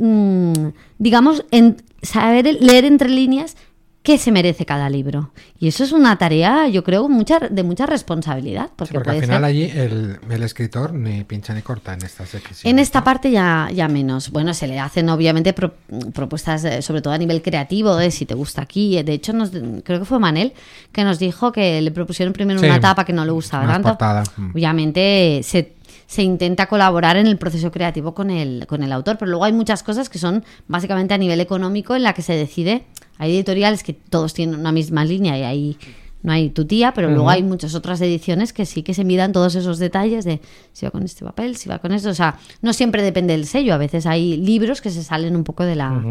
mm, 0.00 0.52
digamos, 0.98 1.44
en, 1.52 1.76
saber 2.06 2.46
leer 2.60 2.84
entre 2.84 3.08
líneas 3.08 3.56
qué 4.02 4.18
se 4.18 4.30
merece 4.30 4.64
cada 4.64 4.88
libro. 4.88 5.32
Y 5.58 5.66
eso 5.66 5.82
es 5.82 5.90
una 5.90 6.16
tarea, 6.16 6.68
yo 6.68 6.84
creo, 6.84 7.08
mucha, 7.08 7.40
de 7.40 7.62
mucha 7.64 7.86
responsabilidad. 7.86 8.66
Sí, 8.66 8.72
Porque, 8.76 8.94
porque 8.94 9.10
al 9.10 9.16
puede 9.16 9.26
final 9.26 9.38
ser- 9.38 9.44
allí 9.44 9.62
el, 9.74 10.18
el 10.30 10.42
escritor 10.44 10.92
ni 10.94 11.24
pincha 11.24 11.52
ni 11.54 11.62
corta 11.62 11.92
en 11.94 12.02
estas. 12.04 12.28
En 12.62 12.78
esta 12.78 13.02
parte 13.02 13.32
ya, 13.32 13.68
ya 13.74 13.88
menos. 13.88 14.30
Bueno, 14.30 14.54
se 14.54 14.68
le 14.68 14.78
hacen 14.78 15.08
obviamente 15.08 15.52
pro- 15.52 15.74
propuestas, 16.14 16.62
eh, 16.64 16.82
sobre 16.82 17.02
todo 17.02 17.14
a 17.14 17.18
nivel 17.18 17.42
creativo, 17.42 17.96
de 17.96 18.12
si 18.12 18.26
te 18.26 18.34
gusta 18.34 18.62
aquí. 18.62 19.02
De 19.02 19.12
hecho, 19.12 19.32
nos, 19.32 19.50
creo 19.82 19.98
que 19.98 20.04
fue 20.04 20.20
Manel 20.20 20.52
que 20.92 21.02
nos 21.02 21.18
dijo 21.18 21.50
que 21.50 21.80
le 21.82 21.90
propusieron 21.90 22.32
primero 22.32 22.60
Sí, 22.60 22.66
una 22.66 22.76
etapa 22.76 23.04
que 23.04 23.12
no 23.12 23.24
le 23.24 23.32
gustaba 23.32 23.66
tanto. 23.66 23.88
portada, 23.88 24.22
mm. 24.36 24.50
Obviamente 24.54 25.40
se, 25.42 25.72
se 26.06 26.22
intenta 26.22 26.66
colaborar 26.66 27.16
en 27.16 27.26
el 27.26 27.36
proceso 27.36 27.70
creativo 27.70 28.14
con 28.14 28.30
el, 28.30 28.66
con 28.66 28.82
el 28.82 28.92
autor, 28.92 29.18
pero 29.18 29.30
luego 29.30 29.44
hay 29.44 29.52
muchas 29.52 29.82
cosas 29.82 30.08
que 30.08 30.18
son 30.18 30.44
básicamente 30.68 31.14
a 31.14 31.18
nivel 31.18 31.40
económico 31.40 31.96
en 31.96 32.02
la 32.02 32.12
que 32.12 32.22
se 32.22 32.34
decide. 32.34 32.84
Hay 33.18 33.34
editoriales 33.34 33.82
que 33.82 33.92
todos 33.92 34.34
tienen 34.34 34.60
una 34.60 34.72
misma 34.72 35.04
línea 35.04 35.38
y 35.38 35.42
ahí 35.42 35.78
no 36.22 36.32
hay 36.32 36.50
tu 36.50 36.64
tía, 36.64 36.92
pero 36.92 37.08
luego 37.08 37.30
hay 37.30 37.42
muchas 37.42 37.74
otras 37.74 38.00
ediciones 38.00 38.52
que 38.52 38.66
sí 38.66 38.82
que 38.82 38.94
se 38.94 39.04
miran 39.04 39.32
todos 39.32 39.54
esos 39.54 39.78
detalles 39.78 40.24
de 40.24 40.40
si 40.72 40.84
va 40.84 40.90
con 40.90 41.04
este 41.04 41.24
papel, 41.24 41.56
si 41.56 41.68
va 41.68 41.78
con 41.78 41.92
esto. 41.92 42.10
O 42.10 42.14
sea, 42.14 42.36
no 42.62 42.72
siempre 42.72 43.02
depende 43.02 43.32
del 43.34 43.46
sello. 43.46 43.74
A 43.74 43.78
veces 43.78 44.06
hay 44.06 44.36
libros 44.36 44.80
que 44.80 44.90
se 44.90 45.04
salen 45.04 45.36
un 45.36 45.44
poco 45.44 45.64
de 45.64 45.76
la, 45.76 46.02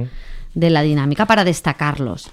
de 0.53 0.69
la 0.69 0.83
dinámica 0.83 1.25
para 1.25 1.43
destacarlos. 1.43 2.31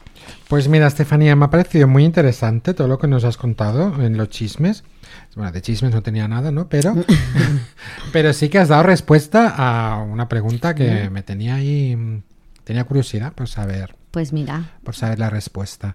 Pues 0.48 0.68
mira, 0.68 0.86
Estefanía, 0.86 1.34
me 1.34 1.46
ha 1.46 1.50
parecido 1.50 1.88
muy 1.88 2.04
interesante 2.04 2.72
todo 2.72 2.86
lo 2.86 2.98
que 2.98 3.08
nos 3.08 3.24
has 3.24 3.36
contado 3.36 4.00
en 4.00 4.16
los 4.16 4.28
chismes. 4.28 4.84
Bueno, 5.34 5.50
de 5.50 5.62
chismes 5.62 5.92
no 5.94 6.02
tenía 6.02 6.28
nada, 6.28 6.50
¿no? 6.50 6.68
Pero, 6.68 6.94
pero 8.12 8.32
sí 8.32 8.48
que 8.48 8.58
has 8.58 8.68
dado 8.68 8.82
respuesta 8.82 9.48
a 9.56 10.02
una 10.02 10.28
pregunta 10.28 10.74
que 10.74 11.08
me 11.10 11.22
tenía 11.22 11.54
ahí, 11.56 12.22
tenía 12.64 12.84
curiosidad 12.84 13.32
por 13.32 13.48
saber, 13.48 13.94
Pues 14.10 14.32
mira, 14.32 14.72
por 14.84 14.94
saber 14.94 15.18
la 15.18 15.30
respuesta. 15.30 15.94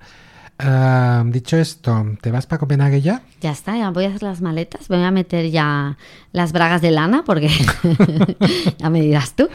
Ah, 0.60 1.24
dicho 1.28 1.56
esto, 1.58 2.04
¿te 2.20 2.32
vas 2.32 2.48
para 2.48 2.60
Copenhague 2.60 3.00
ya? 3.02 3.22
ya 3.42 3.52
está, 3.52 3.78
ya 3.78 3.92
voy 3.92 4.06
a 4.06 4.08
hacer 4.10 4.24
las 4.24 4.42
maletas. 4.42 4.88
Voy 4.88 5.04
a 5.04 5.12
meter 5.12 5.52
ya 5.52 5.98
las 6.32 6.52
bragas 6.52 6.82
de 6.82 6.90
lana 6.90 7.24
porque 7.24 7.48
ya 8.80 8.90
me 8.90 9.02
dirás 9.02 9.34
tú. 9.34 9.48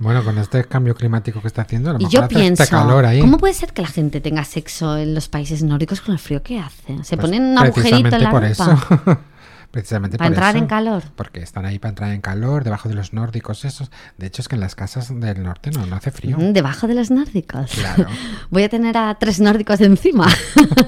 Bueno, 0.00 0.24
con 0.24 0.36
este 0.38 0.64
cambio 0.64 0.96
climático 0.96 1.40
que 1.40 1.46
está 1.46 1.62
haciendo, 1.62 1.90
a 1.90 1.92
lo 1.92 1.98
mejor 2.00 2.12
yo 2.12 2.24
hace 2.24 2.34
pienso, 2.34 2.64
este 2.64 2.74
calor 2.74 3.04
ahí. 3.06 3.20
¿cómo 3.20 3.38
puede 3.38 3.54
ser 3.54 3.72
que 3.72 3.82
la 3.82 3.88
gente 3.88 4.20
tenga 4.20 4.42
sexo 4.44 4.96
en 4.96 5.14
los 5.14 5.28
países 5.28 5.62
nórdicos 5.62 6.00
con 6.00 6.12
el 6.14 6.18
frío 6.18 6.42
que 6.42 6.58
hace? 6.58 7.04
Se 7.04 7.16
Pues 7.16 7.26
ponen 7.28 7.44
un 7.44 7.58
agujerito 7.58 8.16
en 8.16 8.22
la 8.24 8.30
por 8.30 8.42
ropa 8.42 8.50
eso. 8.50 9.18
precisamente 9.70 10.16
para 10.18 10.28
por 10.28 10.34
entrar 10.34 10.54
eso. 10.56 10.64
en 10.64 10.68
calor. 10.68 11.02
Porque 11.16 11.40
están 11.40 11.64
ahí 11.66 11.78
para 11.78 11.90
entrar 11.90 12.12
en 12.12 12.20
calor, 12.20 12.64
debajo 12.64 12.88
de 12.88 12.94
los 12.94 13.12
nórdicos 13.12 13.64
esos. 13.64 13.90
De 14.16 14.26
hecho, 14.26 14.42
es 14.42 14.48
que 14.48 14.54
en 14.54 14.60
las 14.60 14.74
casas 14.74 15.08
del 15.20 15.42
norte 15.42 15.70
no, 15.70 15.86
no 15.86 15.96
hace 15.96 16.10
frío. 16.10 16.36
Mm, 16.38 16.52
Debajo 16.52 16.86
de 16.86 16.94
los 16.94 17.10
nórdicos. 17.10 17.70
Claro. 17.72 18.06
Voy 18.50 18.62
a 18.62 18.68
tener 18.68 18.96
a 18.96 19.14
tres 19.18 19.40
nórdicos 19.40 19.80
encima. 19.80 20.26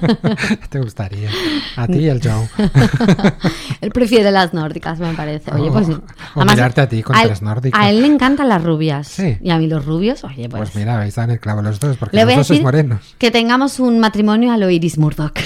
Te 0.71 0.81
gustaría. 0.81 1.31
A 1.77 1.87
ti 1.87 1.99
y 1.99 2.09
el 2.09 2.21
Joe. 2.23 2.49
él 3.81 3.91
prefiere 3.93 4.31
las 4.31 4.53
nórdicas, 4.55 4.99
me 4.99 5.13
parece. 5.15 5.53
Oye, 5.53 5.71
pues. 5.71 5.89
o 6.35 6.45
mirarte 6.45 6.81
a 6.81 6.89
ti 6.89 7.03
con 7.03 7.17
él- 7.17 7.27
tres 7.27 7.43
nórdicos. 7.43 7.79
A 7.81 7.91
él 7.91 8.01
le 8.01 8.07
encantan 8.07 8.49
las 8.49 8.63
rubias. 8.63 9.07
Sí. 9.09 9.39
Y 9.43 9.51
a 9.51 9.59
mí 9.59 9.67
los 9.67 9.85
rubios, 9.85 10.25
oye, 10.25 10.49
pues. 10.49 10.61
Pues 10.71 10.77
mira, 10.77 10.97
vais 10.97 11.17
a 11.19 11.23
dar 11.23 11.31
el 11.31 11.41
clavo 11.41 11.63
los 11.63 11.81
dos, 11.81 11.97
porque 11.97 12.17
le 12.17 12.23
los 12.23 12.27
voy 12.27 12.35
a 12.35 12.37
dos 12.39 12.47
sois 12.47 12.63
morenos. 12.63 13.15
que 13.19 13.31
tengamos 13.31 13.81
un 13.81 13.99
matrimonio 13.99 14.53
a 14.53 14.57
lo 14.57 14.71
Iris 14.71 14.99
Murdoch. 14.99 15.39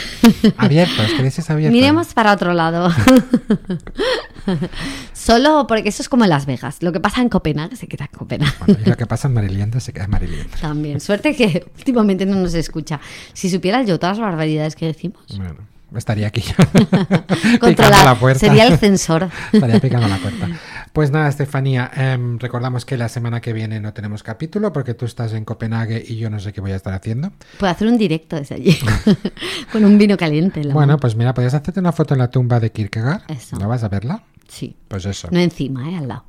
Abiertos, 0.56 1.06
que 1.12 1.52
abiertos. 1.52 1.72
Miremos 1.72 2.14
para 2.14 2.32
otro 2.32 2.52
lado. 2.52 2.90
Solo 5.12 5.66
porque 5.66 5.88
eso 5.88 6.02
es 6.02 6.08
como 6.08 6.24
en 6.24 6.30
Las 6.30 6.46
Vegas. 6.46 6.82
Lo 6.82 6.92
que 6.92 7.00
pasa 7.00 7.22
en 7.22 7.28
Copenhague 7.28 7.76
se 7.76 7.86
queda 7.86 8.06
en 8.10 8.18
Copenhague. 8.18 8.52
Bueno, 8.66 8.80
y 8.84 8.88
lo 8.88 8.96
que 8.96 9.06
pasa 9.06 9.28
en 9.28 9.34
Marilienda 9.34 9.80
se 9.80 9.92
queda 9.92 10.04
en 10.04 10.10
Marilienda. 10.10 10.56
También. 10.60 11.00
Suerte 11.00 11.34
que 11.34 11.66
últimamente 11.78 12.26
no 12.26 12.36
nos 12.36 12.54
escucha. 12.54 13.00
Si 13.32 13.50
supiera 13.50 13.82
yo 13.82 13.98
todas 13.98 14.18
las 14.18 14.26
barbaridades 14.26 14.76
que 14.76 14.86
decimos. 14.86 15.22
Bueno, 15.36 15.56
estaría 15.98 16.26
aquí. 16.28 16.42
Picando 17.60 18.04
la 18.04 18.14
puerta. 18.18 18.40
Sería 18.40 18.66
el 18.66 18.78
censor. 18.78 19.28
Estaría 19.52 19.80
picando 19.80 20.08
la 20.08 20.16
puerta. 20.18 20.48
Pues 20.92 21.10
nada, 21.10 21.28
Estefanía, 21.28 21.90
em, 21.96 22.38
recordamos 22.38 22.84
que 22.84 22.96
la 22.96 23.08
semana 23.08 23.40
que 23.40 23.52
viene 23.52 23.80
no 23.80 23.92
tenemos 23.92 24.22
capítulo 24.22 24.72
porque 24.72 24.94
tú 24.94 25.06
estás 25.06 25.32
en 25.32 25.44
Copenhague 25.44 26.04
y 26.06 26.16
yo 26.16 26.30
no 26.30 26.38
sé 26.40 26.52
qué 26.52 26.60
voy 26.60 26.70
a 26.72 26.76
estar 26.76 26.94
haciendo. 26.94 27.32
Puedo 27.58 27.72
hacer 27.72 27.88
un 27.88 27.98
directo 27.98 28.36
desde 28.36 28.54
allí. 28.54 28.78
Con 29.72 29.84
un 29.84 29.98
vino 29.98 30.16
caliente. 30.16 30.62
la 30.62 30.72
Bueno, 30.72 30.92
mano. 30.92 31.00
pues 31.00 31.16
mira, 31.16 31.34
podrías 31.34 31.54
hacerte 31.54 31.80
una 31.80 31.92
foto 31.92 32.14
en 32.14 32.18
la 32.20 32.30
tumba 32.30 32.60
de 32.60 32.70
Kierkegaard. 32.70 33.22
Eso. 33.28 33.56
¿No 33.58 33.68
vas 33.68 33.82
a 33.82 33.88
verla? 33.88 34.22
Sí. 34.48 34.76
Pues 34.88 35.04
eso. 35.06 35.28
No 35.32 35.40
encima, 35.40 35.90
¿eh? 35.90 35.96
Al 35.96 36.08
lado. 36.08 36.24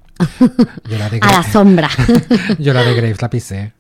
Yo 0.89 0.97
la 0.97 1.09
de 1.09 1.20
A 1.22 1.32
la 1.32 1.43
sombra. 1.43 1.89
yo 2.57 2.74
la 2.74 2.84
de 2.84 2.93
Graves 2.95 3.22
la 3.22 3.30
pisé. 3.30 3.74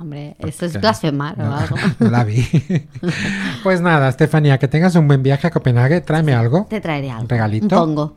Hombre, 0.00 0.36
esto 0.38 0.66
es 0.66 0.80
blasfemar 0.80 1.34
o 1.40 1.44
no, 1.44 1.56
algo. 1.56 1.76
no 1.98 2.08
la 2.08 2.22
vi. 2.22 2.46
pues 3.64 3.80
nada, 3.80 4.08
Estefanía, 4.08 4.56
que 4.56 4.68
tengas 4.68 4.94
un 4.94 5.08
buen 5.08 5.24
viaje 5.24 5.48
a 5.48 5.50
Copenhague. 5.50 6.00
Tráeme 6.02 6.34
algo. 6.34 6.66
Te 6.70 6.80
traeré 6.80 7.10
algo. 7.10 7.22
¿Un 7.22 7.28
regalito? 7.28 7.64
Un 7.64 7.68
pongo. 7.96 8.16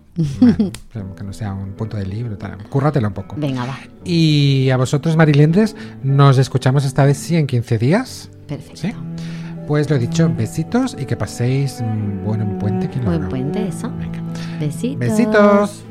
Bueno, 0.94 1.16
que 1.18 1.24
no 1.24 1.34
sea 1.34 1.54
un 1.54 1.72
punto 1.72 1.98
de 1.98 2.06
libro. 2.06 2.38
tal. 2.38 2.58
Cúrratelo 2.70 3.08
un 3.08 3.14
poco. 3.16 3.36
Venga, 3.36 3.66
va. 3.66 3.80
Y 4.06 4.70
a 4.70 4.78
vosotros, 4.78 5.18
Marilendres, 5.18 5.76
nos 6.04 6.38
escuchamos 6.38 6.86
esta 6.86 7.04
vez 7.04 7.18
sí 7.18 7.36
en 7.36 7.48
15 7.48 7.78
días. 7.80 8.30
Perfecto. 8.48 8.82
¿Sí? 8.82 8.94
Pues 9.68 9.90
lo 9.90 9.98
dicho, 9.98 10.32
besitos 10.38 10.96
y 11.00 11.06
que 11.06 11.18
paséis 11.18 11.80
un 11.82 12.24
buen 12.24 12.60
puente. 12.60 12.90
¿Quién 12.90 13.06
lo 13.06 13.12
Buen 13.18 13.28
puente, 13.28 13.68
eso. 13.68 13.90
Venga. 13.98 14.22
Besitos. 14.60 15.00
Besitos. 15.00 15.84